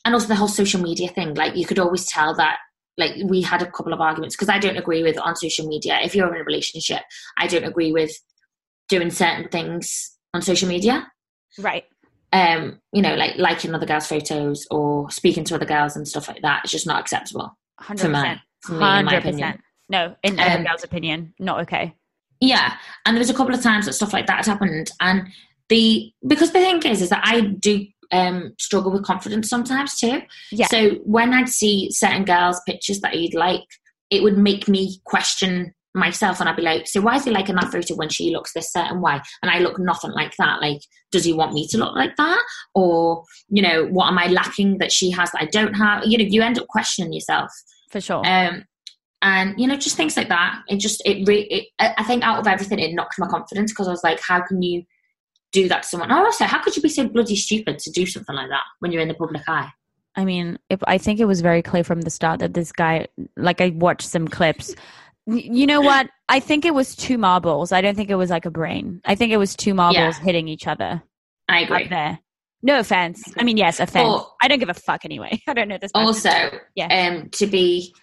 And 0.05 0.13
also 0.13 0.27
the 0.27 0.35
whole 0.35 0.47
social 0.47 0.81
media 0.81 1.09
thing. 1.09 1.35
Like 1.35 1.55
you 1.55 1.65
could 1.65 1.79
always 1.79 2.05
tell 2.05 2.35
that. 2.35 2.57
Like 2.99 3.15
we 3.25 3.41
had 3.41 3.61
a 3.61 3.71
couple 3.71 3.93
of 3.93 4.01
arguments 4.01 4.35
because 4.35 4.49
I 4.49 4.59
don't 4.59 4.77
agree 4.77 5.01
with 5.03 5.17
on 5.19 5.35
social 5.35 5.65
media. 5.67 5.99
If 6.03 6.13
you're 6.13 6.33
in 6.35 6.41
a 6.41 6.43
relationship, 6.43 7.01
I 7.37 7.47
don't 7.47 7.63
agree 7.63 7.91
with 7.91 8.11
doing 8.89 9.09
certain 9.09 9.47
things 9.49 10.15
on 10.33 10.41
social 10.41 10.67
media. 10.67 11.07
Right. 11.57 11.85
um, 12.31 12.79
you 12.93 13.01
know, 13.01 13.15
like 13.15 13.37
liking 13.37 13.73
other 13.73 13.87
girls' 13.87 14.05
photos 14.05 14.67
or 14.69 15.09
speaking 15.09 15.43
to 15.45 15.55
other 15.55 15.65
girls 15.65 15.95
and 15.95 16.07
stuff 16.07 16.27
like 16.27 16.43
that. 16.43 16.61
It's 16.63 16.71
just 16.71 16.85
not 16.85 16.99
acceptable. 16.99 17.57
100%. 17.81 17.99
For 17.99 18.09
my- 18.09 18.39
for 18.61 18.73
me, 18.73 18.79
100%. 18.79 19.59
No, 19.89 20.15
in 20.21 20.39
every 20.39 20.59
Um, 20.59 20.63
girl's 20.65 20.83
opinion, 20.83 21.33
not 21.39 21.61
okay. 21.61 21.95
Yeah, 22.39 22.75
and 23.05 23.15
there 23.15 23.19
was 23.19 23.31
a 23.31 23.33
couple 23.33 23.55
of 23.55 23.63
times 23.63 23.87
that 23.87 23.93
stuff 23.93 24.13
like 24.13 24.27
that 24.27 24.45
happened, 24.45 24.91
and 24.99 25.27
the 25.69 26.13
because 26.27 26.51
the 26.51 26.59
thing 26.59 26.83
is, 26.83 27.01
is 27.01 27.09
that 27.09 27.21
I 27.25 27.41
do 27.41 27.87
um 28.11 28.53
struggle 28.59 28.91
with 28.91 29.03
confidence 29.03 29.49
sometimes 29.49 29.99
too. 29.99 30.21
Yeah. 30.51 30.67
So 30.67 30.91
when 31.03 31.33
I'd 31.33 31.49
see 31.49 31.89
certain 31.91 32.25
girls' 32.25 32.61
pictures 32.67 33.01
that 33.01 33.13
he'd 33.13 33.33
like, 33.33 33.65
it 34.09 34.23
would 34.23 34.37
make 34.37 34.67
me 34.67 34.99
question 35.05 35.73
myself, 35.95 36.39
and 36.39 36.47
I'd 36.47 36.55
be 36.55 36.61
like, 36.61 36.87
so 36.87 37.01
why 37.01 37.15
is 37.15 37.25
he 37.25 37.31
liking 37.31 37.55
that 37.55 37.71
photo 37.71 37.95
when 37.95 38.09
she 38.09 38.31
looks 38.31 38.53
this 38.53 38.71
certain 38.71 39.01
way, 39.01 39.19
and 39.41 39.51
I 39.51 39.59
look 39.59 39.79
nothing 39.79 40.11
like 40.11 40.33
that? 40.37 40.61
Like, 40.61 40.81
does 41.11 41.25
he 41.25 41.33
want 41.33 41.53
me 41.53 41.67
to 41.67 41.77
look 41.77 41.95
like 41.95 42.15
that, 42.17 42.43
or 42.75 43.23
you 43.49 43.61
know, 43.61 43.85
what 43.85 44.07
am 44.07 44.17
I 44.17 44.27
lacking 44.27 44.77
that 44.79 44.91
she 44.91 45.11
has 45.11 45.31
that 45.31 45.41
I 45.41 45.45
don't 45.45 45.73
have? 45.73 46.03
You 46.05 46.17
know, 46.17 46.25
you 46.27 46.41
end 46.41 46.59
up 46.59 46.67
questioning 46.67 47.13
yourself. 47.13 47.51
For 47.91 47.99
sure. 48.01 48.25
um, 48.25 48.65
and 49.21 49.59
you 49.59 49.67
know 49.67 49.75
just 49.75 49.97
things 49.97 50.15
like 50.15 50.29
that 50.29 50.61
it 50.69 50.77
just 50.77 51.01
it 51.05 51.27
really 51.27 51.71
I 51.79 52.03
think 52.03 52.23
out 52.23 52.39
of 52.39 52.47
everything 52.47 52.79
it 52.79 52.93
knocked 52.93 53.19
my 53.19 53.27
confidence 53.27 53.71
because 53.71 53.87
I 53.87 53.91
was 53.91 54.03
like 54.03 54.19
how 54.21 54.41
can 54.41 54.61
you 54.61 54.83
do 55.51 55.67
that 55.67 55.83
to 55.83 55.89
someone 55.89 56.11
also 56.11 56.45
how 56.45 56.61
could 56.61 56.75
you 56.75 56.81
be 56.81 56.89
so 56.89 57.07
bloody 57.07 57.35
stupid 57.35 57.79
to 57.79 57.89
do 57.91 58.05
something 58.05 58.35
like 58.35 58.49
that 58.49 58.63
when 58.79 58.91
you're 58.91 59.01
in 59.01 59.07
the 59.07 59.13
public 59.13 59.41
eye 59.47 59.69
I 60.15 60.25
mean, 60.25 60.57
if, 60.69 60.79
I 60.87 60.97
think 60.97 61.19
it 61.19 61.25
was 61.25 61.39
very 61.39 61.61
clear 61.61 61.83
from 61.83 62.01
the 62.01 62.09
start 62.09 62.39
that 62.39 62.53
this 62.53 62.71
guy, 62.73 63.07
like, 63.37 63.61
I 63.61 63.69
watched 63.69 64.07
some 64.09 64.27
clips. 64.27 64.73
You 65.27 65.67
know 65.67 65.79
what? 65.81 66.09
I 66.27 66.39
think 66.39 66.65
it 66.65 66.73
was 66.73 66.95
two 66.95 67.17
marbles. 67.17 67.71
I 67.71 67.79
don't 67.79 67.95
think 67.95 68.09
it 68.09 68.15
was 68.15 68.31
like 68.31 68.45
a 68.45 68.51
brain. 68.51 69.01
I 69.05 69.13
think 69.15 69.31
it 69.31 69.37
was 69.37 69.55
two 69.55 69.73
marbles 69.75 70.17
Yeah. 70.17 70.23
hitting 70.25 70.47
each 70.47 70.67
other 70.67 71.01
I 71.47 71.61
agree 71.61 71.87
there. 71.87 72.19
No 72.63 72.79
offense. 72.79 73.23
I 73.37 73.43
mean, 73.43 73.55
yes, 73.55 73.79
offense. 73.79 74.23
I 74.41 74.47
don't 74.47 74.59
give 74.59 74.67
a 74.69 74.73
fuck 74.73 75.05
anyway. 75.05 75.39
I 75.47 75.53
don't 75.53 75.67
know 75.69 75.77
this. 75.79 75.91
person. 75.93 76.07
also 76.07 76.59
Yeah. 76.75 76.87
um 77.07 77.29
to 77.33 77.45
be 77.47 77.93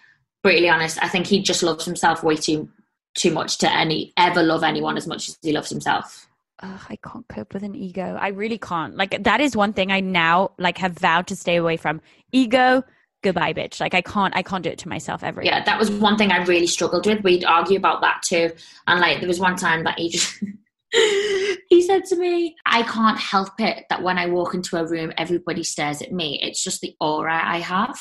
brutally 0.43 0.69
honest 0.69 0.97
I 1.03 1.09
think 1.09 1.27
he 1.27 1.41
just 1.43 1.61
loves 1.61 1.85
himself 1.85 2.23
way 2.23 2.37
too 2.37 2.69
too 3.15 3.31
much 3.31 3.57
to 3.59 3.71
any 3.71 4.13
ever 4.17 4.41
love 4.41 4.63
anyone 4.63 4.97
as 4.97 5.05
much 5.07 5.27
as 5.27 5.37
he 5.41 5.51
loves 5.51 5.69
himself 5.69 6.27
Ugh, 6.63 6.81
I 6.89 6.95
can't 6.97 7.27
cope 7.27 7.53
with 7.53 7.63
an 7.63 7.75
ego. 7.75 8.17
I 8.19 8.29
really 8.29 8.57
can't. 8.57 8.95
Like 8.95 9.23
that 9.23 9.41
is 9.41 9.55
one 9.55 9.73
thing 9.73 9.91
I 9.91 9.99
now 9.99 10.51
like 10.57 10.77
have 10.79 10.93
vowed 10.93 11.27
to 11.27 11.35
stay 11.35 11.55
away 11.57 11.77
from. 11.77 12.01
Ego, 12.31 12.83
goodbye, 13.21 13.53
bitch. 13.53 13.79
Like 13.79 13.93
I 13.93 14.01
can't. 14.01 14.35
I 14.35 14.41
can't 14.41 14.63
do 14.63 14.69
it 14.69 14.79
to 14.79 14.89
myself 14.89 15.23
ever. 15.23 15.43
yeah 15.43 15.63
that 15.63 15.77
was 15.77 15.91
one 15.91 16.17
thing 16.17 16.31
I 16.31 16.43
really 16.45 16.67
struggled 16.67 17.05
with 17.05 17.23
we'd 17.23 17.45
argue 17.45 17.77
about 17.77 18.01
that 18.01 18.21
too 18.23 18.51
and 18.87 18.99
like 18.99 19.19
there 19.19 19.27
was 19.27 19.39
one 19.39 19.55
time 19.55 19.83
that 19.83 19.99
he 19.99 20.09
just 20.09 20.43
he 21.69 21.81
said 21.81 22.05
to 22.05 22.15
me 22.15 22.55
I 22.65 22.83
can't 22.83 23.19
help 23.19 23.59
it 23.59 23.85
that 23.89 24.01
when 24.01 24.17
I 24.17 24.27
walk 24.27 24.53
into 24.53 24.77
a 24.77 24.85
room 24.85 25.11
everybody 25.17 25.63
stares 25.63 26.01
at 26.01 26.11
me 26.11 26.39
it's 26.41 26.63
just 26.63 26.81
the 26.81 26.95
aura 26.99 27.39
I 27.43 27.59
have 27.59 27.99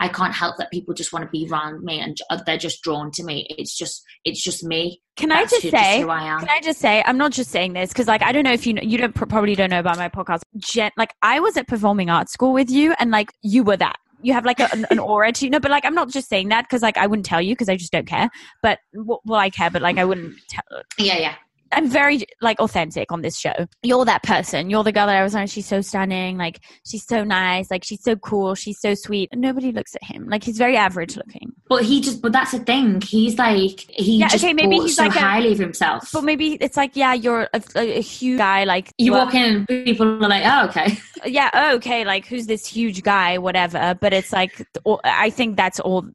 I 0.00 0.08
can't 0.08 0.34
help 0.34 0.56
that 0.58 0.70
people 0.70 0.94
just 0.94 1.12
want 1.12 1.24
to 1.24 1.30
be 1.30 1.48
around 1.50 1.82
me 1.84 2.00
and 2.00 2.16
they're 2.46 2.58
just 2.58 2.82
drawn 2.82 3.10
to 3.12 3.24
me 3.24 3.46
it's 3.50 3.76
just 3.76 4.02
it's 4.24 4.42
just 4.42 4.64
me 4.64 5.00
Can 5.16 5.32
I 5.32 5.44
just 5.44 5.62
who, 5.62 5.70
say? 5.70 6.00
who 6.00 6.08
I 6.08 6.24
am 6.24 6.40
Can 6.40 6.48
I 6.48 6.60
just 6.60 6.80
say? 6.80 7.02
I'm 7.06 7.18
not 7.18 7.32
just 7.32 7.50
saying 7.50 7.72
this 7.72 7.90
because, 7.90 8.06
like, 8.06 8.22
I 8.22 8.32
don't 8.32 8.44
know 8.44 8.52
if 8.52 8.66
you 8.66 8.74
know, 8.74 8.82
you 8.82 8.98
don't 8.98 9.14
probably 9.14 9.54
don't 9.54 9.70
know 9.70 9.78
about 9.80 9.98
my 9.98 10.08
podcast. 10.08 10.42
Jen, 10.56 10.90
like, 10.96 11.14
I 11.22 11.40
was 11.40 11.56
at 11.56 11.66
performing 11.68 12.10
arts 12.10 12.32
school 12.32 12.52
with 12.52 12.70
you, 12.70 12.94
and 12.98 13.10
like, 13.10 13.30
you 13.42 13.62
were 13.62 13.76
that. 13.76 13.96
You 14.22 14.32
have 14.32 14.44
like 14.44 14.60
a, 14.60 14.68
an, 14.90 14.98
aura 14.98 15.32
to 15.32 15.44
you. 15.44 15.50
No, 15.50 15.60
but 15.60 15.70
like, 15.70 15.84
I'm 15.84 15.94
not 15.94 16.08
just 16.08 16.28
saying 16.28 16.48
that 16.48 16.62
because, 16.62 16.82
like, 16.82 16.96
I 16.96 17.06
wouldn't 17.06 17.26
tell 17.26 17.42
you 17.42 17.54
because 17.54 17.68
I 17.68 17.76
just 17.76 17.92
don't 17.92 18.06
care. 18.06 18.30
But 18.62 18.78
well, 18.94 19.20
well, 19.24 19.38
I 19.38 19.50
care, 19.50 19.70
but 19.70 19.82
like, 19.82 19.98
I 19.98 20.04
wouldn't 20.04 20.34
tell. 20.48 20.62
yeah 20.98 21.18
yeah 21.18 21.34
I'm 21.72 21.88
very 21.88 22.24
like 22.40 22.60
authentic 22.60 23.10
on 23.12 23.22
this 23.22 23.38
show. 23.38 23.52
You're 23.82 24.04
that 24.04 24.22
person. 24.22 24.70
You're 24.70 24.84
the 24.84 24.92
girl 24.92 25.06
that 25.06 25.16
I 25.16 25.22
was 25.22 25.34
on. 25.34 25.46
she's 25.46 25.66
so 25.66 25.80
stunning. 25.80 26.36
Like 26.36 26.60
she's 26.86 27.04
so 27.06 27.24
nice. 27.24 27.70
Like 27.70 27.84
she's 27.84 28.02
so 28.02 28.16
cool. 28.16 28.54
She's 28.54 28.80
so 28.80 28.94
sweet. 28.94 29.28
And 29.32 29.40
nobody 29.40 29.72
looks 29.72 29.94
at 29.94 30.04
him. 30.04 30.28
Like 30.28 30.44
he's 30.44 30.58
very 30.58 30.76
average 30.76 31.16
looking. 31.16 31.52
But 31.68 31.84
he 31.84 32.00
just, 32.00 32.22
but 32.22 32.32
that's 32.32 32.52
the 32.52 32.58
thing. 32.60 33.00
He's 33.00 33.38
like, 33.38 33.80
he 33.90 34.18
Yeah, 34.18 34.28
just 34.28 34.44
okay, 34.44 34.52
maybe 34.52 34.76
he's 34.76 34.96
so 34.96 35.04
like 35.04 35.16
a- 35.16 35.20
highly 35.20 35.52
of 35.52 35.58
himself. 35.58 36.10
But 36.12 36.24
maybe 36.24 36.54
it's 36.54 36.76
like, 36.76 36.96
yeah, 36.96 37.14
you're 37.14 37.48
a, 37.52 37.62
a, 37.74 37.98
a 37.98 38.02
huge 38.02 38.38
guy. 38.38 38.64
Like 38.64 38.92
you 38.98 39.12
walk 39.12 39.34
in 39.34 39.56
and 39.56 39.68
people 39.68 40.06
are 40.06 40.28
like, 40.28 40.42
oh, 40.44 40.66
okay. 40.68 40.98
yeah, 41.26 41.50
oh, 41.52 41.76
okay, 41.76 42.04
like 42.04 42.26
who's 42.26 42.46
this 42.46 42.66
huge 42.66 43.02
guy, 43.02 43.38
whatever. 43.38 43.96
But 44.00 44.12
it's 44.12 44.32
like, 44.32 44.66
I 45.04 45.30
think 45.30 45.56
that's 45.56 45.80
all. 45.80 46.06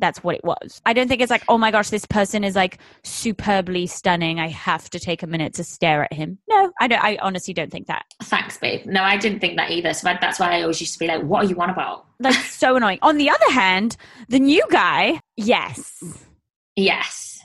That's 0.00 0.22
what 0.24 0.36
it 0.36 0.44
was. 0.44 0.80
I 0.86 0.92
don't 0.92 1.08
think 1.08 1.20
it's 1.20 1.30
like, 1.30 1.44
oh 1.48 1.58
my 1.58 1.70
gosh, 1.70 1.90
this 1.90 2.04
person 2.06 2.42
is 2.44 2.56
like 2.56 2.78
superbly 3.04 3.86
stunning. 3.86 4.40
I 4.40 4.48
have 4.48 4.90
to 4.90 4.98
take 4.98 5.22
a 5.22 5.26
minute 5.26 5.54
to 5.54 5.64
stare 5.64 6.02
at 6.04 6.12
him. 6.12 6.38
No, 6.48 6.72
I 6.80 6.88
don't. 6.88 7.02
I 7.02 7.18
honestly 7.22 7.54
don't 7.54 7.70
think 7.70 7.86
that. 7.86 8.04
Thanks, 8.22 8.56
babe. 8.58 8.86
No, 8.86 9.02
I 9.02 9.16
didn't 9.16 9.40
think 9.40 9.56
that 9.56 9.70
either. 9.70 9.92
So 9.94 10.12
that's 10.20 10.40
why 10.40 10.58
I 10.58 10.62
always 10.62 10.80
used 10.80 10.94
to 10.94 10.98
be 10.98 11.06
like, 11.06 11.22
what 11.22 11.44
are 11.44 11.48
you 11.48 11.60
on 11.60 11.70
about? 11.70 12.06
That's 12.18 12.50
so 12.50 12.76
annoying. 12.76 12.98
On 13.02 13.16
the 13.16 13.30
other 13.30 13.50
hand, 13.52 13.96
the 14.28 14.40
new 14.40 14.64
guy, 14.70 15.20
yes, 15.36 16.02
Yes. 16.76 17.42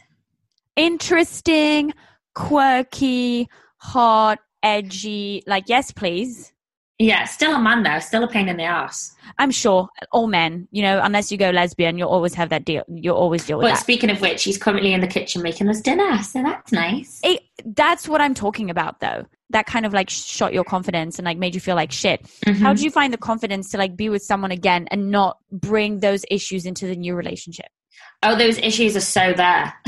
interesting, 0.76 1.94
quirky, 2.36 3.48
hot, 3.78 4.39
edgy. 4.63 5.44
Like 5.48 5.65
yes, 5.68 5.91
please. 5.91 6.52
Yeah, 6.97 7.25
still 7.25 7.53
a 7.53 7.60
man 7.60 7.84
though, 7.84 7.99
still 7.99 8.23
a 8.23 8.27
pain 8.27 8.47
in 8.47 8.55
the 8.58 8.63
ass. 8.63 9.13
I'm 9.38 9.51
sure 9.51 9.89
all 10.13 10.27
men, 10.27 10.67
you 10.71 10.81
know, 10.81 11.01
unless 11.03 11.29
you 11.31 11.38
go 11.38 11.49
lesbian, 11.49 11.97
you'll 11.97 12.10
always 12.10 12.34
have 12.36 12.49
that 12.49 12.63
deal. 12.63 12.84
You'll 12.88 13.17
always 13.17 13.45
deal 13.45 13.58
with 13.58 13.65
But 13.65 13.71
that. 13.71 13.79
speaking 13.81 14.10
of 14.10 14.21
which, 14.21 14.43
he's 14.43 14.58
currently 14.58 14.93
in 14.93 15.01
the 15.01 15.08
kitchen 15.08 15.41
making 15.41 15.67
us 15.67 15.81
dinner, 15.81 16.23
so 16.23 16.41
that's 16.41 16.71
nice. 16.71 17.19
it, 17.23 17.41
that's 17.65 18.08
what 18.08 18.21
I'm 18.21 18.34
talking 18.34 18.69
about, 18.69 19.01
though. 19.01 19.25
That 19.49 19.65
kind 19.65 19.86
of 19.86 19.93
like 19.93 20.10
shot 20.10 20.53
your 20.53 20.63
confidence 20.63 21.19
and 21.19 21.25
like 21.25 21.38
made 21.38 21.53
you 21.53 21.60
feel 21.62 21.75
like 21.75 21.91
shit. 21.91 22.23
Mm-hmm. 22.45 22.63
How 22.63 22.73
did 22.73 22.81
you 22.84 22.91
find 22.91 23.12
the 23.12 23.17
confidence 23.17 23.71
to 23.71 23.77
like 23.77 23.95
be 23.97 24.08
with 24.10 24.23
someone 24.23 24.51
again 24.51 24.88
and 24.89 25.12
not 25.12 25.38
bring 25.51 25.99
those 25.99 26.23
issues 26.31 26.65
into 26.65 26.88
the 26.88 26.95
new 26.95 27.13
relationship? 27.15 27.67
Oh, 28.23 28.36
those 28.36 28.58
issues 28.58 28.95
are 28.95 29.01
so 29.01 29.34
there. 29.34 29.73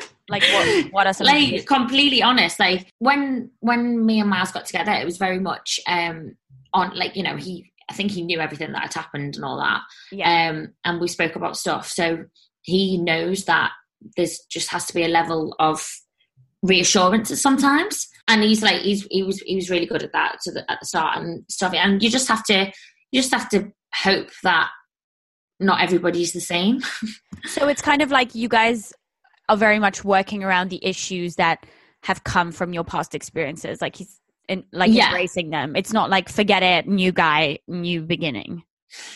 Like 0.30 0.42
what? 0.42 0.92
What 0.92 1.06
are 1.06 1.12
some? 1.12 1.26
like 1.26 1.50
these? 1.50 1.64
completely 1.66 2.22
honest 2.22 2.58
like 2.58 2.90
when 2.98 3.50
when 3.60 4.06
me 4.06 4.20
and 4.20 4.30
miles 4.30 4.52
got 4.52 4.64
together 4.64 4.92
it 4.92 5.04
was 5.04 5.18
very 5.18 5.38
much 5.38 5.78
um 5.86 6.34
on 6.72 6.96
like 6.96 7.14
you 7.14 7.22
know 7.22 7.36
he 7.36 7.70
i 7.90 7.92
think 7.92 8.10
he 8.10 8.22
knew 8.22 8.40
everything 8.40 8.72
that 8.72 8.84
had 8.84 8.94
happened 8.94 9.36
and 9.36 9.44
all 9.44 9.58
that 9.58 9.82
yeah, 10.12 10.48
um 10.48 10.72
and 10.86 10.98
we 10.98 11.08
spoke 11.08 11.36
about 11.36 11.58
stuff 11.58 11.88
so 11.88 12.24
he 12.62 12.96
knows 12.96 13.44
that 13.44 13.72
there's 14.16 14.40
just 14.50 14.70
has 14.70 14.86
to 14.86 14.94
be 14.94 15.04
a 15.04 15.08
level 15.08 15.54
of 15.58 15.86
reassurance 16.62 17.38
sometimes 17.40 18.08
and 18.28 18.42
he's 18.42 18.62
like 18.62 18.80
he's 18.80 19.06
he 19.10 19.22
was 19.22 19.40
he 19.40 19.56
was 19.56 19.68
really 19.68 19.86
good 19.86 20.02
at 20.02 20.12
that 20.12 20.38
to 20.42 20.50
the, 20.50 20.70
at 20.70 20.80
the 20.80 20.86
start 20.86 21.18
and 21.18 21.44
stuff 21.50 21.74
and 21.74 22.02
you 22.02 22.08
just 22.08 22.28
have 22.28 22.42
to 22.42 22.72
you 23.12 23.20
just 23.20 23.34
have 23.34 23.48
to 23.50 23.70
hope 23.94 24.30
that 24.42 24.70
not 25.60 25.82
everybody's 25.82 26.32
the 26.32 26.40
same 26.40 26.80
so 27.44 27.68
it's 27.68 27.82
kind 27.82 28.02
of 28.02 28.10
like 28.10 28.34
you 28.34 28.48
guys 28.48 28.92
are 29.48 29.56
very 29.56 29.78
much 29.78 30.04
working 30.04 30.42
around 30.42 30.70
the 30.70 30.84
issues 30.84 31.36
that 31.36 31.66
have 32.02 32.24
come 32.24 32.52
from 32.52 32.72
your 32.72 32.84
past 32.84 33.14
experiences. 33.14 33.80
Like 33.80 33.96
he's 33.96 34.20
in, 34.48 34.64
like 34.72 34.92
Yeah. 34.92 35.06
embracing 35.06 35.50
them. 35.50 35.74
It's 35.76 35.92
not 35.92 36.10
like 36.10 36.28
forget 36.28 36.62
it, 36.62 36.86
new 36.86 37.12
guy, 37.12 37.58
new 37.66 38.02
beginning. 38.02 38.62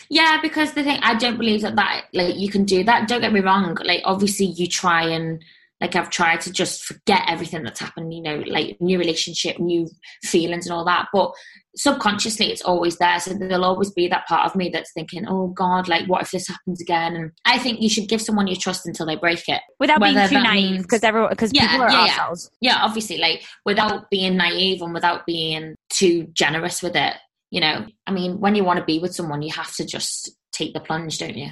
Yeah, 0.09 0.39
because 0.41 0.73
the 0.73 0.83
thing 0.83 0.99
I 1.03 1.15
don't 1.15 1.37
believe 1.37 1.61
that 1.61 1.75
that 1.75 2.05
like 2.13 2.35
you 2.35 2.49
can 2.49 2.65
do 2.65 2.83
that. 2.83 3.07
Don't 3.07 3.21
get 3.21 3.31
me 3.31 3.39
wrong. 3.39 3.77
Like 3.83 4.01
obviously 4.05 4.47
you 4.47 4.67
try 4.67 5.03
and 5.03 5.43
like 5.81 5.95
I've 5.95 6.09
tried 6.09 6.41
to 6.41 6.51
just 6.51 6.83
forget 6.83 7.23
everything 7.27 7.63
that's 7.63 7.79
happened. 7.79 8.13
You 8.13 8.21
know, 8.21 8.43
like 8.47 8.77
new 8.81 8.97
relationship, 8.97 9.59
new 9.59 9.87
feelings, 10.23 10.65
and 10.65 10.73
all 10.73 10.85
that. 10.85 11.07
But 11.13 11.31
subconsciously, 11.75 12.51
it's 12.51 12.61
always 12.61 12.97
there. 12.97 13.19
So 13.19 13.33
there'll 13.33 13.63
always 13.63 13.91
be 13.91 14.07
that 14.09 14.27
part 14.27 14.45
of 14.45 14.55
me 14.55 14.69
that's 14.69 14.91
thinking, 14.93 15.25
"Oh 15.27 15.47
God, 15.47 15.87
like 15.87 16.07
what 16.07 16.21
if 16.21 16.31
this 16.31 16.47
happens 16.47 16.81
again?" 16.81 17.15
And 17.15 17.31
I 17.45 17.57
think 17.59 17.81
you 17.81 17.89
should 17.89 18.09
give 18.09 18.21
someone 18.21 18.47
your 18.47 18.57
trust 18.57 18.85
until 18.85 19.05
they 19.05 19.15
break 19.15 19.47
it. 19.47 19.61
Without 19.79 20.01
being 20.01 20.27
too 20.27 20.41
naive, 20.41 20.81
because 20.81 21.03
everyone, 21.03 21.29
because 21.29 21.51
Yeah, 21.53 21.67
people 21.67 21.83
are 21.83 21.91
yeah, 21.91 22.05
yeah. 22.05 22.33
Yeah, 22.61 22.77
obviously, 22.81 23.17
like 23.17 23.43
without 23.65 24.09
being 24.09 24.35
naive 24.35 24.81
and 24.81 24.93
without 24.93 25.25
being 25.25 25.75
too 25.89 26.27
generous 26.33 26.81
with 26.81 26.95
it. 26.95 27.15
You 27.51 27.61
know, 27.61 27.87
I 28.05 28.11
mean, 28.11 28.39
when 28.39 28.53
you 28.53 28.63
want 28.63 28.77
to 28.79 28.85
be 28.85 28.99
with 28.99 29.15
someone, 29.15 29.41
you 29.41 29.51
have 29.53 29.73
to 29.77 29.85
just 29.85 30.29
take 30.51 30.73
the 30.73 30.79
plunge, 30.79 31.17
don't 31.17 31.35
you? 31.35 31.49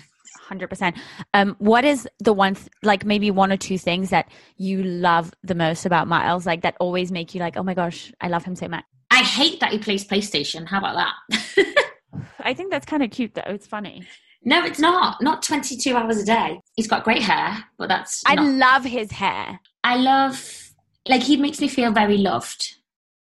Hundred 0.47 0.69
percent. 0.69 0.95
Um, 1.33 1.55
what 1.59 1.83
is 1.83 2.07
the 2.19 2.31
one, 2.31 2.55
th- 2.55 2.69
like 2.81 3.03
maybe 3.03 3.31
one 3.31 3.51
or 3.51 3.57
two 3.57 3.77
things 3.77 4.11
that 4.11 4.29
you 4.55 4.81
love 4.83 5.31
the 5.43 5.55
most 5.55 5.85
about 5.85 6.07
Miles, 6.07 6.45
like 6.45 6.61
that 6.61 6.75
always 6.79 7.11
make 7.11 7.35
you 7.35 7.41
like, 7.41 7.57
oh 7.57 7.63
my 7.63 7.73
gosh, 7.73 8.13
I 8.21 8.29
love 8.29 8.45
him 8.45 8.55
so 8.55 8.67
much. 8.69 8.85
I 9.11 9.23
hate 9.23 9.59
that 9.59 9.71
he 9.71 9.79
plays 9.79 10.05
PlayStation. 10.07 10.65
How 10.65 10.77
about 10.79 10.95
that? 10.95 11.75
I 12.39 12.53
think 12.53 12.71
that's 12.71 12.85
kind 12.85 13.03
of 13.03 13.11
cute 13.11 13.33
though. 13.35 13.41
It's 13.47 13.67
funny. 13.67 14.07
no, 14.45 14.63
it's 14.63 14.79
not. 14.79 15.21
Not 15.21 15.41
22 15.43 15.95
hours 15.95 16.17
a 16.17 16.25
day. 16.25 16.61
He's 16.77 16.87
got 16.87 17.03
great 17.03 17.21
hair, 17.23 17.63
but 17.77 17.89
that's. 17.89 18.23
I 18.25 18.35
not- 18.35 18.45
love 18.45 18.83
his 18.85 19.11
hair. 19.11 19.59
I 19.83 19.97
love. 19.97 20.71
Like, 21.07 21.23
he 21.23 21.35
makes 21.37 21.59
me 21.59 21.67
feel 21.67 21.91
very 21.91 22.17
loved. 22.17 22.73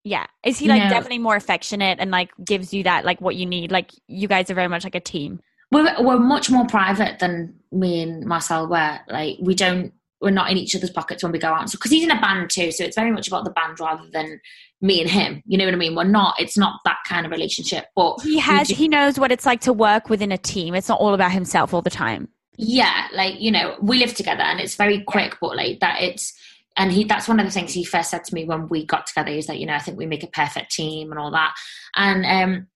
Yeah, 0.04 0.26
is 0.44 0.58
he 0.58 0.68
like 0.68 0.82
No. 0.84 0.88
definitely 0.90 1.18
more 1.18 1.34
affectionate 1.34 1.98
and 1.98 2.10
like 2.10 2.30
gives 2.44 2.72
you 2.72 2.84
that 2.84 3.04
like 3.04 3.20
what 3.20 3.36
you 3.36 3.44
need? 3.46 3.72
Like 3.72 3.90
you 4.06 4.28
guys 4.28 4.50
are 4.50 4.54
very 4.54 4.68
much 4.68 4.84
like 4.84 4.94
a 4.94 5.00
team. 5.00 5.40
We're, 5.70 6.02
we're 6.02 6.18
much 6.18 6.50
more 6.50 6.66
private 6.66 7.18
than 7.18 7.54
me 7.72 8.02
and 8.02 8.24
Marcel 8.24 8.68
were. 8.68 8.98
Like, 9.08 9.36
we 9.40 9.54
don't. 9.54 9.92
We're 10.20 10.30
not 10.30 10.50
in 10.50 10.56
each 10.56 10.74
other's 10.74 10.90
pockets 10.90 11.22
when 11.22 11.30
we 11.32 11.38
go 11.38 11.48
out. 11.48 11.68
So 11.68 11.76
because 11.76 11.90
he's 11.90 12.04
in 12.04 12.10
a 12.10 12.18
band 12.20 12.48
too, 12.48 12.72
so 12.72 12.84
it's 12.84 12.96
very 12.96 13.10
much 13.12 13.28
about 13.28 13.44
the 13.44 13.50
band 13.50 13.78
rather 13.78 14.08
than 14.10 14.40
me 14.80 15.02
and 15.02 15.10
him. 15.10 15.42
You 15.46 15.58
know 15.58 15.66
what 15.66 15.74
I 15.74 15.76
mean? 15.76 15.94
We're 15.94 16.04
not. 16.04 16.40
It's 16.40 16.56
not 16.56 16.80
that 16.86 16.98
kind 17.06 17.26
of 17.26 17.32
relationship. 17.32 17.86
But 17.94 18.22
He 18.22 18.38
has 18.38 18.68
he 18.68 18.88
knows 18.88 19.18
what 19.18 19.30
it's 19.30 19.44
like 19.44 19.60
to 19.62 19.74
work 19.74 20.08
within 20.08 20.32
a 20.32 20.38
team. 20.38 20.74
It's 20.74 20.88
not 20.88 21.00
all 21.00 21.12
about 21.12 21.32
himself 21.32 21.74
all 21.74 21.82
the 21.82 21.90
time. 21.90 22.28
yeah 22.56 23.08
like 23.12 23.38
you 23.38 23.50
know 23.50 23.76
we 23.82 23.98
live 23.98 24.14
together 24.14 24.42
and 24.42 24.60
it's 24.60 24.76
very 24.76 25.02
quick 25.02 25.36
but 25.42 25.54
like 25.56 25.78
that 25.80 26.00
it's 26.00 26.32
and 26.78 26.90
he 26.90 27.04
that's 27.04 27.28
one 27.28 27.38
of 27.38 27.44
the 27.44 27.52
things 27.52 27.74
he 27.74 27.84
first 27.84 28.08
said 28.10 28.24
to 28.24 28.34
me 28.34 28.46
when 28.46 28.66
we 28.68 28.82
got 28.86 29.06
together 29.06 29.30
is 29.30 29.46
that 29.46 29.58
you 29.58 29.66
know 29.66 29.74
i 29.74 29.78
think 29.78 29.98
we 29.98 30.06
make 30.06 30.22
a 30.22 30.26
perfect 30.28 30.70
team 30.72 31.10
and 31.10 31.20
all 31.20 31.30
that 31.30 31.54
and 31.96 32.24
um 32.24 32.66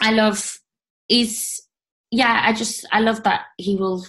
i 0.00 0.10
love 0.10 0.58
he's 1.08 1.60
yeah 2.10 2.42
i 2.44 2.52
just 2.52 2.86
i 2.92 3.00
love 3.00 3.22
that 3.24 3.42
he 3.58 3.76
will 3.76 4.04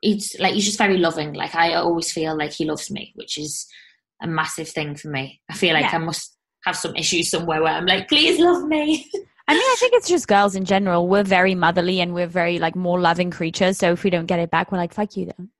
he's 0.00 0.36
like 0.38 0.54
he's 0.54 0.64
just 0.64 0.78
very 0.78 0.98
loving 0.98 1.32
like 1.32 1.54
i 1.54 1.74
always 1.74 2.12
feel 2.12 2.36
like 2.36 2.52
he 2.52 2.64
loves 2.64 2.90
me 2.90 3.12
which 3.16 3.38
is 3.38 3.66
a 4.22 4.26
massive 4.26 4.68
thing 4.68 4.94
for 4.94 5.08
me 5.08 5.40
i 5.50 5.54
feel 5.54 5.74
like 5.74 5.84
Yeah. 5.92 5.96
i 5.96 5.98
must 5.98 6.36
have 6.64 6.76
some 6.76 6.94
issues 6.96 7.30
somewhere 7.30 7.62
where 7.62 7.72
i'm 7.74 7.86
like 7.86 8.08
please 8.08 8.38
love 8.38 8.64
me 8.64 9.10
I 9.48 9.54
mean, 9.54 9.62
I 9.62 9.76
think 9.78 9.92
it's 9.94 10.08
just 10.08 10.26
girls 10.26 10.56
in 10.56 10.64
general. 10.64 11.06
We're 11.06 11.22
very 11.22 11.54
motherly 11.54 12.00
and 12.00 12.12
we're 12.12 12.26
very 12.26 12.58
like 12.58 12.74
more 12.74 12.98
loving 12.98 13.30
creatures. 13.30 13.78
So 13.78 13.92
if 13.92 14.02
we 14.02 14.10
don't 14.10 14.26
get 14.26 14.40
it 14.40 14.50
back, 14.50 14.72
we're 14.72 14.78
like, 14.78 14.92
fuck 14.92 15.16
you 15.16 15.26
then. 15.26 15.50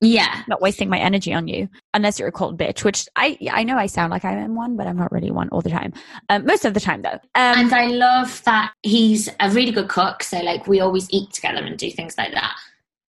Yeah 0.00 0.42
not 0.48 0.60
wasting 0.60 0.88
my 0.88 0.98
energy 0.98 1.32
on 1.32 1.48
you 1.48 1.68
unless 1.94 2.18
you're 2.18 2.28
a 2.28 2.32
cold 2.32 2.58
bitch 2.58 2.84
which 2.84 3.08
i 3.16 3.38
i 3.50 3.62
know 3.62 3.76
i 3.76 3.86
sound 3.86 4.10
like 4.10 4.24
i 4.24 4.32
am 4.32 4.54
one 4.54 4.76
but 4.76 4.86
i'm 4.86 4.96
not 4.96 5.10
really 5.12 5.30
one 5.30 5.48
all 5.50 5.62
the 5.62 5.70
time 5.70 5.92
um, 6.28 6.44
most 6.44 6.64
of 6.64 6.74
the 6.74 6.80
time 6.80 7.02
though 7.02 7.18
um, 7.34 7.58
and 7.58 7.72
I 7.72 7.86
love 7.86 8.42
that 8.44 8.72
he's 8.82 9.28
a 9.40 9.50
really 9.50 9.72
good 9.72 9.88
cook. 9.88 10.22
So 10.22 10.38
like 10.40 10.66
we 10.66 10.80
always 10.80 11.08
eat 11.10 11.32
together 11.32 11.64
and 11.64 11.78
do 11.78 11.90
things 11.90 12.16
like 12.18 12.32
that. 12.32 12.54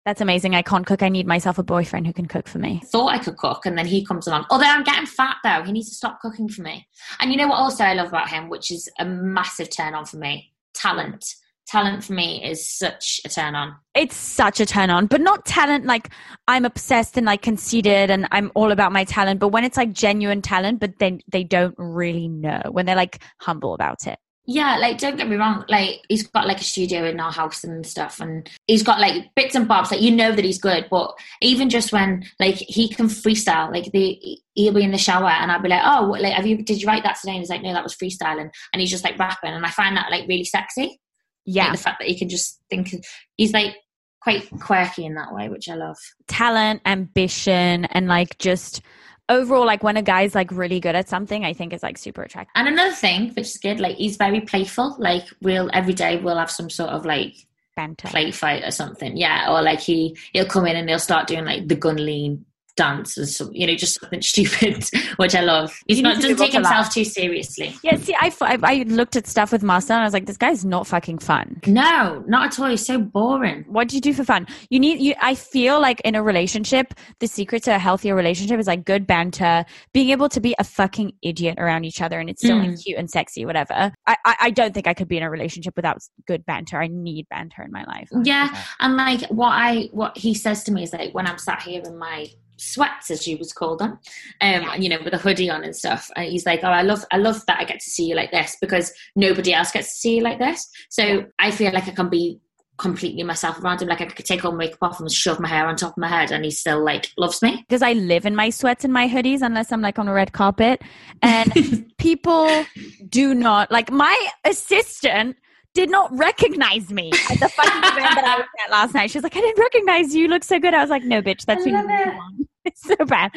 that's 0.04 0.20
amazing 0.20 0.54
i 0.54 0.62
can't 0.62 0.86
cook 0.86 1.02
i 1.02 1.08
need 1.08 1.26
myself 1.26 1.58
a 1.58 1.62
boyfriend 1.62 2.06
who 2.06 2.12
can 2.12 2.26
cook 2.26 2.46
for 2.48 2.58
me 2.58 2.80
Thought 2.86 3.14
I 3.14 3.18
could 3.18 3.36
cook, 3.36 3.66
and 3.66 3.76
then 3.76 3.86
he 3.86 4.04
comes 4.04 4.26
along. 4.26 4.46
Although 4.50 4.66
I'm 4.66 4.84
getting 4.84 5.06
fat 5.06 5.36
though, 5.42 5.62
he 5.62 5.72
needs 5.72 5.88
to 5.88 5.94
stop 5.94 6.20
cooking 6.20 6.48
for 6.48 6.62
me. 6.62 6.86
And 7.20 7.30
you 7.32 7.36
know 7.38 7.48
what? 7.48 7.56
Also, 7.58 7.84
I 7.84 7.94
love 7.94 8.08
about 8.08 8.28
him, 8.28 8.48
which 8.48 8.70
is 8.70 8.88
a 8.98 9.04
massive 9.04 9.70
turn 9.70 9.94
on 9.94 10.04
for 10.04 10.16
me. 10.18 10.52
Talent. 10.74 11.24
Talent 11.66 12.04
for 12.04 12.12
me 12.12 12.44
is 12.44 12.68
such 12.68 13.20
a 13.24 13.28
turn 13.28 13.54
on. 13.54 13.74
it's 13.94 14.16
such 14.16 14.60
a 14.60 14.66
turn 14.66 14.88
on 14.88 15.06
but 15.06 15.20
not 15.20 15.44
talent 15.44 15.84
like 15.84 16.10
i'm 16.46 16.64
obsessed 16.64 17.16
and 17.16 17.26
like 17.26 17.42
conceited 17.42 18.10
and 18.10 18.28
i'm 18.30 18.52
all 18.54 18.70
about 18.70 18.92
my 18.92 19.04
talent 19.04 19.40
but 19.40 19.48
when 19.48 19.64
it's 19.64 19.76
like 19.76 19.92
genuine 19.92 20.40
talent 20.42 20.78
but 20.78 20.98
then 20.98 21.20
they 21.28 21.42
don't 21.42 21.74
really 21.76 22.28
know 22.28 22.60
when 22.70 22.86
they're 22.86 22.94
like 22.94 23.20
humble 23.40 23.74
about 23.74 24.06
it 24.06 24.18
Yeah, 24.48 24.76
like 24.78 24.98
don't 24.98 25.16
get 25.16 25.28
me 25.28 25.34
wrong. 25.34 25.64
Like 25.68 26.02
he's 26.08 26.24
got 26.28 26.46
like 26.46 26.60
a 26.60 26.64
studio 26.64 27.04
in 27.04 27.18
our 27.18 27.32
house 27.32 27.64
and 27.64 27.84
stuff, 27.84 28.20
and 28.20 28.48
he's 28.68 28.84
got 28.84 29.00
like 29.00 29.34
bits 29.34 29.56
and 29.56 29.66
bobs. 29.66 29.90
Like 29.90 30.02
you 30.02 30.12
know 30.12 30.30
that 30.36 30.44
he's 30.44 30.60
good, 30.60 30.86
but 30.88 31.18
even 31.42 31.68
just 31.68 31.92
when 31.92 32.24
like 32.38 32.54
he 32.54 32.88
can 32.88 33.06
freestyle, 33.08 33.72
like 33.72 33.90
the 33.90 34.16
he'll 34.54 34.72
be 34.72 34.84
in 34.84 34.92
the 34.92 34.98
shower 34.98 35.30
and 35.30 35.50
I'll 35.50 35.60
be 35.60 35.68
like, 35.68 35.82
oh, 35.84 36.08
what, 36.08 36.20
like 36.20 36.32
have 36.34 36.46
you 36.46 36.62
did 36.62 36.80
you 36.80 36.86
write 36.86 37.02
that 37.02 37.18
today? 37.20 37.32
And 37.32 37.40
he's 37.40 37.50
like, 37.50 37.62
no, 37.62 37.72
that 37.72 37.82
was 37.82 37.96
freestyling, 37.96 38.50
and 38.72 38.80
he's 38.80 38.90
just 38.92 39.02
like 39.02 39.18
rapping, 39.18 39.50
and 39.52 39.66
I 39.66 39.70
find 39.70 39.96
that 39.96 40.12
like 40.12 40.28
really 40.28 40.44
sexy. 40.44 41.00
Yeah 41.46 41.64
Like, 41.68 41.72
the 41.72 41.82
fact 41.82 41.98
that 42.00 42.08
he 42.08 42.18
can 42.18 42.28
just 42.28 42.60
think 42.68 42.94
he's 43.36 43.52
like 43.52 43.74
quite 44.20 44.48
quirky 44.60 45.04
in 45.06 45.14
that 45.14 45.32
way, 45.32 45.48
which 45.48 45.68
I 45.68 45.74
love. 45.74 45.96
talent 46.26 46.82
ambition 46.84 47.84
and 47.86 48.08
like 48.08 48.36
just 48.38 48.82
overall 49.28 49.66
like 49.66 49.82
when 49.82 49.96
a 49.96 50.02
guy's 50.02 50.34
like 50.36 50.50
really 50.52 50.78
good 50.78 50.94
at 50.94 51.08
something 51.08 51.44
i 51.44 51.52
think 51.52 51.72
is 51.72 51.82
like 51.82 51.98
super 51.98 52.22
attractive 52.22 52.52
And 52.54 52.68
another 52.68 52.94
thing, 52.94 53.30
which 53.34 53.46
is 53.46 53.58
good, 53.58 53.80
like 53.80 53.96
he's 53.96 54.16
very 54.16 54.40
playful. 54.40 54.94
Like 55.00 55.24
we'll 55.42 55.68
every 55.72 55.94
day 55.94 56.16
we'll 56.16 56.38
have 56.38 56.50
some 56.50 56.70
sort 56.70 56.90
of 56.90 57.04
like 57.04 57.34
banter 57.74 58.06
play 58.08 58.30
fight 58.30 58.62
or 58.64 58.70
something. 58.70 59.16
Yeah, 59.16 59.52
or 59.52 59.62
like 59.62 59.80
he 59.80 60.16
he'll 60.32 60.46
come 60.46 60.64
in 60.66 60.76
and 60.76 60.88
he'll 60.88 60.98
start 61.00 61.26
doing 61.26 61.44
like 61.44 61.66
the 61.68 61.74
gun 61.74 61.96
lean 61.96 62.45
dance 62.76 63.18
or 63.18 63.26
some, 63.26 63.50
you 63.52 63.66
know, 63.66 63.74
just 63.74 64.00
something 64.00 64.22
stupid, 64.22 64.88
which 65.16 65.34
I 65.34 65.40
love. 65.40 65.76
He's 65.86 66.00
not 66.00 66.16
doesn't 66.16 66.36
take 66.36 66.52
himself 66.52 66.92
too 66.92 67.04
seriously. 67.04 67.74
Yeah, 67.82 67.96
see, 67.96 68.14
I, 68.14 68.32
I, 68.40 68.58
I 68.62 68.74
looked 68.86 69.16
at 69.16 69.26
stuff 69.26 69.52
with 69.52 69.62
Marcel 69.62 69.96
and 69.96 70.02
I 70.02 70.06
was 70.06 70.12
like, 70.12 70.26
this 70.26 70.36
guy's 70.36 70.64
not 70.64 70.86
fucking 70.86 71.18
fun. 71.18 71.60
No, 71.66 72.24
not 72.26 72.46
at 72.46 72.60
all. 72.60 72.68
He's 72.68 72.86
so 72.86 72.98
boring. 72.98 73.64
What 73.68 73.88
do 73.88 73.96
you 73.96 74.00
do 74.00 74.12
for 74.12 74.24
fun? 74.24 74.46
You 74.70 74.78
need 74.78 75.00
you. 75.00 75.14
I 75.20 75.34
feel 75.34 75.80
like 75.80 76.00
in 76.02 76.14
a 76.14 76.22
relationship, 76.22 76.94
the 77.20 77.26
secret 77.26 77.62
to 77.64 77.74
a 77.74 77.78
healthier 77.78 78.14
relationship 78.14 78.60
is 78.60 78.66
like 78.66 78.84
good 78.84 79.06
banter, 79.06 79.64
being 79.92 80.10
able 80.10 80.28
to 80.28 80.40
be 80.40 80.54
a 80.58 80.64
fucking 80.64 81.12
idiot 81.22 81.56
around 81.58 81.84
each 81.84 82.00
other, 82.00 82.20
and 82.20 82.30
it's 82.30 82.42
still 82.42 82.58
like 82.58 82.70
mm. 82.70 82.84
cute 82.84 82.98
and 82.98 83.10
sexy, 83.10 83.44
whatever. 83.44 83.92
I, 84.06 84.16
I 84.24 84.36
I 84.40 84.50
don't 84.50 84.74
think 84.74 84.86
I 84.86 84.94
could 84.94 85.08
be 85.08 85.16
in 85.16 85.22
a 85.22 85.30
relationship 85.30 85.74
without 85.76 85.98
good 86.26 86.44
banter. 86.46 86.80
I 86.80 86.88
need 86.88 87.26
banter 87.28 87.62
in 87.62 87.72
my 87.72 87.84
life. 87.84 88.08
Yeah, 88.22 88.56
and 88.80 88.96
like 88.96 89.22
what 89.30 89.50
I 89.50 89.88
what 89.92 90.16
he 90.16 90.34
says 90.34 90.64
to 90.64 90.72
me 90.72 90.82
is 90.82 90.92
like 90.92 91.14
when 91.14 91.26
I'm 91.26 91.38
sat 91.38 91.62
here 91.62 91.82
in 91.84 91.98
my 91.98 92.28
sweats 92.56 93.10
as 93.10 93.26
you 93.26 93.36
was 93.38 93.52
called 93.52 93.78
them 93.78 93.98
um 94.40 94.64
you 94.78 94.88
know 94.88 94.98
with 95.04 95.12
a 95.12 95.18
hoodie 95.18 95.50
on 95.50 95.64
and 95.64 95.76
stuff. 95.76 96.10
And 96.16 96.26
he's 96.26 96.46
like 96.46 96.60
oh 96.62 96.68
i 96.68 96.82
love 96.82 97.04
i 97.12 97.16
love 97.16 97.44
that 97.46 97.60
i 97.60 97.64
get 97.64 97.80
to 97.80 97.90
see 97.90 98.06
you 98.06 98.14
like 98.14 98.30
this 98.30 98.56
because 98.60 98.92
nobody 99.14 99.52
else 99.52 99.72
gets 99.72 99.92
to 99.92 99.98
see 100.00 100.16
you 100.16 100.22
like 100.22 100.38
this. 100.38 100.68
So 100.88 101.26
i 101.38 101.50
feel 101.50 101.72
like 101.72 101.88
i 101.88 101.92
can 101.92 102.08
be 102.08 102.40
completely 102.78 103.22
myself 103.22 103.62
around 103.62 103.80
him. 103.80 103.88
Like 103.88 104.00
i 104.00 104.06
could 104.06 104.26
take 104.26 104.44
all 104.44 104.52
my 104.52 104.58
makeup 104.58 104.78
off 104.82 105.00
and 105.00 105.10
shove 105.10 105.40
my 105.40 105.48
hair 105.48 105.66
on 105.66 105.76
top 105.76 105.92
of 105.92 105.98
my 105.98 106.08
head 106.08 106.30
and 106.30 106.44
he 106.44 106.50
still 106.50 106.84
like 106.84 107.10
loves 107.16 107.42
me. 107.42 107.64
Because 107.68 107.82
I 107.82 107.92
live 107.92 108.26
in 108.26 108.36
my 108.36 108.50
sweats 108.50 108.84
and 108.84 108.92
my 108.92 109.08
hoodies 109.08 109.42
unless 109.42 109.72
I'm 109.72 109.80
like 109.80 109.98
on 109.98 110.08
a 110.08 110.12
red 110.12 110.32
carpet. 110.32 110.82
And 111.22 111.90
people 111.98 112.64
do 113.08 113.34
not 113.34 113.70
like 113.70 113.90
my 113.90 114.16
assistant 114.44 115.36
did 115.76 115.90
not 115.90 116.08
recognize 116.16 116.90
me 116.90 117.10
at 117.30 117.38
the 117.38 117.48
fucking 117.48 117.78
event 117.92 118.14
that 118.16 118.24
I 118.24 118.36
was 118.38 118.46
at 118.64 118.70
last 118.70 118.94
night. 118.94 119.10
She's 119.10 119.22
like, 119.22 119.36
I 119.36 119.40
didn't 119.40 119.60
recognize 119.60 120.14
you. 120.14 120.22
You 120.22 120.28
look 120.28 120.42
so 120.42 120.58
good. 120.58 120.74
I 120.74 120.80
was 120.80 120.90
like, 120.90 121.04
no, 121.04 121.22
bitch, 121.22 121.44
that's 121.44 121.60
I 121.66 121.70
who 121.70 121.76
you 121.76 121.78
it. 121.78 122.14
want." 122.16 122.48
It's 122.64 122.82
so 122.82 122.96
bad. 123.06 123.30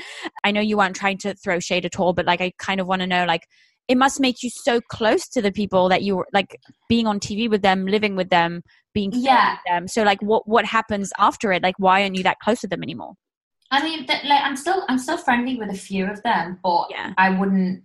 I 0.44 0.50
know 0.50 0.60
you 0.60 0.76
weren't 0.78 0.96
trying 0.96 1.20
to 1.20 1.36
throw 1.36 1.60
shade 1.60 1.86
at 1.86 2.00
all, 2.00 2.14
but 2.14 2.26
like, 2.26 2.42
I 2.42 2.52
kind 2.58 2.80
of 2.82 2.88
want 2.88 3.02
to 3.02 3.08
know, 3.08 3.26
like, 3.26 3.44
it 3.88 3.96
must 3.96 4.20
make 4.20 4.42
you 4.42 4.50
so 4.50 4.82
close 4.90 5.28
to 5.30 5.40
the 5.42 5.52
people 5.52 5.88
that 5.90 6.02
you 6.02 6.16
were 6.18 6.28
like 6.34 6.58
being 6.88 7.06
on 7.06 7.20
TV 7.20 7.48
with 7.48 7.62
them, 7.62 7.86
living 7.86 8.16
with 8.16 8.30
them, 8.30 8.62
being 8.96 9.12
Yeah. 9.14 9.52
with 9.54 9.60
them. 9.68 9.88
So 9.88 10.02
like, 10.02 10.20
what 10.24 10.48
what 10.48 10.66
happens 10.66 11.12
after 11.20 11.52
it? 11.52 11.62
Like, 11.62 11.76
why 11.78 12.02
aren't 12.02 12.16
you 12.16 12.24
that 12.24 12.38
close 12.44 12.62
with 12.64 12.72
them 12.72 12.82
anymore? 12.82 13.14
I 13.72 13.84
mean, 13.84 14.08
th- 14.08 14.24
like 14.26 14.42
I'm 14.44 14.56
still 14.56 14.84
I'm 14.90 14.98
still 14.98 15.18
friendly 15.18 15.58
with 15.58 15.70
a 15.70 15.78
few 15.78 16.06
of 16.10 16.22
them, 16.24 16.58
but 16.64 16.88
Yeah. 16.90 17.14
I 17.18 17.30
wouldn't. 17.30 17.84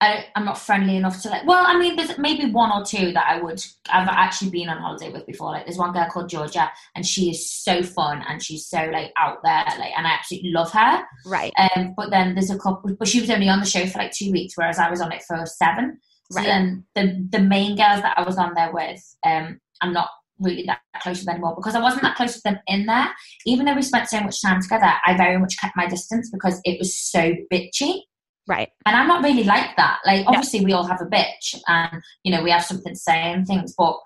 I, 0.00 0.26
I'm 0.36 0.44
not 0.44 0.58
friendly 0.58 0.96
enough 0.96 1.20
to 1.22 1.28
like. 1.28 1.44
Well, 1.44 1.64
I 1.66 1.76
mean, 1.76 1.96
there's 1.96 2.16
maybe 2.18 2.50
one 2.52 2.70
or 2.70 2.84
two 2.84 3.12
that 3.12 3.26
I 3.28 3.40
would. 3.40 3.60
I've 3.90 4.08
actually 4.08 4.50
been 4.50 4.68
on 4.68 4.78
holiday 4.78 5.10
with 5.10 5.26
before. 5.26 5.50
Like, 5.50 5.66
there's 5.66 5.78
one 5.78 5.92
girl 5.92 6.06
called 6.08 6.28
Georgia, 6.28 6.70
and 6.94 7.04
she 7.04 7.30
is 7.30 7.50
so 7.50 7.82
fun 7.82 8.22
and 8.28 8.42
she's 8.42 8.66
so 8.66 8.84
like 8.92 9.12
out 9.16 9.38
there, 9.42 9.64
like, 9.78 9.92
and 9.96 10.06
I 10.06 10.12
absolutely 10.12 10.52
love 10.52 10.70
her. 10.72 11.02
Right. 11.26 11.52
Um, 11.58 11.94
but 11.96 12.10
then 12.10 12.34
there's 12.34 12.50
a 12.50 12.58
couple, 12.58 12.94
but 12.96 13.08
she 13.08 13.20
was 13.20 13.30
only 13.30 13.48
on 13.48 13.58
the 13.58 13.66
show 13.66 13.86
for 13.86 13.98
like 13.98 14.12
two 14.12 14.30
weeks, 14.30 14.54
whereas 14.56 14.78
I 14.78 14.88
was 14.88 15.00
on 15.00 15.12
it 15.12 15.22
for 15.26 15.44
seven. 15.46 15.98
So 16.30 16.40
Right. 16.40 16.46
then 16.46 16.84
the 16.94 17.26
the 17.30 17.40
main 17.44 17.76
girls 17.76 18.02
that 18.02 18.16
I 18.16 18.22
was 18.22 18.38
on 18.38 18.54
there 18.54 18.70
with, 18.72 19.02
um, 19.24 19.58
I'm 19.82 19.92
not 19.92 20.10
really 20.38 20.62
that 20.66 20.80
close 21.02 21.20
with 21.20 21.28
anymore 21.28 21.56
because 21.56 21.74
I 21.74 21.80
wasn't 21.80 22.02
that 22.02 22.16
close 22.16 22.34
with 22.34 22.44
them 22.44 22.58
in 22.68 22.86
there. 22.86 23.08
Even 23.46 23.66
though 23.66 23.74
we 23.74 23.82
spent 23.82 24.08
so 24.08 24.20
much 24.20 24.40
time 24.42 24.62
together, 24.62 24.92
I 25.04 25.16
very 25.16 25.38
much 25.38 25.58
kept 25.60 25.76
my 25.76 25.86
distance 25.88 26.30
because 26.30 26.60
it 26.64 26.78
was 26.78 26.94
so 26.94 27.32
bitchy. 27.52 28.02
Right. 28.48 28.70
And 28.86 28.96
I'm 28.96 29.06
not 29.06 29.22
really 29.22 29.44
like 29.44 29.76
that. 29.76 29.98
Like, 30.06 30.24
No. 30.24 30.30
obviously, 30.30 30.64
we 30.64 30.72
all 30.72 30.86
have 30.86 31.02
a 31.02 31.06
bitch 31.06 31.54
and, 31.68 32.02
you 32.24 32.32
know, 32.32 32.42
we 32.42 32.50
have 32.50 32.64
something 32.64 32.94
to 32.94 32.98
say 32.98 33.32
and 33.32 33.46
things. 33.46 33.74
But 33.76 33.96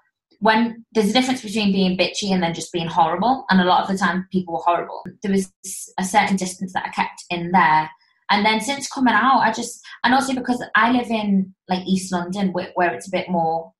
when 0.40 0.84
there's 0.92 1.10
a 1.10 1.12
difference 1.12 1.42
between 1.42 1.72
being 1.72 1.96
bitchy 1.96 2.32
and 2.32 2.42
then 2.42 2.52
just 2.52 2.72
being 2.72 2.88
horrible, 2.88 3.44
and 3.48 3.60
a 3.60 3.64
lot 3.64 3.82
of 3.82 3.88
the 3.88 3.96
time 3.96 4.26
people 4.32 4.54
were 4.54 4.60
horrible, 4.60 5.04
there 5.22 5.30
was 5.30 5.52
a 5.96 6.04
certain 6.04 6.36
distance 6.36 6.72
that 6.72 6.86
I 6.86 6.90
kept 6.90 7.24
in 7.30 7.52
there. 7.52 7.88
And 8.30 8.44
then 8.44 8.60
since 8.60 8.88
coming 8.88 9.14
out, 9.14 9.40
I 9.40 9.52
just, 9.52 9.80
and 10.02 10.12
also 10.12 10.34
because 10.34 10.62
I 10.74 10.90
live 10.90 11.10
in 11.10 11.54
like 11.68 11.86
East 11.86 12.10
London 12.10 12.52
where, 12.52 12.72
where 12.74 12.92
it's 12.92 13.06
a 13.06 13.12
bit 13.12 13.28
more 13.28 13.72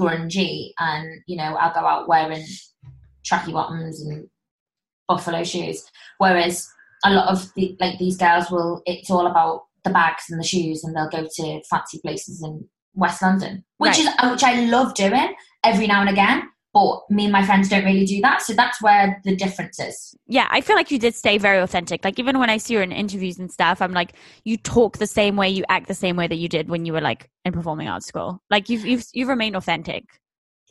grungy 0.00 0.70
and, 0.78 1.20
you 1.26 1.36
know, 1.36 1.56
I'll 1.56 1.74
go 1.74 1.86
out 1.86 2.08
wearing 2.08 2.46
tracky 3.28 3.52
bottoms 3.52 4.00
and 4.00 4.26
buffalo 5.06 5.44
shoes. 5.44 5.84
Whereas 6.16 6.66
a 7.04 7.12
lot 7.12 7.28
of 7.28 7.52
the 7.54 7.76
like 7.80 7.98
these 7.98 8.16
girls 8.16 8.50
will 8.50 8.82
it's 8.86 9.10
all 9.10 9.26
about 9.26 9.67
the 9.84 9.90
bags 9.90 10.24
and 10.30 10.40
the 10.40 10.46
shoes 10.46 10.84
and 10.84 10.94
they'll 10.96 11.08
go 11.08 11.26
to 11.36 11.60
fancy 11.70 12.00
places 12.04 12.42
in 12.42 12.68
West 12.94 13.22
London. 13.22 13.64
Which 13.78 13.90
Right. 13.90 13.98
is 14.00 14.06
uh, 14.18 14.30
which 14.30 14.42
I 14.44 14.64
love 14.66 14.94
doing 14.94 15.34
every 15.64 15.86
now 15.86 16.00
and 16.00 16.10
again. 16.10 16.42
But 16.74 17.00
me 17.10 17.24
and 17.24 17.32
my 17.32 17.44
friends 17.44 17.68
don't 17.70 17.84
really 17.84 18.04
do 18.04 18.20
that. 18.20 18.42
So 18.42 18.52
that's 18.52 18.80
where 18.82 19.20
the 19.24 19.34
difference 19.34 19.80
is. 19.80 20.14
yeah, 20.26 20.46
I 20.50 20.60
feel 20.60 20.76
like 20.76 20.90
you 20.90 20.98
did 20.98 21.14
stay 21.14 21.38
very 21.38 21.58
authentic. 21.58 22.04
Like 22.04 22.18
even 22.18 22.38
when 22.38 22.50
I 22.50 22.58
see 22.58 22.74
you 22.74 22.80
in 22.80 22.92
interviews 22.92 23.38
and 23.38 23.50
stuff, 23.50 23.80
I'm 23.80 23.92
like, 23.92 24.12
you 24.44 24.58
talk 24.58 24.98
the 24.98 25.06
same 25.06 25.34
way, 25.36 25.48
you 25.48 25.64
act 25.70 25.88
the 25.88 25.94
same 25.94 26.14
way 26.14 26.26
that 26.28 26.36
you 26.36 26.46
did 26.48 26.68
when 26.68 26.84
you 26.84 26.92
were 26.92 27.00
like 27.00 27.30
in 27.46 27.52
performing 27.54 27.88
arts 27.88 28.06
school. 28.06 28.42
Like 28.50 28.68
you've 28.68 28.84
you've 28.84 29.04
you've 29.14 29.28
remained 29.28 29.56
authentic. 29.56 30.04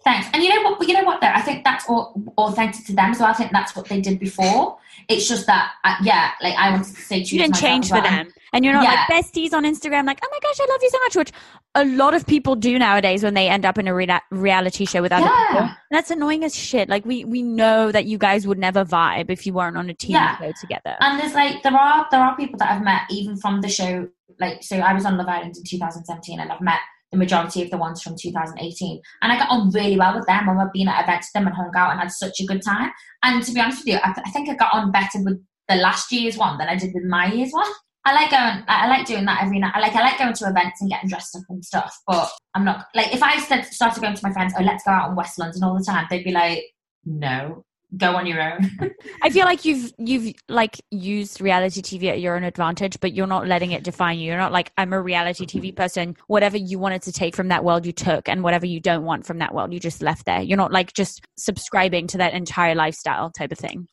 Thanks. 0.03 0.27
And 0.33 0.41
you 0.43 0.49
know 0.49 0.61
what? 0.69 0.87
You 0.87 0.93
know 0.93 1.03
what? 1.03 1.19
Though 1.21 1.27
I 1.27 1.41
think 1.41 1.63
that's 1.63 1.87
all 1.89 2.13
authentic 2.37 2.85
to 2.85 2.93
them 2.93 3.11
as 3.11 3.19
well. 3.19 3.29
I 3.29 3.33
think 3.33 3.51
that's 3.51 3.75
what 3.75 3.87
they 3.89 3.99
did 3.99 4.19
before. 4.19 4.77
It's 5.09 5.27
just 5.27 5.45
that, 5.47 5.71
uh, 5.83 5.95
yeah, 6.01 6.31
like 6.41 6.55
I 6.55 6.69
wanted 6.71 6.95
to 6.95 7.01
say, 7.01 7.17
You 7.17 7.39
didn't 7.39 7.55
change 7.55 7.89
for 7.89 7.95
well. 7.95 8.05
And 8.05 8.27
them, 8.27 8.33
and 8.53 8.63
you're 8.65 8.73
not 8.73 8.83
Yeah. 8.83 9.05
like 9.09 9.25
besties 9.25 9.53
on 9.53 9.63
Instagram. 9.63 10.05
Like, 10.05 10.19
oh 10.23 10.27
my 10.31 10.39
gosh, 10.41 10.59
I 10.61 10.67
love 10.69 10.79
you 10.81 10.89
so 10.89 10.99
much. 10.99 11.15
Which 11.15 11.31
a 11.75 11.85
lot 11.85 12.13
of 12.13 12.25
people 12.25 12.55
do 12.55 12.77
nowadays 12.79 13.23
when 13.23 13.33
they 13.33 13.47
end 13.49 13.65
up 13.65 13.77
in 13.77 13.87
a 13.87 13.93
rea- 13.93 14.21
reality 14.31 14.85
show 14.85 15.01
with 15.01 15.11
other 15.11 15.25
Yeah. 15.25 15.47
people. 15.51 15.69
That's 15.91 16.11
annoying 16.11 16.43
as 16.43 16.55
shit. 16.55 16.87
Like 16.89 17.05
we 17.05 17.25
we 17.25 17.41
know 17.41 17.91
that 17.91 18.05
you 18.05 18.17
guys 18.17 18.47
would 18.47 18.57
never 18.59 18.85
vibe 18.85 19.29
if 19.29 19.45
you 19.45 19.53
weren't 19.53 19.77
on 19.77 19.89
a 19.89 19.93
TV 19.93 20.11
Yeah. 20.13 20.37
show 20.37 20.51
together. 20.59 20.95
And 20.99 21.19
there's 21.19 21.33
like 21.33 21.63
there 21.63 21.75
are 21.75 22.05
there 22.11 22.21
are 22.21 22.35
people 22.35 22.57
that 22.59 22.71
I've 22.71 22.83
met 22.83 23.01
even 23.09 23.37
from 23.37 23.61
the 23.61 23.69
show. 23.69 24.07
Like 24.39 24.61
so, 24.63 24.77
I 24.77 24.93
was 24.93 25.05
on 25.05 25.17
Love 25.17 25.27
Island 25.27 25.55
in 25.57 25.63
2017, 25.63 26.39
and 26.39 26.51
I've 26.51 26.61
met 26.61 26.79
the 27.11 27.17
majority 27.17 27.61
of 27.61 27.69
the 27.69 27.77
ones 27.77 28.01
from 28.01 28.15
2018, 28.19 29.01
and 29.21 29.31
I 29.31 29.37
got 29.37 29.49
on 29.49 29.69
really 29.71 29.97
well 29.97 30.15
with 30.15 30.27
them. 30.27 30.47
We've 30.47 30.73
been 30.73 30.89
at 30.89 31.03
events 31.03 31.27
with 31.27 31.33
them 31.33 31.47
and 31.47 31.55
hung 31.55 31.71
out 31.75 31.91
and 31.91 31.99
had 31.99 32.11
such 32.11 32.39
a 32.41 32.45
good 32.45 32.61
time. 32.61 32.91
And 33.23 33.43
to 33.43 33.51
be 33.53 33.59
honest 33.59 33.79
with 33.79 33.93
you, 33.93 33.99
I, 34.03 34.13
I 34.25 34.29
think 34.31 34.49
I 34.49 34.55
got 34.55 34.73
on 34.73 34.91
better 34.91 35.23
with 35.23 35.41
the 35.67 35.75
last 35.75 36.11
year's 36.11 36.37
one 36.37 36.57
than 36.57 36.69
I 36.69 36.75
did 36.75 36.93
with 36.93 37.03
my 37.03 37.31
year's 37.31 37.51
one. 37.51 37.71
I 38.05 38.13
like 38.13 38.31
going. 38.31 38.63
I 38.67 38.87
like 38.87 39.05
doing 39.05 39.25
that 39.25 39.43
every 39.43 39.59
night. 39.59 39.73
I 39.75 39.79
like. 39.79 39.93
I 39.93 40.01
like 40.01 40.17
going 40.17 40.33
to 40.33 40.47
events 40.47 40.79
and 40.79 40.89
getting 40.89 41.09
dressed 41.09 41.35
up 41.35 41.43
and 41.49 41.63
stuff. 41.63 41.93
But 42.07 42.31
I'm 42.53 42.63
not 42.63 42.85
like 42.95 43.13
if 43.13 43.21
I 43.21 43.37
started 43.39 44.01
going 44.01 44.15
to 44.15 44.23
my 44.23 44.31
friends, 44.31 44.53
oh, 44.57 44.63
let's 44.63 44.85
go 44.85 44.91
out 44.91 45.09
in 45.09 45.15
West 45.17 45.37
London 45.37 45.63
all 45.63 45.77
the 45.77 45.83
time. 45.83 46.07
They'd 46.09 46.23
be 46.23 46.31
like, 46.31 46.63
no, 47.03 47.65
go 47.95 48.15
on 48.15 48.25
your 48.25 48.41
own. 48.41 48.69
I 49.21 49.29
feel 49.29 49.45
like 49.45 49.63
you've 49.63 49.93
you've 49.97 50.33
like 50.49 50.81
used 50.91 51.39
reality 51.39 51.81
TV 51.81 52.09
at 52.09 52.19
your 52.19 52.35
own 52.35 52.43
advantage, 52.43 52.99
but 52.99 53.13
you're 53.13 53.27
not 53.27 53.47
letting 53.47 53.71
it 53.71 53.83
define 53.83 54.19
you. 54.19 54.25
You're 54.27 54.37
not 54.37 54.51
like 54.51 54.71
I'm 54.77 54.91
a 54.93 55.01
reality 55.01 55.45
TV 55.45 55.73
person. 55.75 56.17
Whatever 56.27 56.57
you 56.57 56.79
wanted 56.79 57.03
to 57.03 57.11
take 57.11 57.35
from 57.35 57.47
that 57.49 57.63
world, 57.63 57.85
you 57.85 57.93
took, 57.93 58.27
and 58.27 58.43
whatever 58.43 58.65
you 58.65 58.79
don't 58.79 59.05
want 59.05 59.25
from 59.25 59.37
that 59.39 59.53
world, 59.53 59.73
you 59.73 59.79
just 59.79 60.01
left 60.01 60.25
there. 60.25 60.41
You're 60.41 60.57
not 60.57 60.71
like 60.71 60.93
just 60.93 61.25
subscribing 61.37 62.07
to 62.07 62.17
that 62.17 62.33
entire 62.33 62.75
lifestyle 62.75 63.29
type 63.31 63.51
of 63.51 63.57
thing. 63.57 63.87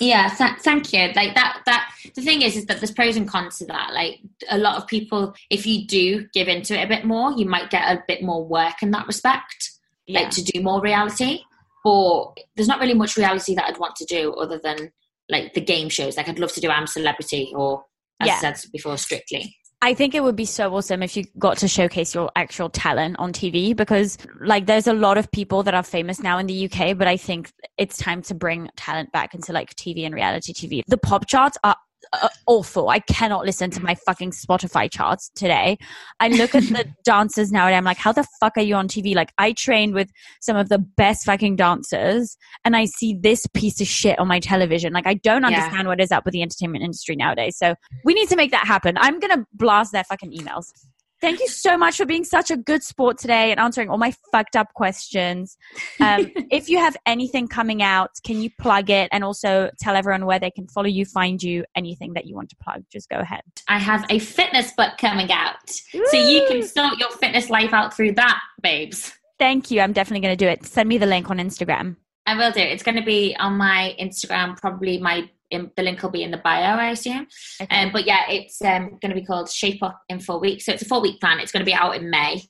Yeah, 0.00 0.28
th- 0.28 0.58
thank 0.60 0.92
you. 0.92 1.08
Like 1.14 1.34
that. 1.34 1.62
That 1.66 1.90
the 2.14 2.22
thing 2.22 2.42
is, 2.42 2.56
is 2.56 2.66
that 2.66 2.80
there's 2.80 2.90
pros 2.90 3.16
and 3.16 3.28
cons 3.28 3.58
to 3.58 3.66
that. 3.66 3.92
Like 3.92 4.20
a 4.50 4.58
lot 4.58 4.76
of 4.76 4.86
people, 4.86 5.34
if 5.50 5.66
you 5.66 5.86
do 5.86 6.26
give 6.34 6.48
into 6.48 6.78
it 6.78 6.84
a 6.84 6.88
bit 6.88 7.04
more, 7.04 7.32
you 7.32 7.46
might 7.46 7.70
get 7.70 7.82
a 7.90 8.02
bit 8.06 8.22
more 8.22 8.44
work 8.44 8.82
in 8.82 8.90
that 8.90 9.06
respect, 9.06 9.72
Yeah. 10.06 10.20
like 10.20 10.30
to 10.32 10.44
do 10.44 10.60
more 10.62 10.80
reality. 10.82 11.40
But 11.86 12.38
there's 12.56 12.66
not 12.66 12.80
really 12.80 12.94
much 12.94 13.16
reality 13.16 13.54
that 13.54 13.66
I'd 13.66 13.78
want 13.78 13.94
to 13.96 14.04
do 14.06 14.32
other 14.34 14.58
than 14.58 14.90
like 15.28 15.54
the 15.54 15.60
game 15.60 15.88
shows. 15.88 16.16
Like 16.16 16.28
I'd 16.28 16.40
love 16.40 16.52
to 16.54 16.60
do 16.60 16.68
I'm 16.68 16.88
Celebrity 16.88 17.52
or, 17.54 17.84
as 18.18 18.26
Yeah. 18.26 18.34
I 18.34 18.38
said 18.38 18.70
before, 18.72 18.98
Strictly. 18.98 19.56
I 19.82 19.94
think 19.94 20.16
it 20.16 20.22
would 20.24 20.34
be 20.34 20.46
so 20.46 20.74
awesome 20.74 21.00
if 21.04 21.16
you 21.16 21.24
got 21.38 21.58
to 21.58 21.68
showcase 21.68 22.12
your 22.12 22.32
actual 22.34 22.70
talent 22.70 23.16
on 23.20 23.32
TV 23.32 23.76
because, 23.76 24.18
like, 24.40 24.66
there's 24.66 24.88
a 24.88 24.94
lot 24.94 25.16
of 25.16 25.30
people 25.30 25.62
that 25.62 25.74
are 25.74 25.82
famous 25.84 26.18
now 26.20 26.38
in 26.38 26.46
the 26.46 26.68
UK, 26.68 26.98
but 26.98 27.06
I 27.06 27.16
think 27.16 27.52
it's 27.78 27.98
time 27.98 28.20
to 28.22 28.34
bring 28.34 28.68
talent 28.76 29.12
back 29.12 29.34
into 29.34 29.52
like 29.52 29.76
TV 29.76 30.04
and 30.06 30.14
reality 30.14 30.54
TV. 30.54 30.82
The 30.88 30.98
pop 30.98 31.26
charts 31.28 31.56
are 31.62 31.76
uh, 32.12 32.28
awful. 32.46 32.88
I 32.88 32.98
cannot 33.00 33.44
listen 33.44 33.70
to 33.72 33.82
my 33.82 33.94
fucking 33.94 34.30
Spotify 34.30 34.90
charts 34.90 35.30
today. 35.34 35.78
I 36.20 36.28
look 36.28 36.54
at 36.54 36.62
the 36.64 36.86
dancers 37.04 37.52
now 37.52 37.66
and 37.66 37.74
I'm 37.74 37.84
like, 37.84 37.98
how 37.98 38.12
the 38.12 38.26
fuck 38.40 38.54
are 38.56 38.62
you 38.62 38.74
on 38.74 38.88
TV? 38.88 39.14
Like, 39.14 39.32
I 39.38 39.52
trained 39.52 39.94
with 39.94 40.10
some 40.40 40.56
of 40.56 40.68
the 40.68 40.78
best 40.78 41.24
fucking 41.26 41.56
dancers 41.56 42.36
and 42.64 42.76
I 42.76 42.86
see 42.86 43.14
this 43.20 43.46
piece 43.54 43.80
of 43.80 43.86
shit 43.86 44.18
on 44.18 44.28
my 44.28 44.40
television. 44.40 44.92
Like, 44.92 45.06
I 45.06 45.14
don't 45.14 45.42
Yeah. 45.42 45.48
understand 45.48 45.88
what 45.88 46.00
is 46.00 46.12
up 46.12 46.24
with 46.24 46.32
the 46.32 46.42
entertainment 46.42 46.84
industry 46.84 47.16
nowadays. 47.16 47.56
So, 47.56 47.74
we 48.04 48.14
need 48.14 48.28
to 48.28 48.36
make 48.36 48.50
that 48.52 48.66
happen. 48.66 48.96
I'm 48.98 49.18
going 49.18 49.38
to 49.38 49.46
blast 49.52 49.92
their 49.92 50.04
fucking 50.04 50.32
emails. 50.32 50.66
Thank 51.20 51.40
you 51.40 51.48
so 51.48 51.78
much 51.78 51.96
for 51.96 52.04
being 52.04 52.24
such 52.24 52.50
a 52.50 52.56
good 52.56 52.82
sport 52.82 53.18
today 53.18 53.50
and 53.50 53.58
answering 53.58 53.88
all 53.88 53.98
my 53.98 54.12
fucked 54.30 54.54
up 54.54 54.74
questions. 54.74 55.56
Um, 55.98 56.30
if 56.50 56.68
you 56.68 56.78
have 56.78 56.96
anything 57.06 57.48
coming 57.48 57.82
out, 57.82 58.10
can 58.24 58.40
you 58.42 58.50
plug 58.60 58.90
it 58.90 59.08
and 59.12 59.24
also 59.24 59.70
tell 59.80 59.96
everyone 59.96 60.26
where 60.26 60.38
they 60.38 60.50
can 60.50 60.68
follow 60.68 60.88
you, 60.88 61.04
find 61.04 61.42
you, 61.42 61.64
anything 61.74 62.12
that 62.14 62.26
you 62.26 62.34
want 62.34 62.50
to 62.50 62.56
plug? 62.56 62.84
Just 62.92 63.08
go 63.08 63.18
ahead. 63.18 63.42
I 63.68 63.78
have 63.78 64.04
a 64.10 64.18
fitness 64.18 64.72
book 64.72 64.92
coming 64.98 65.32
out, 65.32 65.56
so 65.68 66.16
you 66.16 66.46
can 66.48 66.62
sort 66.62 66.98
your 66.98 67.10
fitness 67.10 67.48
life 67.50 67.72
out 67.72 67.94
through 67.94 68.12
that, 68.12 68.38
babes. 68.62 69.12
Thank 69.38 69.70
you. 69.70 69.80
I'm 69.80 69.92
definitely 69.92 70.20
going 70.20 70.36
to 70.36 70.44
do 70.44 70.48
it. 70.48 70.64
Send 70.64 70.88
me 70.88 70.98
the 70.98 71.06
link 71.06 71.30
on 71.30 71.38
Instagram. 71.38 71.96
I 72.26 72.36
will 72.36 72.50
do. 72.50 72.60
It's 72.60 72.82
going 72.82 72.96
to 72.96 73.04
be 73.04 73.36
on 73.38 73.56
my 73.56 73.94
Instagram, 74.00 74.56
probably 74.56 74.98
my 74.98 75.30
in, 75.50 75.70
the 75.76 75.82
link 75.82 76.02
will 76.02 76.10
be 76.10 76.22
in 76.22 76.30
the 76.30 76.38
bio, 76.38 76.76
I 76.76 76.90
assume. 76.90 77.26
Okay. 77.60 77.84
Um, 77.84 77.90
but 77.92 78.06
yeah, 78.06 78.28
it's 78.28 78.60
um, 78.62 78.98
going 79.00 79.10
to 79.10 79.14
be 79.14 79.24
called 79.24 79.50
Shape 79.50 79.82
Up 79.82 80.00
in 80.08 80.20
Four 80.20 80.40
Weeks. 80.40 80.66
So 80.66 80.72
it's 80.72 80.82
a 80.82 80.86
four 80.86 81.00
week 81.00 81.20
plan. 81.20 81.40
It's 81.40 81.52
going 81.52 81.64
to 81.64 81.70
be 81.70 81.74
out 81.74 81.96
in 81.96 82.10
May. 82.10 82.42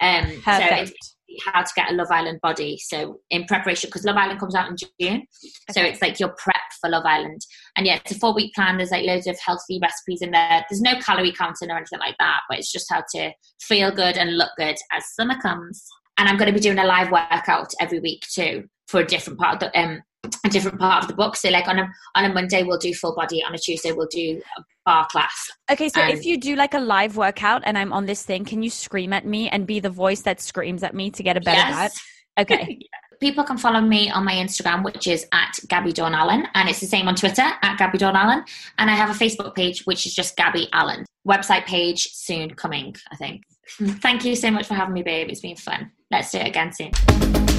Um, 0.00 0.26
so 0.44 0.58
it's 0.60 1.16
how 1.44 1.62
to 1.62 1.72
get 1.74 1.90
a 1.90 1.94
Love 1.94 2.08
Island 2.10 2.40
body. 2.42 2.78
So 2.78 3.20
in 3.30 3.44
preparation, 3.44 3.88
because 3.88 4.04
Love 4.04 4.16
Island 4.16 4.40
comes 4.40 4.54
out 4.54 4.68
in 4.68 4.76
June. 5.00 5.26
So 5.70 5.80
it's 5.82 6.02
like 6.02 6.20
your 6.20 6.30
prep 6.30 6.56
for 6.80 6.90
Love 6.90 7.04
Island. 7.06 7.40
And 7.76 7.86
yeah, 7.86 7.96
it's 7.96 8.12
a 8.12 8.18
four 8.18 8.34
week 8.34 8.54
plan. 8.54 8.76
There's 8.76 8.90
like 8.90 9.06
loads 9.06 9.26
of 9.26 9.38
healthy 9.44 9.78
recipes 9.80 10.22
in 10.22 10.30
there. 10.30 10.64
There's 10.68 10.82
no 10.82 10.98
calorie 11.00 11.32
counting 11.32 11.70
or 11.70 11.76
anything 11.76 12.00
like 12.00 12.16
that, 12.18 12.40
but 12.48 12.58
it's 12.58 12.72
just 12.72 12.86
how 12.90 13.02
to 13.14 13.32
feel 13.60 13.90
good 13.90 14.16
and 14.16 14.36
look 14.36 14.50
good 14.56 14.76
as 14.92 15.14
summer 15.14 15.40
comes. 15.40 15.86
And 16.18 16.28
I'm 16.28 16.36
going 16.36 16.48
to 16.48 16.54
be 16.54 16.60
doing 16.60 16.78
a 16.78 16.84
live 16.84 17.10
workout 17.10 17.72
every 17.80 18.00
week 18.00 18.26
too 18.30 18.68
for 18.88 19.00
a 19.00 19.06
different 19.06 19.38
part 19.38 19.54
of 19.54 19.60
the 19.60 19.80
um 19.80 20.02
a 20.44 20.48
different 20.48 20.78
part 20.78 21.02
of 21.02 21.08
the 21.08 21.14
book. 21.14 21.36
So 21.36 21.48
like 21.50 21.68
on 21.68 21.78
a 21.78 21.88
on 22.14 22.24
a 22.24 22.32
Monday 22.32 22.62
we'll 22.62 22.78
do 22.78 22.94
full 22.94 23.14
body, 23.14 23.42
on 23.44 23.54
a 23.54 23.58
Tuesday 23.58 23.92
we'll 23.92 24.08
do 24.10 24.40
a 24.56 24.62
barre 24.84 25.06
class. 25.06 25.50
Okay, 25.70 25.88
so 25.88 26.00
if 26.02 26.18
um, 26.18 26.22
you 26.22 26.38
do 26.38 26.56
like 26.56 26.74
a 26.74 26.80
live 26.80 27.16
workout 27.16 27.62
and 27.64 27.78
I'm 27.78 27.92
on 27.92 28.06
this 28.06 28.22
thing, 28.22 28.44
can 28.44 28.62
you 28.62 28.70
scream 28.70 29.12
at 29.12 29.26
me 29.26 29.48
and 29.48 29.66
be 29.66 29.80
the 29.80 29.90
voice 29.90 30.22
that 30.22 30.40
screams 30.40 30.82
at 30.82 30.94
me 30.94 31.10
to 31.10 31.22
get 31.22 31.36
a 31.36 31.40
better 31.40 31.58
Yes. 31.58 31.76
gut? 31.76 31.92
Okay. 32.38 32.78
People 33.20 33.44
can 33.44 33.58
follow 33.58 33.82
me 33.82 34.10
on 34.10 34.24
my 34.24 34.32
Instagram, 34.32 34.82
which 34.82 35.06
is 35.06 35.26
at 35.32 35.58
Gabby 35.68 35.92
Dawn 35.92 36.14
Allen, 36.14 36.46
and 36.54 36.66
it's 36.66 36.80
the 36.80 36.86
same 36.86 37.08
on 37.08 37.14
Twitter 37.14 37.42
at 37.42 37.76
Gabby 37.76 37.98
Dawn 37.98 38.16
Allen. 38.16 38.42
And 38.78 38.90
I 38.90 38.94
have 38.94 39.10
a 39.10 39.12
Facebook 39.12 39.54
page, 39.54 39.82
which 39.84 40.06
is 40.06 40.14
just 40.14 40.34
Gabby 40.34 40.66
Allen. 40.72 41.04
Website 41.28 41.66
page 41.66 42.08
soon 42.10 42.54
coming, 42.54 42.96
I 43.12 43.16
think. 43.16 43.42
Thank 44.00 44.24
you 44.24 44.34
so 44.34 44.50
much 44.50 44.66
for 44.66 44.72
having 44.72 44.94
me, 44.94 45.02
babe. 45.02 45.28
It's 45.28 45.40
been 45.40 45.56
fun. 45.56 45.92
Let's 46.10 46.32
do 46.32 46.38
it 46.38 46.48
again 46.48 46.72
soon. 46.72 47.51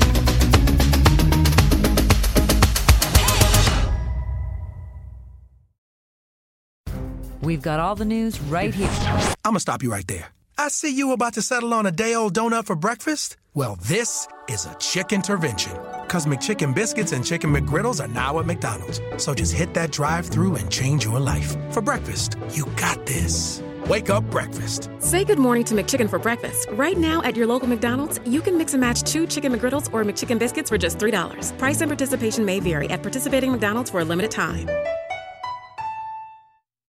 We've 7.43 7.61
got 7.61 7.81
all 7.81 7.95
the 7.95 8.05
news 8.05 8.39
right 8.39 8.73
here. 8.73 8.89
I'm 9.43 9.51
gonna 9.51 9.59
stop 9.59 9.83
you 9.83 9.91
right 9.91 10.07
there. 10.07 10.29
I 10.57 10.69
see 10.69 10.95
you 10.95 11.11
about 11.11 11.33
to 11.33 11.41
settle 11.41 11.73
on 11.73 11.85
a 11.85 11.91
day 11.91 12.15
old 12.15 12.33
donut 12.33 12.65
for 12.65 12.75
breakfast. 12.75 13.35
Well, 13.53 13.77
this 13.83 14.29
is 14.47 14.65
a 14.65 14.73
chicken 14.75 15.17
intervention. 15.17 15.73
Cause 16.07 16.25
McChicken 16.25 16.73
biscuits 16.73 17.11
and 17.11 17.25
chicken 17.25 17.53
McGriddles 17.53 18.01
are 18.01 18.07
now 18.07 18.39
at 18.39 18.45
McDonald's. 18.45 19.01
So 19.17 19.33
just 19.33 19.53
hit 19.53 19.73
that 19.73 19.91
drive 19.91 20.25
through 20.25 20.55
and 20.55 20.71
change 20.71 21.03
your 21.03 21.19
life. 21.19 21.53
For 21.71 21.81
breakfast, 21.81 22.37
you 22.51 22.65
got 22.77 23.05
this. 23.05 23.61
Wake 23.87 24.09
up 24.09 24.23
breakfast. 24.31 24.89
Say 24.99 25.25
good 25.25 25.39
morning 25.39 25.65
to 25.65 25.75
McChicken 25.75 26.09
for 26.09 26.19
breakfast. 26.19 26.69
Right 26.71 26.97
now 26.97 27.21
at 27.23 27.35
your 27.35 27.47
local 27.47 27.67
McDonald's, 27.67 28.21
you 28.25 28.41
can 28.41 28.57
mix 28.57 28.73
and 28.73 28.79
match 28.79 29.03
two 29.03 29.27
chicken 29.27 29.51
McGriddles 29.51 29.91
or 29.91 30.05
McChicken 30.05 30.39
biscuits 30.39 30.69
for 30.69 30.77
just 30.77 30.97
$3. 30.97 31.57
Price 31.57 31.81
and 31.81 31.89
participation 31.89 32.45
may 32.45 32.61
vary 32.61 32.89
at 32.89 33.01
participating 33.01 33.51
McDonald's 33.51 33.89
for 33.89 33.99
a 33.99 34.05
limited 34.05 34.31
time. 34.31 34.69